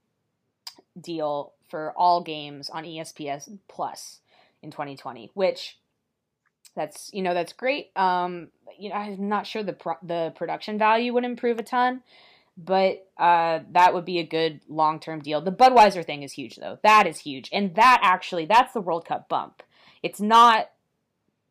deal 0.99 1.53
for 1.67 1.93
all 1.97 2.21
games 2.21 2.69
on 2.69 2.83
ESPN 2.83 3.59
Plus 3.67 4.19
in 4.61 4.71
2020, 4.71 5.31
which 5.33 5.79
that's 6.75 7.09
you 7.11 7.23
know 7.23 7.33
that's 7.33 7.53
great. 7.53 7.89
Um, 7.95 8.49
you 8.77 8.89
know 8.89 8.95
I'm 8.95 9.29
not 9.29 9.47
sure 9.47 9.63
the 9.63 9.73
pro- 9.73 9.95
the 10.03 10.31
production 10.35 10.77
value 10.77 11.13
would 11.13 11.25
improve 11.25 11.57
a 11.57 11.63
ton. 11.63 12.01
But 12.61 13.07
uh, 13.17 13.59
that 13.71 13.93
would 13.93 14.03
be 14.03 14.19
a 14.19 14.25
good 14.25 14.59
long 14.67 14.99
term 14.99 15.21
deal. 15.21 15.39
The 15.39 15.49
Budweiser 15.49 16.05
thing 16.05 16.23
is 16.23 16.33
huge, 16.33 16.57
though. 16.57 16.77
That 16.83 17.07
is 17.07 17.19
huge, 17.19 17.49
and 17.53 17.73
that 17.75 18.01
actually 18.03 18.45
that's 18.45 18.73
the 18.73 18.81
World 18.81 19.05
Cup 19.05 19.29
bump 19.29 19.63
it's 20.03 20.21
not 20.21 20.69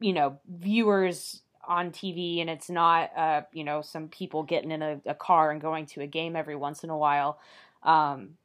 you 0.00 0.12
know 0.12 0.38
viewers 0.48 1.42
on 1.66 1.90
tv 1.90 2.40
and 2.40 2.48
it's 2.48 2.70
not 2.70 3.10
uh, 3.16 3.42
you 3.52 3.62
know 3.62 3.82
some 3.82 4.08
people 4.08 4.42
getting 4.42 4.70
in 4.70 4.82
a, 4.82 5.00
a 5.06 5.14
car 5.14 5.50
and 5.50 5.60
going 5.60 5.86
to 5.86 6.00
a 6.00 6.06
game 6.06 6.34
every 6.34 6.56
once 6.56 6.82
in 6.82 6.90
a 6.90 6.96
while. 6.96 7.38
Um, 7.82 8.36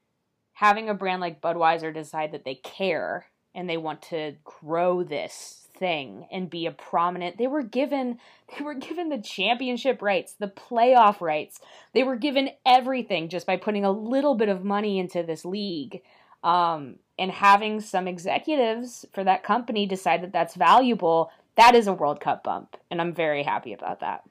having 0.54 0.90
a 0.90 0.94
brand 0.94 1.22
like 1.22 1.42
budweiser 1.42 1.94
decide 1.94 2.34
that 2.34 2.46
they 2.46 2.56
care 2.56 3.26
and 3.56 3.70
they 3.70 3.78
want 3.78 4.02
to 4.04 4.36
grow 4.44 5.04
this 5.04 5.68
thing 5.78 6.28
and 6.32 6.50
be 6.50 6.68
a 6.68 6.72
prominent 6.72 7.38
they 7.38 7.48
were 7.48 7.64
given 7.64 8.20
they 8.58 8.64
were 8.64 8.76
given 8.76 9.10
the 9.10 9.22
championship 9.22 10.02
rights 10.02 10.36
the 10.40 10.48
playoff 10.48 11.22
rights. 11.22 11.60
They 11.94 12.04
were 12.04 12.18
given 12.18 12.50
everything 12.66 13.30
just 13.30 13.48
by 13.48 13.58
putting 13.58 13.86
a 13.86 13.92
little 13.92 14.36
bit 14.36 14.50
of 14.50 14.64
money 14.64 15.00
into 15.00 15.24
this 15.24 15.46
league. 15.46 16.02
Um, 16.44 16.98
and 17.18 17.32
having 17.32 17.80
some 17.80 18.08
executives 18.08 19.06
for 19.14 19.24
that 19.24 19.44
company 19.44 19.86
decide 19.86 20.22
that 20.24 20.34
that's 20.34 20.56
valuable, 20.56 21.32
that 21.56 21.76
is 21.76 21.88
a 21.88 21.94
World 21.94 22.20
Cup 22.20 22.44
bump. 22.44 22.76
And 22.90 23.00
I'm 23.00 23.14
very 23.14 23.44
happy 23.44 23.74
about 23.74 24.00
that. 24.00 24.24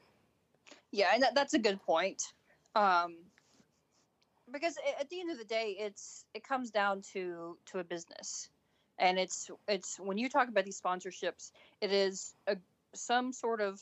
Yeah, 0.90 1.10
and 1.14 1.22
that, 1.22 1.34
that's 1.34 1.54
a 1.54 1.58
good 1.58 1.80
point. 1.82 2.32
Um, 2.74 3.16
because 4.52 4.76
at 5.00 5.08
the 5.08 5.20
end 5.20 5.30
of 5.30 5.38
the 5.38 5.44
day, 5.44 5.76
it's 5.78 6.24
it 6.34 6.46
comes 6.46 6.70
down 6.70 7.02
to 7.12 7.56
to 7.66 7.78
a 7.78 7.84
business, 7.84 8.50
and 8.98 9.18
it's 9.18 9.50
it's 9.68 9.98
when 9.98 10.18
you 10.18 10.28
talk 10.28 10.48
about 10.48 10.64
these 10.64 10.80
sponsorships, 10.80 11.52
it 11.80 11.90
is 11.90 12.34
a 12.46 12.56
some 12.94 13.32
sort 13.32 13.60
of 13.60 13.80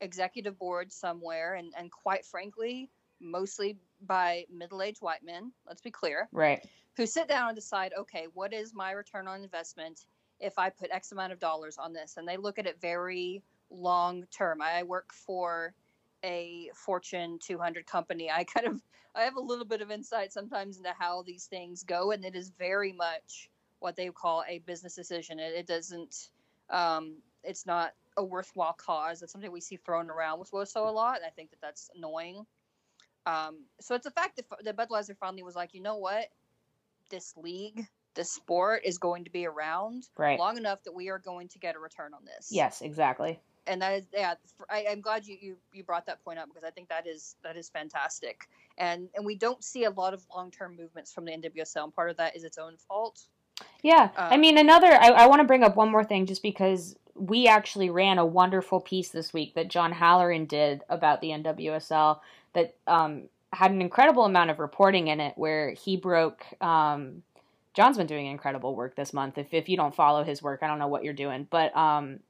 executive 0.00 0.58
board 0.58 0.92
somewhere, 0.92 1.54
and 1.54 1.72
and 1.78 1.92
quite 1.92 2.24
frankly, 2.24 2.90
mostly 3.20 3.76
by 4.06 4.44
middle-aged 4.52 5.02
white 5.02 5.22
men. 5.22 5.52
Let's 5.66 5.80
be 5.80 5.90
clear, 5.90 6.28
right? 6.32 6.64
Who 6.98 7.06
sit 7.06 7.28
down 7.28 7.48
and 7.48 7.54
decide, 7.54 7.92
okay, 7.96 8.26
what 8.34 8.52
is 8.52 8.74
my 8.74 8.90
return 8.90 9.28
on 9.28 9.44
investment 9.44 10.06
if 10.40 10.58
I 10.58 10.68
put 10.68 10.90
X 10.90 11.12
amount 11.12 11.32
of 11.32 11.38
dollars 11.38 11.78
on 11.78 11.92
this, 11.92 12.16
and 12.16 12.26
they 12.26 12.36
look 12.36 12.58
at 12.58 12.66
it 12.66 12.80
very 12.80 13.44
long 13.70 14.24
term. 14.36 14.60
I 14.60 14.82
work 14.82 15.12
for 15.12 15.74
a 16.24 16.70
Fortune 16.74 17.38
200 17.40 17.86
company, 17.86 18.30
I 18.30 18.42
kind 18.44 18.66
of 18.66 18.82
I 19.14 19.22
have 19.22 19.36
a 19.36 19.40
little 19.40 19.64
bit 19.64 19.80
of 19.80 19.92
insight 19.92 20.32
sometimes 20.32 20.76
into 20.76 20.92
how 20.98 21.22
these 21.22 21.46
things 21.46 21.84
go, 21.84 22.10
and 22.10 22.24
it 22.24 22.34
is 22.34 22.50
very 22.58 22.92
much 22.92 23.48
what 23.78 23.94
they 23.94 24.08
call 24.08 24.42
a 24.48 24.58
business 24.60 24.96
decision. 24.96 25.38
It, 25.38 25.54
it 25.54 25.66
doesn't, 25.68 26.30
um, 26.68 27.14
it's 27.44 27.64
not 27.64 27.94
a 28.16 28.24
worthwhile 28.24 28.74
cause. 28.74 29.22
It's 29.22 29.30
something 29.30 29.52
we 29.52 29.60
see 29.60 29.76
thrown 29.76 30.10
around 30.10 30.40
with 30.40 30.50
WOSO 30.50 30.88
a 30.88 30.90
lot, 30.90 31.18
and 31.18 31.24
I 31.24 31.30
think 31.30 31.50
that 31.50 31.60
that's 31.60 31.90
annoying. 31.96 32.44
Um, 33.26 33.66
so 33.80 33.94
it's 33.94 34.06
a 34.06 34.10
fact 34.10 34.36
that, 34.36 34.46
that 34.64 34.76
Budweiser 34.76 35.16
finally 35.16 35.42
was 35.44 35.54
like, 35.54 35.74
you 35.74 35.82
know 35.82 35.96
what, 35.96 36.28
this 37.10 37.34
league, 37.36 37.86
this 38.14 38.32
sport 38.32 38.82
is 38.84 38.98
going 38.98 39.24
to 39.24 39.30
be 39.30 39.46
around 39.46 40.08
right. 40.16 40.38
long 40.38 40.56
enough 40.56 40.82
that 40.84 40.94
we 40.94 41.08
are 41.08 41.18
going 41.18 41.48
to 41.48 41.58
get 41.58 41.76
a 41.76 41.78
return 41.78 42.12
on 42.14 42.24
this. 42.24 42.48
Yes, 42.50 42.82
exactly 42.82 43.40
and 43.68 43.82
that 43.82 43.92
is 43.92 44.02
yeah 44.12 44.34
I, 44.68 44.80
am 44.80 45.00
glad 45.00 45.26
you, 45.26 45.36
you 45.40 45.56
you 45.72 45.84
brought 45.84 46.06
that 46.06 46.24
point 46.24 46.38
up 46.38 46.48
because 46.48 46.64
i 46.64 46.70
think 46.70 46.88
that 46.88 47.06
is 47.06 47.36
that 47.44 47.56
is 47.56 47.68
fantastic 47.68 48.48
and 48.78 49.08
and 49.14 49.24
we 49.24 49.36
don't 49.36 49.62
see 49.62 49.84
a 49.84 49.90
lot 49.90 50.14
of 50.14 50.26
long-term 50.34 50.76
movements 50.76 51.12
from 51.12 51.24
the 51.26 51.32
nwsl 51.32 51.84
and 51.84 51.94
part 51.94 52.10
of 52.10 52.16
that 52.16 52.34
is 52.34 52.44
its 52.44 52.58
own 52.58 52.76
fault 52.76 53.26
yeah 53.82 54.08
um, 54.16 54.32
i 54.32 54.36
mean 54.36 54.58
another 54.58 54.88
i, 54.88 55.10
I 55.10 55.26
want 55.26 55.40
to 55.40 55.46
bring 55.46 55.62
up 55.62 55.76
one 55.76 55.90
more 55.90 56.04
thing 56.04 56.26
just 56.26 56.42
because 56.42 56.96
we 57.14 57.46
actually 57.46 57.90
ran 57.90 58.18
a 58.18 58.26
wonderful 58.26 58.80
piece 58.80 59.10
this 59.10 59.32
week 59.32 59.54
that 59.54 59.68
john 59.68 59.92
halloran 59.92 60.46
did 60.46 60.82
about 60.88 61.20
the 61.20 61.28
nwsl 61.28 62.20
that 62.54 62.74
um, 62.86 63.24
had 63.52 63.70
an 63.70 63.80
incredible 63.80 64.24
amount 64.24 64.50
of 64.50 64.58
reporting 64.58 65.08
in 65.08 65.20
it 65.20 65.34
where 65.36 65.70
he 65.72 65.96
broke 65.96 66.44
um, 66.60 67.22
john's 67.74 67.96
been 67.96 68.06
doing 68.06 68.26
incredible 68.26 68.74
work 68.74 68.94
this 68.96 69.12
month 69.12 69.38
if, 69.38 69.52
if 69.52 69.68
you 69.68 69.76
don't 69.76 69.94
follow 69.94 70.24
his 70.24 70.42
work 70.42 70.60
i 70.62 70.66
don't 70.66 70.78
know 70.78 70.88
what 70.88 71.04
you're 71.04 71.12
doing 71.12 71.46
but 71.50 71.74
um, 71.76 72.20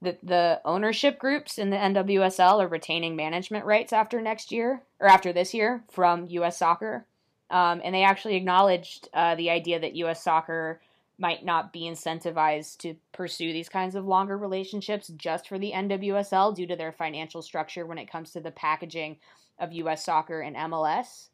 the 0.00 0.16
the 0.22 0.60
ownership 0.64 1.18
groups 1.18 1.58
in 1.58 1.70
the 1.70 1.76
NWSL 1.76 2.62
are 2.62 2.68
retaining 2.68 3.16
management 3.16 3.64
rights 3.64 3.92
after 3.92 4.20
next 4.20 4.52
year 4.52 4.82
or 5.00 5.08
after 5.08 5.32
this 5.32 5.52
year 5.52 5.82
from 5.90 6.26
U.S. 6.26 6.58
Soccer, 6.58 7.04
um, 7.50 7.80
and 7.82 7.94
they 7.94 8.04
actually 8.04 8.36
acknowledged 8.36 9.08
uh, 9.12 9.34
the 9.34 9.50
idea 9.50 9.80
that 9.80 9.96
U.S. 9.96 10.22
Soccer 10.22 10.80
might 11.18 11.44
not 11.44 11.72
be 11.72 11.82
incentivized 11.82 12.78
to 12.78 12.94
pursue 13.12 13.52
these 13.52 13.68
kinds 13.68 13.96
of 13.96 14.06
longer 14.06 14.38
relationships 14.38 15.08
just 15.16 15.48
for 15.48 15.58
the 15.58 15.72
NWSL 15.72 16.54
due 16.54 16.66
to 16.68 16.76
their 16.76 16.92
financial 16.92 17.42
structure 17.42 17.84
when 17.84 17.98
it 17.98 18.10
comes 18.10 18.30
to 18.30 18.40
the 18.40 18.52
packaging 18.52 19.16
of 19.58 19.72
U.S. 19.72 20.04
Soccer 20.04 20.40
and 20.40 20.56
MLS. 20.56 21.28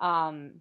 Um, 0.00 0.60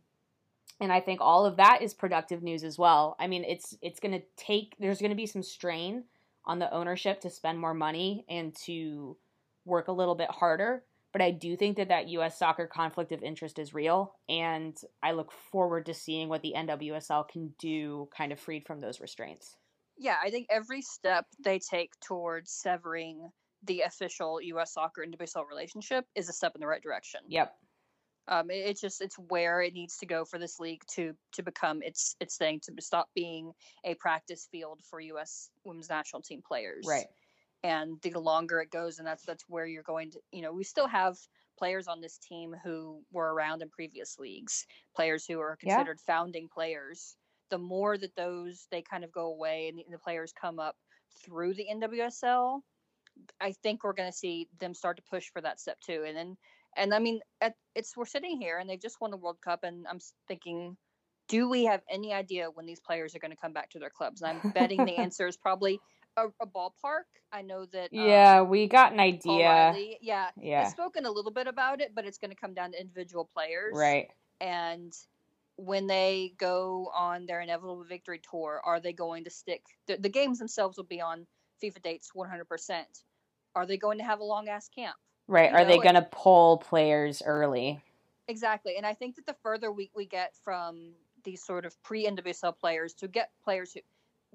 and 0.79 0.91
I 0.91 0.99
think 0.99 1.21
all 1.21 1.45
of 1.45 1.57
that 1.57 1.81
is 1.81 1.93
productive 1.93 2.43
news 2.43 2.63
as 2.63 2.77
well. 2.77 3.15
I 3.19 3.27
mean, 3.27 3.43
it's 3.45 3.77
it's 3.81 3.99
going 3.99 4.13
to 4.13 4.25
take 4.35 4.75
there's 4.79 4.99
going 4.99 5.11
to 5.11 5.15
be 5.15 5.25
some 5.25 5.43
strain 5.43 6.03
on 6.45 6.59
the 6.59 6.71
ownership 6.73 7.21
to 7.21 7.29
spend 7.29 7.59
more 7.59 7.73
money 7.73 8.25
and 8.29 8.55
to 8.65 9.17
work 9.65 9.87
a 9.87 9.93
little 9.93 10.15
bit 10.15 10.29
harder. 10.29 10.83
But 11.11 11.21
I 11.21 11.31
do 11.31 11.55
think 11.55 11.77
that 11.77 11.87
that 11.87 12.09
U.S. 12.09 12.37
soccer 12.37 12.67
conflict 12.67 13.13
of 13.13 13.23
interest 13.23 13.57
is 13.57 13.73
real, 13.73 14.15
and 14.27 14.77
I 15.01 15.13
look 15.13 15.31
forward 15.31 15.85
to 15.85 15.93
seeing 15.93 16.27
what 16.27 16.41
the 16.41 16.53
NWSL 16.57 17.29
can 17.29 17.53
do, 17.57 18.09
kind 18.15 18.33
of 18.33 18.39
freed 18.39 18.67
from 18.67 18.81
those 18.81 18.99
restraints. 18.99 19.55
Yeah, 19.97 20.17
I 20.21 20.29
think 20.29 20.47
every 20.49 20.81
step 20.81 21.25
they 21.41 21.59
take 21.59 21.97
towards 22.01 22.51
severing 22.51 23.29
the 23.65 23.81
official 23.81 24.41
U.S. 24.41 24.73
soccer 24.73 25.01
and 25.01 25.15
relationship 25.49 26.05
is 26.15 26.29
a 26.29 26.33
step 26.33 26.53
in 26.55 26.61
the 26.61 26.67
right 26.67 26.81
direction. 26.81 27.21
Yep. 27.27 27.53
Um, 28.27 28.49
it, 28.49 28.55
it's 28.55 28.81
just 28.81 29.01
it's 29.01 29.17
where 29.17 29.61
it 29.61 29.73
needs 29.73 29.97
to 29.97 30.05
go 30.05 30.25
for 30.25 30.39
this 30.39 30.59
league 30.59 30.81
to 30.95 31.13
to 31.33 31.43
become 31.43 31.81
its 31.83 32.15
its 32.19 32.37
thing 32.37 32.59
to 32.61 32.73
stop 32.81 33.09
being 33.13 33.51
a 33.83 33.95
practice 33.95 34.47
field 34.51 34.81
for 34.89 34.99
U.S. 34.99 35.49
women's 35.63 35.89
national 35.89 36.21
team 36.21 36.41
players. 36.45 36.85
Right. 36.87 37.05
And 37.63 37.99
the 38.01 38.19
longer 38.19 38.61
it 38.61 38.71
goes, 38.71 38.99
and 38.99 39.07
that's 39.07 39.25
that's 39.25 39.43
where 39.47 39.65
you're 39.65 39.83
going 39.83 40.11
to 40.11 40.19
you 40.31 40.41
know 40.41 40.53
we 40.53 40.63
still 40.63 40.87
have 40.87 41.17
players 41.57 41.87
on 41.87 42.01
this 42.01 42.17
team 42.17 42.55
who 42.63 43.01
were 43.11 43.33
around 43.33 43.61
in 43.61 43.69
previous 43.69 44.19
leagues, 44.19 44.65
players 44.95 45.25
who 45.25 45.39
are 45.39 45.55
considered 45.55 45.99
yeah. 45.99 46.13
founding 46.13 46.47
players. 46.47 47.15
The 47.49 47.57
more 47.57 47.97
that 47.97 48.15
those 48.15 48.67
they 48.71 48.81
kind 48.81 49.03
of 49.03 49.11
go 49.11 49.27
away 49.27 49.67
and 49.69 49.77
the, 49.77 49.85
the 49.89 49.99
players 49.99 50.33
come 50.39 50.59
up 50.59 50.75
through 51.23 51.53
the 51.53 51.67
NWSL, 51.71 52.61
I 53.39 53.53
think 53.63 53.83
we're 53.83 53.93
going 53.93 54.11
to 54.11 54.17
see 54.17 54.47
them 54.59 54.73
start 54.73 54.97
to 54.97 55.03
push 55.03 55.29
for 55.31 55.41
that 55.41 55.59
step 55.59 55.79
too. 55.81 56.03
And 56.05 56.15
then 56.15 56.37
and 56.75 56.93
I 56.93 56.99
mean, 56.99 57.21
at, 57.41 57.55
it's 57.73 57.95
we're 57.95 58.05
sitting 58.05 58.39
here 58.39 58.59
and 58.59 58.69
they've 58.69 58.81
just 58.81 58.99
won 58.99 59.11
the 59.11 59.17
World 59.17 59.37
Cup, 59.43 59.63
and 59.63 59.85
I'm 59.89 59.99
thinking, 60.27 60.77
do 61.27 61.49
we 61.49 61.65
have 61.65 61.81
any 61.89 62.13
idea 62.13 62.47
when 62.53 62.65
these 62.65 62.79
players 62.79 63.15
are 63.15 63.19
going 63.19 63.31
to 63.31 63.37
come 63.37 63.53
back 63.53 63.69
to 63.71 63.79
their 63.79 63.89
clubs? 63.89 64.21
And 64.21 64.39
I'm 64.43 64.51
betting 64.51 64.85
the 64.85 64.95
answer 64.97 65.27
is 65.27 65.37
probably 65.37 65.79
a, 66.17 66.27
a 66.41 66.47
ballpark. 66.47 67.05
I 67.31 67.41
know 67.41 67.65
that. 67.65 67.89
Um, 67.93 68.07
yeah, 68.07 68.41
we 68.41 68.67
got 68.67 68.93
an 68.93 68.99
idea. 68.99 69.73
yeah, 70.01 70.29
yeah. 70.37 70.61
I've 70.61 70.71
spoken 70.71 71.05
a 71.05 71.11
little 71.11 71.31
bit 71.31 71.47
about 71.47 71.81
it, 71.81 71.93
but 71.95 72.05
it's 72.05 72.17
going 72.17 72.31
to 72.31 72.37
come 72.37 72.53
down 72.53 72.71
to 72.73 72.79
individual 72.79 73.29
players, 73.33 73.75
right? 73.75 74.09
And 74.41 74.93
when 75.57 75.87
they 75.87 76.33
go 76.37 76.91
on 76.93 77.25
their 77.25 77.39
inevitable 77.39 77.85
victory 77.87 78.19
tour, 78.29 78.61
are 78.63 78.81
they 78.81 78.91
going 78.91 79.23
to 79.23 79.29
stick? 79.29 79.61
The, 79.87 79.97
the 79.97 80.09
games 80.09 80.39
themselves 80.39 80.77
will 80.77 80.83
be 80.83 80.99
on 80.99 81.25
FIFA 81.63 81.81
dates 81.81 82.11
100%. 82.15 82.83
Are 83.55 83.65
they 83.65 83.77
going 83.77 83.97
to 83.97 84.03
have 84.03 84.19
a 84.19 84.23
long 84.23 84.49
ass 84.49 84.67
camp? 84.67 84.95
Right. 85.27 85.49
You 85.49 85.57
Are 85.57 85.61
know, 85.63 85.69
they 85.69 85.77
going 85.77 85.95
to 85.95 86.07
pull 86.11 86.57
players 86.57 87.21
early? 87.25 87.81
Exactly. 88.27 88.75
And 88.77 88.85
I 88.85 88.93
think 88.93 89.15
that 89.15 89.25
the 89.25 89.35
further 89.41 89.71
we, 89.71 89.89
we 89.95 90.05
get 90.05 90.33
from 90.43 90.93
these 91.23 91.43
sort 91.43 91.65
of 91.65 91.81
pre 91.83 92.05
NWSL 92.05 92.57
players 92.57 92.93
to 92.95 93.07
get 93.07 93.31
players 93.43 93.73
who, 93.73 93.79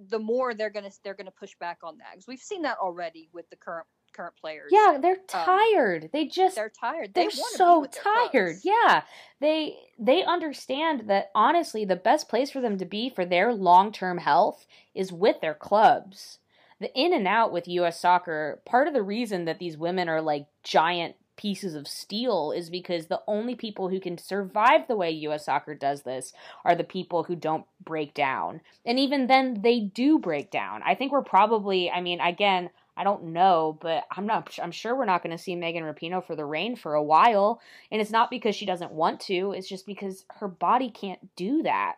the 0.09 0.19
more 0.19 0.55
they're 0.55 0.71
going 0.71 0.91
to 0.91 0.97
they're 1.05 1.15
going 1.15 1.27
to 1.27 1.33
push 1.33 1.55
back 1.61 1.79
on 1.83 1.99
that 1.99 2.13
because 2.13 2.27
we've 2.27 2.41
seen 2.41 2.63
that 2.63 2.79
already 2.79 3.29
with 3.33 3.49
the 3.51 3.57
current 3.57 3.87
current 4.13 4.35
players. 4.37 4.71
Yeah, 4.73 4.99
they're 5.01 5.13
um, 5.13 5.27
tired. 5.29 6.05
Um, 6.05 6.11
they 6.13 6.27
just 6.27 6.57
they're 6.57 6.71
tired. 6.71 7.15
They 7.15 7.27
are 7.27 7.31
so 7.31 7.87
tired. 7.93 8.57
Yeah. 8.65 9.03
They 9.41 9.77
they 9.99 10.25
understand 10.25 11.09
that 11.09 11.31
honestly 11.35 11.85
the 11.85 11.97
best 11.97 12.29
place 12.29 12.51
for 12.51 12.61
them 12.61 12.79
to 12.79 12.85
be 12.85 13.11
for 13.11 13.25
their 13.25 13.53
long-term 13.53 14.19
health 14.19 14.67
is 14.95 15.13
with 15.13 15.41
their 15.41 15.55
clubs 15.55 16.40
the 16.81 16.93
in 16.95 17.13
and 17.13 17.29
out 17.29 17.53
with 17.53 17.69
US 17.69 18.01
soccer, 18.01 18.61
part 18.65 18.89
of 18.89 18.95
the 18.95 19.03
reason 19.03 19.45
that 19.45 19.59
these 19.59 19.77
women 19.77 20.09
are 20.09 20.23
like 20.23 20.47
giant 20.63 21.17
pieces 21.41 21.75
of 21.75 21.89
steel 21.89 22.53
is 22.53 22.69
because 22.69 23.07
the 23.07 23.23
only 23.27 23.55
people 23.55 23.89
who 23.89 23.99
can 23.99 24.19
survive 24.19 24.87
the 24.87 24.97
way 24.97 25.11
US 25.11 25.47
soccer 25.47 25.75
does 25.75 26.03
this 26.03 26.35
are 26.67 26.75
the 26.75 26.85
people 26.85 27.25
who 27.25 27.35
don't 27.35 27.65
break 27.83 28.13
down. 28.13 28.61
And 28.85 28.99
even 28.99 29.27
then 29.27 29.63
they 29.63 29.81
do 29.81 30.19
break 30.19 30.51
down. 30.51 30.83
I 30.85 30.95
think 30.95 31.13
we're 31.13 31.23
probably 31.23 31.91
I 31.91 32.03
mean 32.03 32.21
again, 32.21 32.69
I 32.95 33.05
don't 33.05 33.33
know, 33.33 33.79
but 33.81 34.05
I'm 34.15 34.27
not 34.27 34.59
I'm 34.63 34.71
sure 34.71 34.95
we're 34.95 35.07
not 35.07 35.23
going 35.23 35.35
to 35.35 35.43
see 35.43 35.57
Megan 35.57 35.85
Rapinoe 35.85 36.27
for 36.27 36.37
the 36.37 36.45
Reign 36.45 36.77
for 36.77 36.93
a 36.93 37.03
while, 37.03 37.61
and 37.91 38.03
it's 38.03 38.11
not 38.11 38.31
because 38.31 38.55
she 38.55 38.67
doesn't 38.67 38.93
want 38.93 39.21
to, 39.21 39.53
it's 39.53 39.69
just 39.69 39.87
because 39.87 40.27
her 40.41 40.49
body 40.49 40.91
can't 40.91 41.35
do 41.37 41.63
that. 41.63 41.97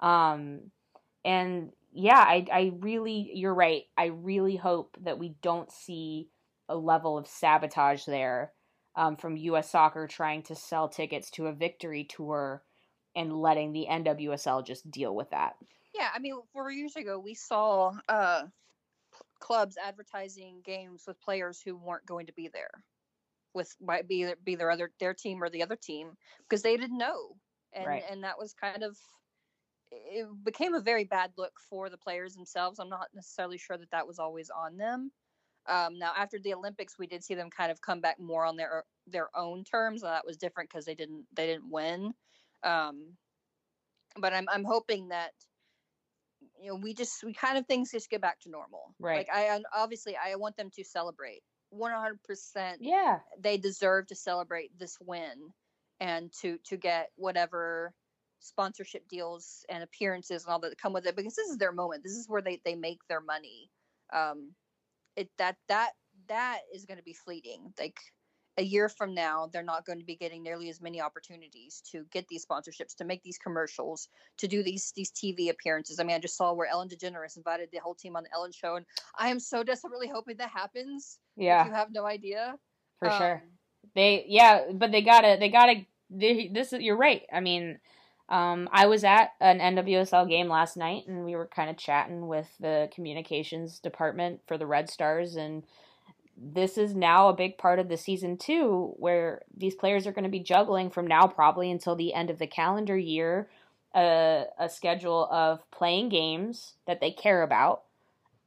Um 0.00 0.70
and 1.24 1.72
yeah, 1.92 2.18
I, 2.18 2.46
I 2.52 2.72
really, 2.80 3.30
you're 3.34 3.54
right. 3.54 3.82
I 3.96 4.06
really 4.06 4.56
hope 4.56 4.96
that 5.02 5.18
we 5.18 5.34
don't 5.42 5.70
see 5.70 6.28
a 6.68 6.76
level 6.76 7.18
of 7.18 7.26
sabotage 7.26 8.04
there 8.06 8.52
um, 8.96 9.16
from 9.16 9.36
U.S. 9.36 9.70
Soccer 9.70 10.06
trying 10.06 10.42
to 10.44 10.54
sell 10.54 10.88
tickets 10.88 11.30
to 11.32 11.46
a 11.46 11.52
victory 11.52 12.04
tour 12.04 12.62
and 13.14 13.36
letting 13.36 13.72
the 13.72 13.86
NWSL 13.90 14.64
just 14.66 14.90
deal 14.90 15.14
with 15.14 15.30
that. 15.30 15.54
Yeah, 15.94 16.08
I 16.14 16.18
mean, 16.18 16.34
four 16.52 16.70
years 16.70 16.96
ago, 16.96 17.18
we 17.18 17.34
saw 17.34 17.92
uh, 18.08 18.44
clubs 19.38 19.76
advertising 19.82 20.62
games 20.64 21.04
with 21.06 21.20
players 21.20 21.60
who 21.60 21.76
weren't 21.76 22.06
going 22.06 22.26
to 22.26 22.32
be 22.32 22.48
there, 22.52 22.70
with 23.52 23.74
might 23.82 24.08
be 24.08 24.32
be 24.44 24.54
their 24.54 24.70
other 24.70 24.90
their 24.98 25.12
team 25.12 25.42
or 25.42 25.50
the 25.50 25.62
other 25.62 25.76
team 25.76 26.16
because 26.48 26.62
they 26.62 26.78
didn't 26.78 26.96
know, 26.96 27.36
and 27.74 27.86
right. 27.86 28.04
and 28.10 28.24
that 28.24 28.38
was 28.38 28.54
kind 28.54 28.82
of 28.82 28.96
it 29.92 30.26
became 30.44 30.74
a 30.74 30.80
very 30.80 31.04
bad 31.04 31.32
look 31.36 31.52
for 31.68 31.90
the 31.90 31.98
players 31.98 32.34
themselves. 32.34 32.78
I'm 32.78 32.88
not 32.88 33.08
necessarily 33.14 33.58
sure 33.58 33.76
that 33.76 33.90
that 33.90 34.06
was 34.06 34.18
always 34.18 34.50
on 34.50 34.76
them. 34.76 35.10
Um, 35.68 35.98
now, 35.98 36.12
after 36.16 36.38
the 36.38 36.54
Olympics, 36.54 36.98
we 36.98 37.06
did 37.06 37.22
see 37.22 37.34
them 37.34 37.50
kind 37.50 37.70
of 37.70 37.80
come 37.80 38.00
back 38.00 38.18
more 38.18 38.44
on 38.44 38.56
their 38.56 38.84
their 39.06 39.28
own 39.36 39.64
terms. 39.64 40.02
And 40.02 40.12
that 40.12 40.26
was 40.26 40.36
different 40.36 40.70
because 40.70 40.84
they 40.84 40.94
didn't 40.94 41.24
they 41.34 41.46
didn't 41.46 41.70
win. 41.70 42.12
Um, 42.64 43.16
but 44.16 44.32
I'm 44.32 44.48
I'm 44.50 44.64
hoping 44.64 45.08
that 45.08 45.32
you 46.60 46.68
know 46.68 46.76
we 46.76 46.94
just 46.94 47.22
we 47.22 47.32
kind 47.32 47.58
of 47.58 47.66
things 47.66 47.92
just 47.92 48.10
get 48.10 48.20
back 48.20 48.40
to 48.40 48.50
normal. 48.50 48.94
Right. 48.98 49.18
Like 49.18 49.28
I 49.32 49.60
obviously 49.74 50.16
I 50.16 50.34
want 50.36 50.56
them 50.56 50.70
to 50.74 50.84
celebrate 50.84 51.42
100%. 51.74 52.76
Yeah. 52.80 53.18
They 53.38 53.56
deserve 53.56 54.08
to 54.08 54.14
celebrate 54.14 54.76
this 54.78 54.98
win 55.00 55.52
and 56.00 56.32
to 56.40 56.58
to 56.64 56.76
get 56.76 57.10
whatever 57.16 57.94
sponsorship 58.42 59.08
deals 59.08 59.64
and 59.68 59.82
appearances 59.82 60.44
and 60.44 60.52
all 60.52 60.60
that 60.60 60.76
come 60.78 60.92
with 60.92 61.06
it 61.06 61.16
because 61.16 61.34
this 61.34 61.48
is 61.48 61.58
their 61.58 61.72
moment. 61.72 62.02
This 62.02 62.12
is 62.12 62.28
where 62.28 62.42
they 62.42 62.60
they 62.64 62.74
make 62.74 62.98
their 63.08 63.20
money. 63.20 63.70
Um 64.12 64.52
it 65.16 65.30
that 65.38 65.56
that 65.68 65.92
that 66.28 66.60
is 66.74 66.84
going 66.84 66.98
to 66.98 67.04
be 67.04 67.14
fleeting. 67.14 67.72
Like 67.78 67.98
a 68.58 68.62
year 68.62 68.88
from 68.88 69.14
now, 69.14 69.48
they're 69.50 69.62
not 69.62 69.86
going 69.86 69.98
to 69.98 70.04
be 70.04 70.16
getting 70.16 70.42
nearly 70.42 70.68
as 70.68 70.80
many 70.80 71.00
opportunities 71.00 71.82
to 71.90 72.04
get 72.12 72.28
these 72.28 72.44
sponsorships, 72.44 72.94
to 72.96 73.04
make 73.04 73.22
these 73.22 73.38
commercials, 73.38 74.08
to 74.38 74.46
do 74.46 74.62
these 74.62 74.92
these 74.94 75.10
TV 75.10 75.50
appearances. 75.50 75.98
I 75.98 76.04
mean, 76.04 76.16
I 76.16 76.18
just 76.18 76.36
saw 76.36 76.52
where 76.52 76.68
Ellen 76.68 76.88
DeGeneres 76.88 77.36
invited 77.36 77.70
the 77.72 77.78
whole 77.78 77.94
team 77.94 78.16
on 78.16 78.24
the 78.24 78.32
Ellen 78.34 78.52
Show, 78.52 78.76
and 78.76 78.86
I 79.18 79.28
am 79.28 79.40
so 79.40 79.62
desperately 79.62 80.08
hoping 80.08 80.36
that 80.36 80.50
happens. 80.50 81.18
Yeah. 81.36 81.66
you 81.66 81.72
have 81.72 81.92
no 81.92 82.04
idea 82.04 82.56
For 82.98 83.10
sure. 83.10 83.34
Um, 83.36 83.50
They 83.94 84.24
yeah, 84.28 84.72
but 84.72 84.92
they 84.92 85.02
gotta 85.02 85.36
they 85.40 85.48
gotta 85.48 85.86
they, 86.10 86.50
this 86.52 86.72
is 86.72 86.80
you're 86.80 86.96
right. 86.96 87.22
I 87.32 87.40
mean, 87.40 87.78
um, 88.28 88.68
I 88.72 88.86
was 88.86 89.04
at 89.04 89.32
an 89.40 89.58
NWSL 89.58 90.28
game 90.28 90.48
last 90.48 90.76
night, 90.76 91.06
and 91.06 91.24
we 91.24 91.36
were 91.36 91.46
kind 91.46 91.70
of 91.70 91.76
chatting 91.76 92.28
with 92.28 92.48
the 92.60 92.88
communications 92.94 93.78
department 93.78 94.40
for 94.46 94.56
the 94.56 94.66
Red 94.66 94.88
Stars, 94.88 95.36
and 95.36 95.64
this 96.36 96.78
is 96.78 96.94
now 96.94 97.28
a 97.28 97.34
big 97.34 97.58
part 97.58 97.78
of 97.78 97.88
the 97.88 97.96
season 97.96 98.36
too, 98.36 98.94
where 98.96 99.42
these 99.56 99.74
players 99.74 100.06
are 100.06 100.12
going 100.12 100.24
to 100.24 100.30
be 100.30 100.40
juggling 100.40 100.90
from 100.90 101.06
now 101.06 101.26
probably 101.26 101.70
until 101.70 101.94
the 101.94 102.14
end 102.14 102.30
of 102.30 102.38
the 102.38 102.46
calendar 102.46 102.96
year, 102.96 103.48
a 103.94 104.44
a 104.58 104.68
schedule 104.68 105.28
of 105.30 105.70
playing 105.70 106.08
games 106.08 106.74
that 106.86 107.00
they 107.00 107.10
care 107.10 107.42
about 107.42 107.82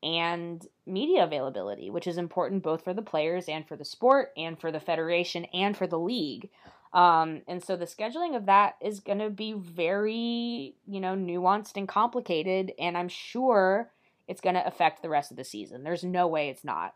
and 0.05 0.67
media 0.86 1.23
availability, 1.23 1.89
which 1.89 2.05
is 2.05 2.17
important 2.17 2.61
both 2.61 2.84
for 2.84 2.93
the 2.93 3.01
players 3.01 3.49
and 3.49 3.67
for 3.67 3.76
the 3.76 3.84
sport 3.84 4.32
and 4.38 4.59
for 4.59 4.71
the 4.71 4.80
federation 4.80 5.45
and 5.45 5.76
for 5.76 5.88
the 5.88 5.99
league. 5.99 6.49
Um, 6.96 7.41
and 7.48 7.62
so 7.64 7.76
the 7.76 7.86
scheduling 7.86 8.36
of 8.36 8.46
that 8.46 8.76
is 8.82 9.00
going 9.02 9.20
to 9.20 9.30
be 9.30 9.54
very, 9.54 10.76
you 10.88 11.00
know, 11.02 11.14
nuanced 11.16 11.76
and 11.76 11.88
complicated. 11.88 12.72
And 12.80 12.98
I'm 12.98 13.10
sure 13.10 13.91
it's 14.28 14.39
going 14.41 14.56
to 14.56 14.66
affect 14.66 15.02
the 15.02 15.10
rest 15.10 15.30
of 15.30 15.38
the 15.38 15.43
season. 15.43 15.84
There's 15.84 16.04
no 16.04 16.28
way 16.28 16.50
it's 16.50 16.64
not. 16.64 16.93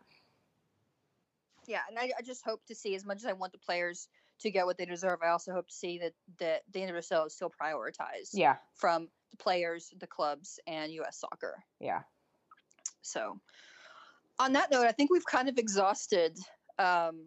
yeah, 1.66 1.80
and 1.88 1.98
I, 1.98 2.10
I 2.18 2.22
just 2.22 2.44
hope 2.44 2.64
to 2.66 2.74
see 2.74 2.94
as 2.96 3.04
much 3.04 3.18
as 3.18 3.26
I 3.26 3.32
want 3.34 3.52
the 3.52 3.58
players 3.58 4.08
to 4.40 4.50
get 4.50 4.64
what 4.66 4.78
they 4.78 4.86
deserve. 4.86 5.18
I 5.22 5.28
also 5.28 5.52
hope 5.52 5.68
to 5.68 5.74
see 5.74 5.98
that 5.98 6.14
that 6.38 6.62
the 6.72 6.80
NWSL 6.80 7.26
is 7.26 7.34
still 7.34 7.52
prioritized 7.62 8.30
Yeah. 8.32 8.56
from 8.74 9.08
the 9.30 9.36
players, 9.36 9.92
the 10.00 10.06
clubs, 10.06 10.58
and 10.66 10.90
U.S. 10.94 11.18
Soccer. 11.20 11.62
Yeah. 11.78 12.00
So, 13.02 13.38
on 14.38 14.54
that 14.54 14.70
note, 14.70 14.86
I 14.86 14.92
think 14.92 15.10
we've 15.10 15.26
kind 15.26 15.48
of 15.48 15.58
exhausted 15.58 16.38
um, 16.78 17.26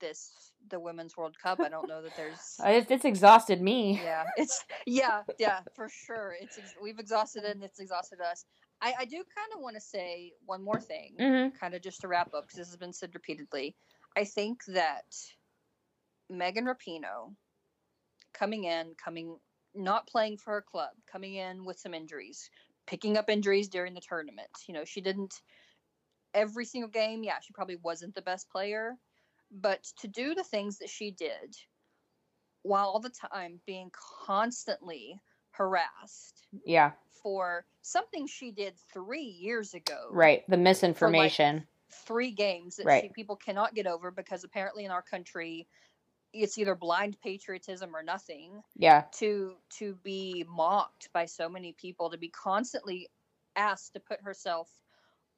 this 0.00 0.52
the 0.70 0.80
Women's 0.80 1.16
World 1.16 1.36
Cup. 1.42 1.60
I 1.60 1.68
don't 1.68 1.88
know 1.88 2.02
that 2.02 2.16
there's. 2.16 2.56
Uh, 2.64 2.70
It's, 2.70 2.90
it's 2.90 3.04
exhausted 3.04 3.60
me. 3.62 4.00
yeah, 4.02 4.24
it's 4.36 4.64
yeah, 4.86 5.22
yeah, 5.38 5.60
for 5.74 5.88
sure. 5.88 6.34
It's 6.40 6.58
ex- 6.58 6.74
we've 6.82 6.98
exhausted 6.98 7.44
it, 7.44 7.54
and 7.54 7.62
it's 7.64 7.80
exhausted 7.80 8.20
us. 8.20 8.44
I, 8.82 8.92
I 9.00 9.04
do 9.04 9.16
kind 9.16 9.52
of 9.54 9.60
want 9.62 9.74
to 9.76 9.80
say 9.80 10.32
one 10.44 10.62
more 10.62 10.80
thing, 10.80 11.14
Mm-hmm. 11.18 11.56
kind 11.56 11.74
of 11.74 11.82
just 11.82 12.00
to 12.02 12.08
wrap 12.08 12.34
up, 12.34 12.44
because 12.44 12.58
this 12.58 12.68
has 12.68 12.76
been 12.76 12.92
said 12.92 13.10
repeatedly. 13.14 13.74
I 14.16 14.24
think 14.24 14.64
that 14.68 15.04
Megan 16.28 16.66
Rapinoe 16.66 17.34
coming 18.34 18.64
in, 18.64 18.94
coming 19.02 19.36
not 19.74 20.06
playing 20.06 20.38
for 20.38 20.52
her 20.54 20.62
club, 20.62 20.90
coming 21.10 21.34
in 21.34 21.64
with 21.64 21.78
some 21.78 21.94
injuries, 21.94 22.50
picking 22.86 23.16
up 23.16 23.28
injuries 23.30 23.68
during 23.68 23.94
the 23.94 24.00
tournament. 24.00 24.48
You 24.66 24.74
know, 24.74 24.84
she 24.84 25.00
didn't 25.00 25.34
every 26.34 26.64
single 26.64 26.90
game. 26.90 27.22
Yeah, 27.22 27.38
she 27.42 27.52
probably 27.52 27.76
wasn't 27.76 28.14
the 28.14 28.22
best 28.22 28.48
player, 28.50 28.94
but 29.50 29.82
to 30.00 30.08
do 30.08 30.34
the 30.34 30.44
things 30.44 30.78
that 30.78 30.90
she 30.90 31.10
did 31.10 31.56
while 32.62 32.86
all 32.88 33.00
the 33.00 33.10
time 33.10 33.60
being 33.66 33.90
constantly 33.92 35.20
harassed 35.50 36.46
Yeah. 36.64 36.92
for 37.22 37.64
something 37.82 38.26
she 38.26 38.50
did 38.50 38.74
three 38.92 39.22
years 39.22 39.74
ago 39.74 40.08
Right. 40.10 40.44
The 40.48 40.56
misinformation. 40.56 41.66
three 41.90 42.32
games 42.32 42.76
that 42.76 43.02
she, 43.02 43.08
people 43.10 43.36
cannot 43.36 43.74
get 43.74 43.86
over 43.86 44.10
because 44.10 44.44
apparently 44.44 44.84
in 44.84 44.90
our 44.90 45.02
country 45.02 45.66
it's 46.32 46.58
either 46.58 46.74
blind 46.74 47.16
patriotism 47.22 47.94
or 47.96 48.02
nothing 48.02 48.62
yeah. 48.76 49.04
to 49.12 49.56
to 49.70 49.94
be 50.02 50.44
mocked 50.48 51.10
by 51.12 51.24
so 51.24 51.48
many 51.48 51.72
people 51.72 52.10
to 52.10 52.18
be 52.18 52.28
constantly 52.28 53.08
asked 53.54 53.94
to 53.94 54.00
put 54.00 54.20
herself 54.20 54.68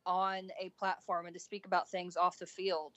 on 0.07 0.49
a 0.61 0.71
platform 0.71 1.27
and 1.27 1.35
to 1.35 1.39
speak 1.41 1.67
about 1.67 1.89
things 1.91 2.17
off 2.17 2.39
the 2.39 2.47
field 2.47 2.95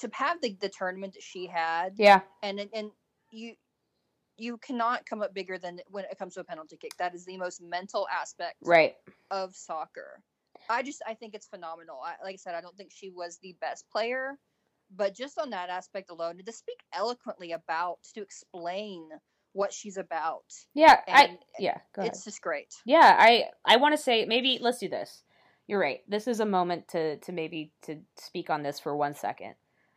to 0.00 0.10
have 0.12 0.40
the, 0.40 0.56
the 0.60 0.68
tournament 0.68 1.14
that 1.14 1.22
she 1.22 1.46
had 1.46 1.94
Yeah. 1.96 2.20
and 2.42 2.60
and- 2.72 2.90
you 3.30 3.54
you 4.36 4.58
cannot 4.58 5.06
come 5.06 5.22
up 5.22 5.32
bigger 5.32 5.58
than 5.58 5.80
when 5.88 6.04
it 6.04 6.18
comes 6.18 6.34
to 6.34 6.40
a 6.40 6.44
penalty 6.44 6.76
kick 6.76 6.90
that 6.98 7.14
is 7.14 7.24
the 7.24 7.36
most 7.36 7.60
mental 7.62 8.06
aspect 8.12 8.56
Right. 8.62 8.94
of 9.30 9.54
soccer. 9.54 10.22
I 10.68 10.82
just 10.82 11.02
I 11.06 11.14
think 11.14 11.34
it's 11.34 11.46
phenomenal. 11.46 12.00
I, 12.04 12.14
like 12.24 12.34
I 12.34 12.36
said, 12.36 12.54
I 12.54 12.60
don't 12.60 12.76
think 12.76 12.90
she 12.92 13.10
was 13.10 13.38
the 13.42 13.54
best 13.60 13.84
player, 13.90 14.38
but 14.90 15.14
just 15.14 15.38
on 15.38 15.50
that 15.50 15.68
aspect 15.70 16.10
alone, 16.10 16.38
to 16.44 16.52
speak 16.52 16.78
eloquently 16.92 17.52
about, 17.52 17.98
to 18.14 18.22
explain 18.22 19.08
what 19.52 19.72
she's 19.72 19.96
about, 19.98 20.44
Yeah. 20.74 21.00
I. 21.06 21.38
Yeah. 21.58 21.78
Go 21.94 22.02
ahead. 22.02 22.12
it's 22.12 22.24
just 22.24 22.40
great. 22.42 22.74
Yeah, 22.84 23.16
I 23.18 23.50
I 23.64 23.76
want 23.76 23.94
to 23.96 24.02
say 24.02 24.24
maybe 24.24 24.58
let's 24.60 24.78
do 24.78 24.88
this. 24.88 25.22
You're 25.68 25.80
right. 25.80 26.00
This 26.08 26.26
is 26.26 26.40
a 26.40 26.46
moment 26.46 26.88
to 26.88 27.18
to 27.18 27.32
maybe 27.32 27.72
to 27.82 28.00
speak 28.16 28.50
on 28.50 28.62
this 28.64 28.80
for 28.80 28.96
one 28.96 29.14
second. 29.14 29.54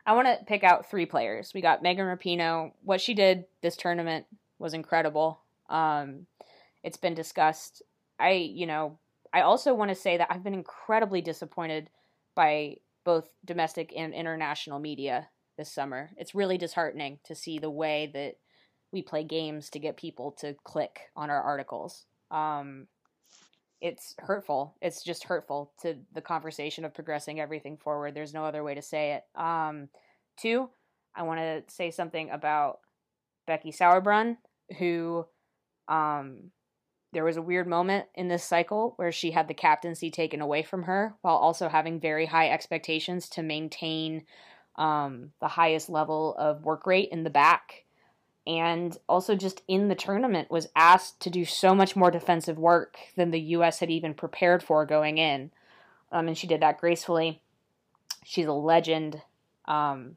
I 0.08 0.12
want 0.12 0.26
to 0.26 0.42
pick 0.46 0.64
out 0.64 0.88
three 0.88 1.04
players. 1.04 1.52
We 1.54 1.60
got 1.60 1.82
Megan 1.82 2.06
Rapinoe. 2.06 2.72
What 2.82 3.02
she 3.02 3.12
did 3.12 3.44
this 3.60 3.76
tournament 3.76 4.24
was 4.58 4.72
incredible. 4.72 5.40
Um, 5.68 6.26
it's 6.82 6.96
been 6.96 7.12
discussed. 7.12 7.82
I 8.18 8.30
you 8.30 8.66
know 8.66 8.98
I 9.34 9.42
also 9.42 9.74
want 9.74 9.90
to 9.90 9.94
say 9.94 10.16
that 10.16 10.28
I've 10.30 10.42
been 10.42 10.54
incredibly 10.54 11.20
disappointed 11.20 11.90
by 12.34 12.76
both 13.04 13.28
domestic 13.44 13.92
and 13.94 14.14
international 14.14 14.78
media 14.78 15.28
this 15.58 15.70
summer. 15.70 16.08
It's 16.16 16.34
really 16.34 16.56
disheartening 16.56 17.18
to 17.24 17.34
see 17.34 17.58
the 17.58 17.68
way 17.68 18.10
that 18.14 18.36
we 18.90 19.02
play 19.02 19.24
games 19.24 19.68
to 19.70 19.78
get 19.78 19.98
people 19.98 20.32
to 20.38 20.56
click 20.64 21.00
on 21.16 21.28
our 21.28 21.42
articles. 21.42 22.06
Um, 22.30 22.86
it's 23.80 24.14
hurtful. 24.18 24.76
It's 24.82 25.02
just 25.02 25.24
hurtful 25.24 25.72
to 25.82 25.96
the 26.12 26.20
conversation 26.20 26.84
of 26.84 26.94
progressing 26.94 27.40
everything 27.40 27.76
forward. 27.76 28.14
There's 28.14 28.34
no 28.34 28.44
other 28.44 28.64
way 28.64 28.74
to 28.74 28.82
say 28.82 29.12
it. 29.12 29.40
Um, 29.40 29.88
two, 30.36 30.68
I 31.14 31.22
want 31.22 31.40
to 31.40 31.62
say 31.68 31.90
something 31.90 32.30
about 32.30 32.80
Becky 33.46 33.72
Sauerbrunn, 33.72 34.36
who 34.78 35.26
um, 35.88 36.50
there 37.12 37.24
was 37.24 37.36
a 37.36 37.42
weird 37.42 37.66
moment 37.66 38.06
in 38.14 38.28
this 38.28 38.44
cycle 38.44 38.92
where 38.96 39.12
she 39.12 39.30
had 39.30 39.48
the 39.48 39.54
captaincy 39.54 40.10
taken 40.10 40.40
away 40.40 40.62
from 40.62 40.82
her 40.82 41.14
while 41.22 41.36
also 41.36 41.68
having 41.68 42.00
very 42.00 42.26
high 42.26 42.50
expectations 42.50 43.28
to 43.30 43.42
maintain 43.42 44.24
um, 44.76 45.32
the 45.40 45.48
highest 45.48 45.88
level 45.88 46.36
of 46.36 46.64
work 46.64 46.86
rate 46.86 47.08
in 47.10 47.24
the 47.24 47.30
back 47.30 47.84
and 48.48 48.96
also 49.10 49.36
just 49.36 49.62
in 49.68 49.88
the 49.88 49.94
tournament 49.94 50.50
was 50.50 50.68
asked 50.74 51.20
to 51.20 51.28
do 51.28 51.44
so 51.44 51.74
much 51.74 51.94
more 51.94 52.10
defensive 52.10 52.58
work 52.58 52.96
than 53.14 53.30
the 53.30 53.40
US 53.40 53.80
had 53.80 53.90
even 53.90 54.14
prepared 54.14 54.62
for 54.62 54.86
going 54.86 55.18
in. 55.18 55.50
Um, 56.10 56.28
and 56.28 56.38
she 56.38 56.46
did 56.46 56.62
that 56.62 56.78
gracefully. 56.78 57.42
She's 58.24 58.46
a 58.46 58.52
legend. 58.52 59.20
Um, 59.66 60.16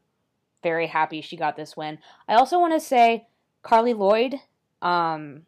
very 0.62 0.86
happy 0.86 1.20
she 1.20 1.36
got 1.36 1.56
this 1.56 1.76
win. 1.76 1.98
I 2.26 2.34
also 2.34 2.58
want 2.58 2.72
to 2.72 2.80
say 2.80 3.26
Carli 3.62 3.92
Lloyd. 3.92 4.36
Um, 4.80 5.42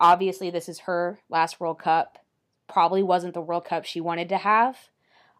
obviously, 0.00 0.48
this 0.48 0.70
is 0.70 0.80
her 0.80 1.20
last 1.28 1.60
World 1.60 1.78
Cup. 1.78 2.18
Probably 2.66 3.02
wasn't 3.02 3.34
the 3.34 3.42
World 3.42 3.66
Cup 3.66 3.84
she 3.84 4.00
wanted 4.00 4.30
to 4.30 4.38
have. 4.38 4.78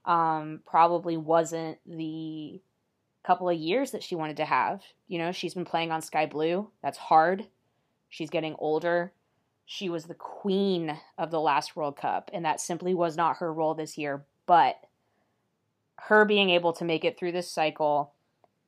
Um, 0.05 0.61
probably 0.67 1.17
wasn't 1.17 1.79
the 1.87 2.61
couple 3.23 3.49
of 3.49 3.57
years 3.57 3.91
that 3.91 4.03
she 4.03 4.15
wanted 4.15 4.39
to 4.39 4.45
have. 4.45 4.83
You 5.09 5.19
know, 5.19 5.33
she's 5.33 5.55
been 5.55 5.65
playing 5.65 5.93
on 5.93 6.03
Sky 6.03 6.27
Blue. 6.27 6.71
That's 6.83 6.99
hard. 6.99 7.47
She's 8.09 8.31
getting 8.31 8.57
older. 8.59 9.13
She 9.67 9.89
was 9.89 10.05
the 10.05 10.15
queen 10.15 10.99
of 11.17 11.31
the 11.31 11.41
last 11.41 11.77
World 11.77 11.97
Cup, 11.97 12.31
and 12.33 12.45
that 12.45 12.61
simply 12.61 12.95
was 12.95 13.17
not 13.17 13.37
her 13.37 13.53
role 13.53 13.75
this 13.75 13.97
year. 13.97 14.25
But 14.47 14.81
her 15.97 16.25
being 16.25 16.51
able 16.51 16.73
to 16.75 16.85
make 16.85 17.05
it 17.05 17.19
through 17.19 17.33
this 17.33 17.51
cycle, 17.51 18.13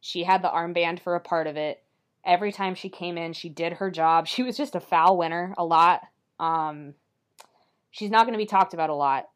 she 0.01 0.25
had 0.25 0.43
the 0.43 0.49
armband 0.49 1.01
for 1.01 1.15
a 1.15 1.21
part 1.21 1.47
of 1.47 1.57
it. 1.57 1.83
Every 2.25 2.53
time 2.53 2.75
she 2.75 2.89
came 2.89 3.19
in, 3.19 3.33
she 3.33 3.49
did 3.49 3.75
her 3.75 3.91
job. 3.91 4.27
She 4.29 4.43
was 4.43 4.57
just 4.57 4.77
a 4.77 4.81
foul 4.81 5.17
winner 5.17 5.55
a 5.59 5.65
lot. 5.65 6.03
Um, 6.39 6.95
she's 7.91 8.11
not 8.11 8.25
going 8.25 8.35
to 8.35 8.43
be 8.43 8.47
talked 8.47 8.75
about 8.75 8.91
a 8.91 8.95
lot 8.95 9.29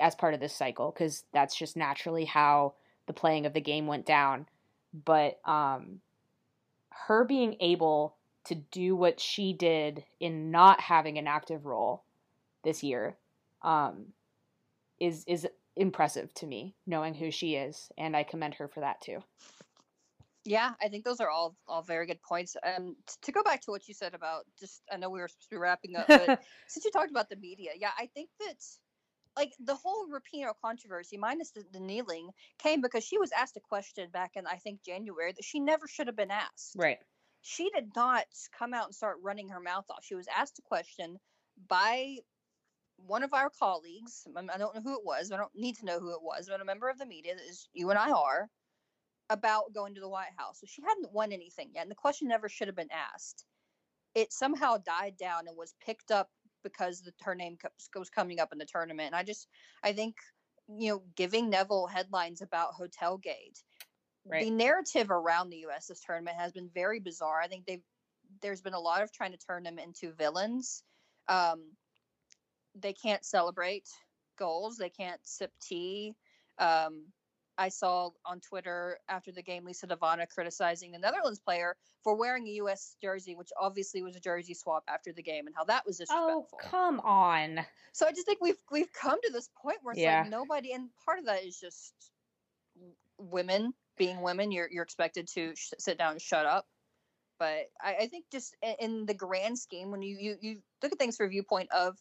as 0.00 0.14
part 0.14 0.34
of 0.34 0.40
this 0.40 0.54
cycle 0.54 0.90
because 0.90 1.24
that's 1.32 1.56
just 1.56 1.76
naturally 1.76 2.24
how 2.24 2.74
the 3.08 3.12
playing 3.12 3.46
of 3.46 3.52
the 3.52 3.60
game 3.60 3.88
went 3.88 4.06
down. 4.06 4.46
But 4.94 5.40
um, 5.44 6.00
her 6.90 7.24
being 7.24 7.56
able 7.60 8.14
to 8.44 8.54
do 8.54 8.94
what 8.94 9.20
she 9.20 9.52
did 9.52 10.04
in 10.20 10.50
not 10.50 10.80
having 10.80 11.18
an 11.18 11.26
active 11.26 11.66
role 11.66 12.04
this 12.62 12.82
year 12.82 13.16
um, 13.62 14.06
is 15.00 15.24
is 15.26 15.46
impressive 15.76 16.32
to 16.34 16.46
me, 16.46 16.74
knowing 16.86 17.14
who 17.14 17.30
she 17.30 17.54
is, 17.54 17.90
and 17.98 18.16
I 18.16 18.22
commend 18.22 18.54
her 18.54 18.68
for 18.68 18.80
that 18.80 19.00
too. 19.00 19.22
Yeah, 20.44 20.72
I 20.80 20.88
think 20.88 21.04
those 21.04 21.20
are 21.20 21.28
all 21.28 21.56
all 21.66 21.82
very 21.82 22.06
good 22.06 22.22
points. 22.22 22.56
Um, 22.64 22.96
t- 23.06 23.14
to 23.22 23.32
go 23.32 23.42
back 23.42 23.60
to 23.62 23.70
what 23.70 23.86
you 23.86 23.94
said 23.94 24.14
about 24.14 24.46
just, 24.58 24.82
I 24.90 24.96
know 24.96 25.10
we 25.10 25.20
were 25.20 25.28
supposed 25.28 25.50
to 25.50 25.54
be 25.54 25.58
wrapping 25.58 25.96
up, 25.96 26.06
but 26.08 26.42
since 26.68 26.84
you 26.84 26.90
talked 26.90 27.10
about 27.10 27.28
the 27.28 27.36
media, 27.36 27.70
yeah, 27.76 27.90
I 27.98 28.06
think 28.14 28.30
that 28.40 28.56
like 29.38 29.54
the 29.60 29.74
whole 29.74 30.06
Rapinoe 30.08 30.52
controversy, 30.60 31.16
minus 31.16 31.52
the, 31.52 31.64
the 31.72 31.80
kneeling, 31.80 32.30
came 32.58 32.80
because 32.80 33.04
she 33.04 33.18
was 33.18 33.30
asked 33.32 33.56
a 33.56 33.60
question 33.60 34.10
back 34.10 34.32
in 34.34 34.46
I 34.46 34.56
think 34.56 34.82
January 34.84 35.32
that 35.32 35.44
she 35.44 35.60
never 35.60 35.86
should 35.86 36.08
have 36.08 36.16
been 36.16 36.32
asked. 36.32 36.74
Right. 36.76 36.98
She 37.42 37.70
did 37.70 37.92
not 37.94 38.26
come 38.58 38.74
out 38.74 38.86
and 38.86 38.94
start 38.94 39.18
running 39.22 39.48
her 39.50 39.60
mouth 39.60 39.84
off. 39.90 40.04
She 40.04 40.16
was 40.16 40.26
asked 40.36 40.58
a 40.58 40.62
question 40.62 41.18
by 41.68 42.16
one 42.96 43.22
of 43.22 43.32
our 43.32 43.48
colleagues. 43.48 44.26
I 44.36 44.58
don't 44.58 44.74
know 44.74 44.80
who 44.82 44.98
it 44.98 45.04
was. 45.04 45.30
I 45.30 45.36
don't 45.36 45.54
need 45.54 45.76
to 45.76 45.86
know 45.86 46.00
who 46.00 46.10
it 46.10 46.22
was, 46.22 46.48
but 46.50 46.60
a 46.60 46.64
member 46.64 46.88
of 46.88 46.98
the 46.98 47.06
media 47.06 47.36
that 47.36 47.48
is 47.48 47.68
you 47.72 47.90
and 47.90 47.98
I 47.98 48.10
are 48.10 48.48
about 49.30 49.72
going 49.72 49.94
to 49.94 50.00
the 50.00 50.08
White 50.08 50.32
House. 50.36 50.60
So 50.60 50.66
she 50.66 50.82
hadn't 50.82 51.12
won 51.12 51.32
anything 51.32 51.70
yet, 51.74 51.82
and 51.82 51.90
the 51.90 51.94
question 51.94 52.26
never 52.26 52.48
should 52.48 52.66
have 52.66 52.76
been 52.76 52.88
asked. 52.90 53.44
It 54.16 54.32
somehow 54.32 54.78
died 54.78 55.16
down 55.16 55.46
and 55.46 55.56
was 55.56 55.74
picked 55.84 56.10
up 56.10 56.28
because 56.62 57.02
the, 57.02 57.12
her 57.22 57.34
name 57.34 57.56
was 57.96 58.10
coming 58.10 58.40
up 58.40 58.52
in 58.52 58.58
the 58.58 58.66
tournament. 58.66 59.08
And 59.08 59.16
I 59.16 59.22
just, 59.22 59.48
I 59.82 59.92
think, 59.92 60.16
you 60.68 60.90
know, 60.90 61.02
giving 61.16 61.50
Neville 61.50 61.86
headlines 61.86 62.42
about 62.42 62.74
Hotelgate, 62.78 63.62
right. 64.26 64.44
the 64.44 64.50
narrative 64.50 65.10
around 65.10 65.50
the 65.50 65.58
U.S. 65.58 65.86
this 65.86 66.00
tournament 66.00 66.36
has 66.38 66.52
been 66.52 66.70
very 66.74 67.00
bizarre. 67.00 67.40
I 67.40 67.48
think 67.48 67.66
they've 67.66 67.82
there's 68.42 68.60
been 68.60 68.74
a 68.74 68.80
lot 68.80 69.02
of 69.02 69.12
trying 69.12 69.32
to 69.32 69.38
turn 69.38 69.62
them 69.62 69.78
into 69.78 70.12
villains. 70.12 70.82
Um, 71.28 71.62
they 72.74 72.92
can't 72.92 73.24
celebrate 73.24 73.88
goals. 74.38 74.76
They 74.76 74.90
can't 74.90 75.20
sip 75.24 75.50
tea. 75.60 76.14
Um, 76.58 77.06
I 77.58 77.68
saw 77.68 78.10
on 78.24 78.40
Twitter 78.40 78.98
after 79.08 79.32
the 79.32 79.42
game 79.42 79.64
Lisa 79.64 79.88
De 79.88 79.96
Vanna 79.96 80.26
criticizing 80.26 80.92
the 80.92 80.98
Netherlands 80.98 81.40
player 81.40 81.76
for 82.04 82.16
wearing 82.16 82.46
a 82.46 82.52
U.S. 82.52 82.96
jersey, 83.02 83.34
which 83.34 83.50
obviously 83.60 84.02
was 84.02 84.14
a 84.14 84.20
jersey 84.20 84.54
swap 84.54 84.84
after 84.88 85.12
the 85.12 85.22
game, 85.22 85.46
and 85.46 85.56
how 85.56 85.64
that 85.64 85.84
was 85.84 86.00
oh, 86.00 86.04
disrespectful. 86.04 86.48
Oh, 86.52 86.68
come 86.70 87.00
on! 87.00 87.60
So 87.92 88.06
I 88.06 88.12
just 88.12 88.26
think 88.26 88.38
we've 88.40 88.62
we've 88.70 88.92
come 88.92 89.18
to 89.22 89.32
this 89.32 89.50
point 89.60 89.78
where 89.82 89.92
it's 89.92 90.00
yeah. 90.00 90.20
like 90.20 90.30
nobody, 90.30 90.72
and 90.72 90.88
part 91.04 91.18
of 91.18 91.26
that 91.26 91.44
is 91.44 91.58
just 91.58 91.92
women 93.18 93.74
being 93.96 94.22
women. 94.22 94.52
You're 94.52 94.68
you're 94.70 94.84
expected 94.84 95.26
to 95.34 95.54
sh- 95.56 95.72
sit 95.78 95.98
down 95.98 96.12
and 96.12 96.22
shut 96.22 96.46
up. 96.46 96.66
But 97.40 97.70
I, 97.80 97.96
I 98.00 98.06
think 98.06 98.26
just 98.32 98.56
in, 98.62 98.74
in 98.80 99.06
the 99.06 99.14
grand 99.14 99.58
scheme, 99.58 99.90
when 99.90 100.02
you, 100.02 100.16
you 100.18 100.36
you 100.40 100.62
look 100.82 100.92
at 100.92 100.98
things 100.98 101.16
from 101.16 101.26
a 101.26 101.30
viewpoint 101.30 101.70
of 101.72 101.96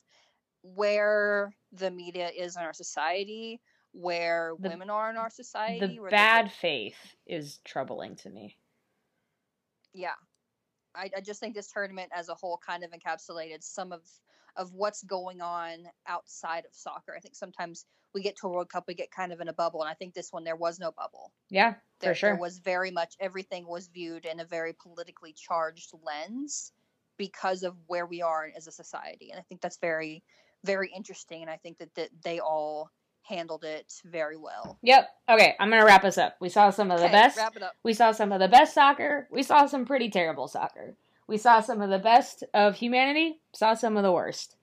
where 0.61 1.51
the 1.71 1.89
media 1.91 2.29
is 2.29 2.55
in 2.55 2.63
our 2.63 2.73
society, 2.73 3.59
where 3.97 4.53
the, 4.59 4.69
women 4.69 4.89
are 4.89 5.09
in 5.09 5.17
our 5.17 5.29
society. 5.29 5.97
The 5.97 6.09
bad 6.09 6.51
faith 6.51 7.15
is 7.25 7.59
troubling 7.65 8.15
to 8.17 8.29
me. 8.29 8.55
Yeah. 9.93 10.11
I, 10.95 11.09
I 11.17 11.21
just 11.21 11.39
think 11.39 11.55
this 11.55 11.71
tournament 11.71 12.11
as 12.15 12.29
a 12.29 12.35
whole 12.35 12.59
kind 12.65 12.83
of 12.83 12.91
encapsulated 12.91 13.63
some 13.63 13.91
of 13.91 14.01
of 14.55 14.73
what's 14.73 15.03
going 15.03 15.39
on 15.39 15.85
outside 16.07 16.65
of 16.65 16.73
soccer. 16.73 17.13
I 17.15 17.19
think 17.19 17.35
sometimes 17.35 17.85
we 18.15 18.23
get 18.23 18.35
to 18.37 18.47
a 18.47 18.49
World 18.49 18.69
Cup, 18.69 18.85
we 18.87 18.95
get 18.95 19.11
kind 19.11 19.31
of 19.31 19.39
in 19.39 19.49
a 19.49 19.53
bubble, 19.53 19.81
and 19.81 19.89
I 19.89 19.93
think 19.93 20.15
this 20.15 20.33
one 20.33 20.43
there 20.43 20.55
was 20.55 20.79
no 20.79 20.91
bubble. 20.91 21.31
Yeah, 21.49 21.75
there, 21.99 22.11
for 22.11 22.19
sure. 22.19 22.29
There 22.31 22.39
was 22.39 22.57
very 22.57 22.89
much 22.89 23.15
everything 23.19 23.67
was 23.67 23.87
viewed 23.87 24.25
in 24.25 24.39
a 24.39 24.45
very 24.45 24.73
politically 24.73 25.33
charged 25.33 25.91
lens 26.03 26.71
because 27.17 27.61
of 27.61 27.75
where 27.85 28.07
we 28.07 28.21
are 28.23 28.49
as 28.55 28.67
a 28.67 28.71
society, 28.71 29.29
and 29.31 29.39
I 29.39 29.43
think 29.43 29.61
that's 29.61 29.77
very, 29.77 30.23
very 30.63 30.91
interesting. 30.95 31.41
And 31.43 31.51
I 31.51 31.57
think 31.57 31.77
that, 31.77 31.93
that 31.95 32.09
they 32.23 32.39
all 32.39 32.91
handled 33.27 33.63
it 33.63 34.01
very 34.05 34.37
well. 34.37 34.77
Yep. 34.81 35.09
Okay, 35.29 35.55
I'm 35.59 35.69
gonna 35.69 35.85
wrap 35.85 36.03
us 36.05 36.17
up. 36.17 36.35
We 36.39 36.49
saw 36.49 36.69
some 36.69 36.91
of 36.91 36.99
the 36.99 37.05
okay, 37.05 37.13
best. 37.13 37.37
Wrap 37.37 37.55
it 37.55 37.63
up. 37.63 37.73
We 37.83 37.93
saw 37.93 38.11
some 38.11 38.31
of 38.31 38.39
the 38.39 38.47
best 38.47 38.73
soccer. 38.73 39.27
We 39.31 39.43
saw 39.43 39.65
some 39.65 39.85
pretty 39.85 40.09
terrible 40.09 40.47
soccer. 40.47 40.95
We 41.27 41.37
saw 41.37 41.59
some 41.59 41.81
of 41.81 41.89
the 41.89 41.99
best 41.99 42.43
of 42.53 42.75
humanity. 42.75 43.39
Saw 43.53 43.73
some 43.73 43.97
of 43.97 44.03
the 44.03 44.11
worst. 44.11 44.55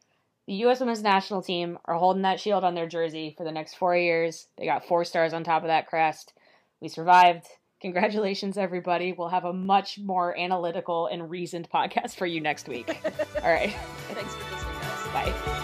The 0.46 0.54
U.S. 0.54 0.80
Women's 0.80 1.02
National 1.02 1.42
Team 1.42 1.78
are 1.86 1.96
holding 1.96 2.22
that 2.22 2.40
shield 2.40 2.64
on 2.64 2.74
their 2.74 2.88
jersey 2.88 3.34
for 3.36 3.44
the 3.44 3.52
next 3.52 3.76
four 3.76 3.96
years. 3.96 4.48
They 4.56 4.66
got 4.66 4.86
four 4.86 5.04
stars 5.04 5.32
on 5.32 5.44
top 5.44 5.62
of 5.62 5.68
that 5.68 5.86
crest. 5.86 6.32
We 6.80 6.88
survived. 6.88 7.46
Congratulations, 7.80 8.56
everybody. 8.56 9.12
We'll 9.12 9.28
have 9.28 9.44
a 9.44 9.52
much 9.52 9.98
more 9.98 10.38
analytical 10.38 11.06
and 11.06 11.30
reasoned 11.30 11.68
podcast 11.70 12.16
for 12.16 12.26
you 12.26 12.40
next 12.40 12.68
week. 12.68 12.88
All 13.42 13.50
right. 13.50 13.74
Thanks 14.08 14.34
for 14.34 14.54
listening, 14.54 14.74
guys. 14.80 15.32
Bye. 15.34 15.63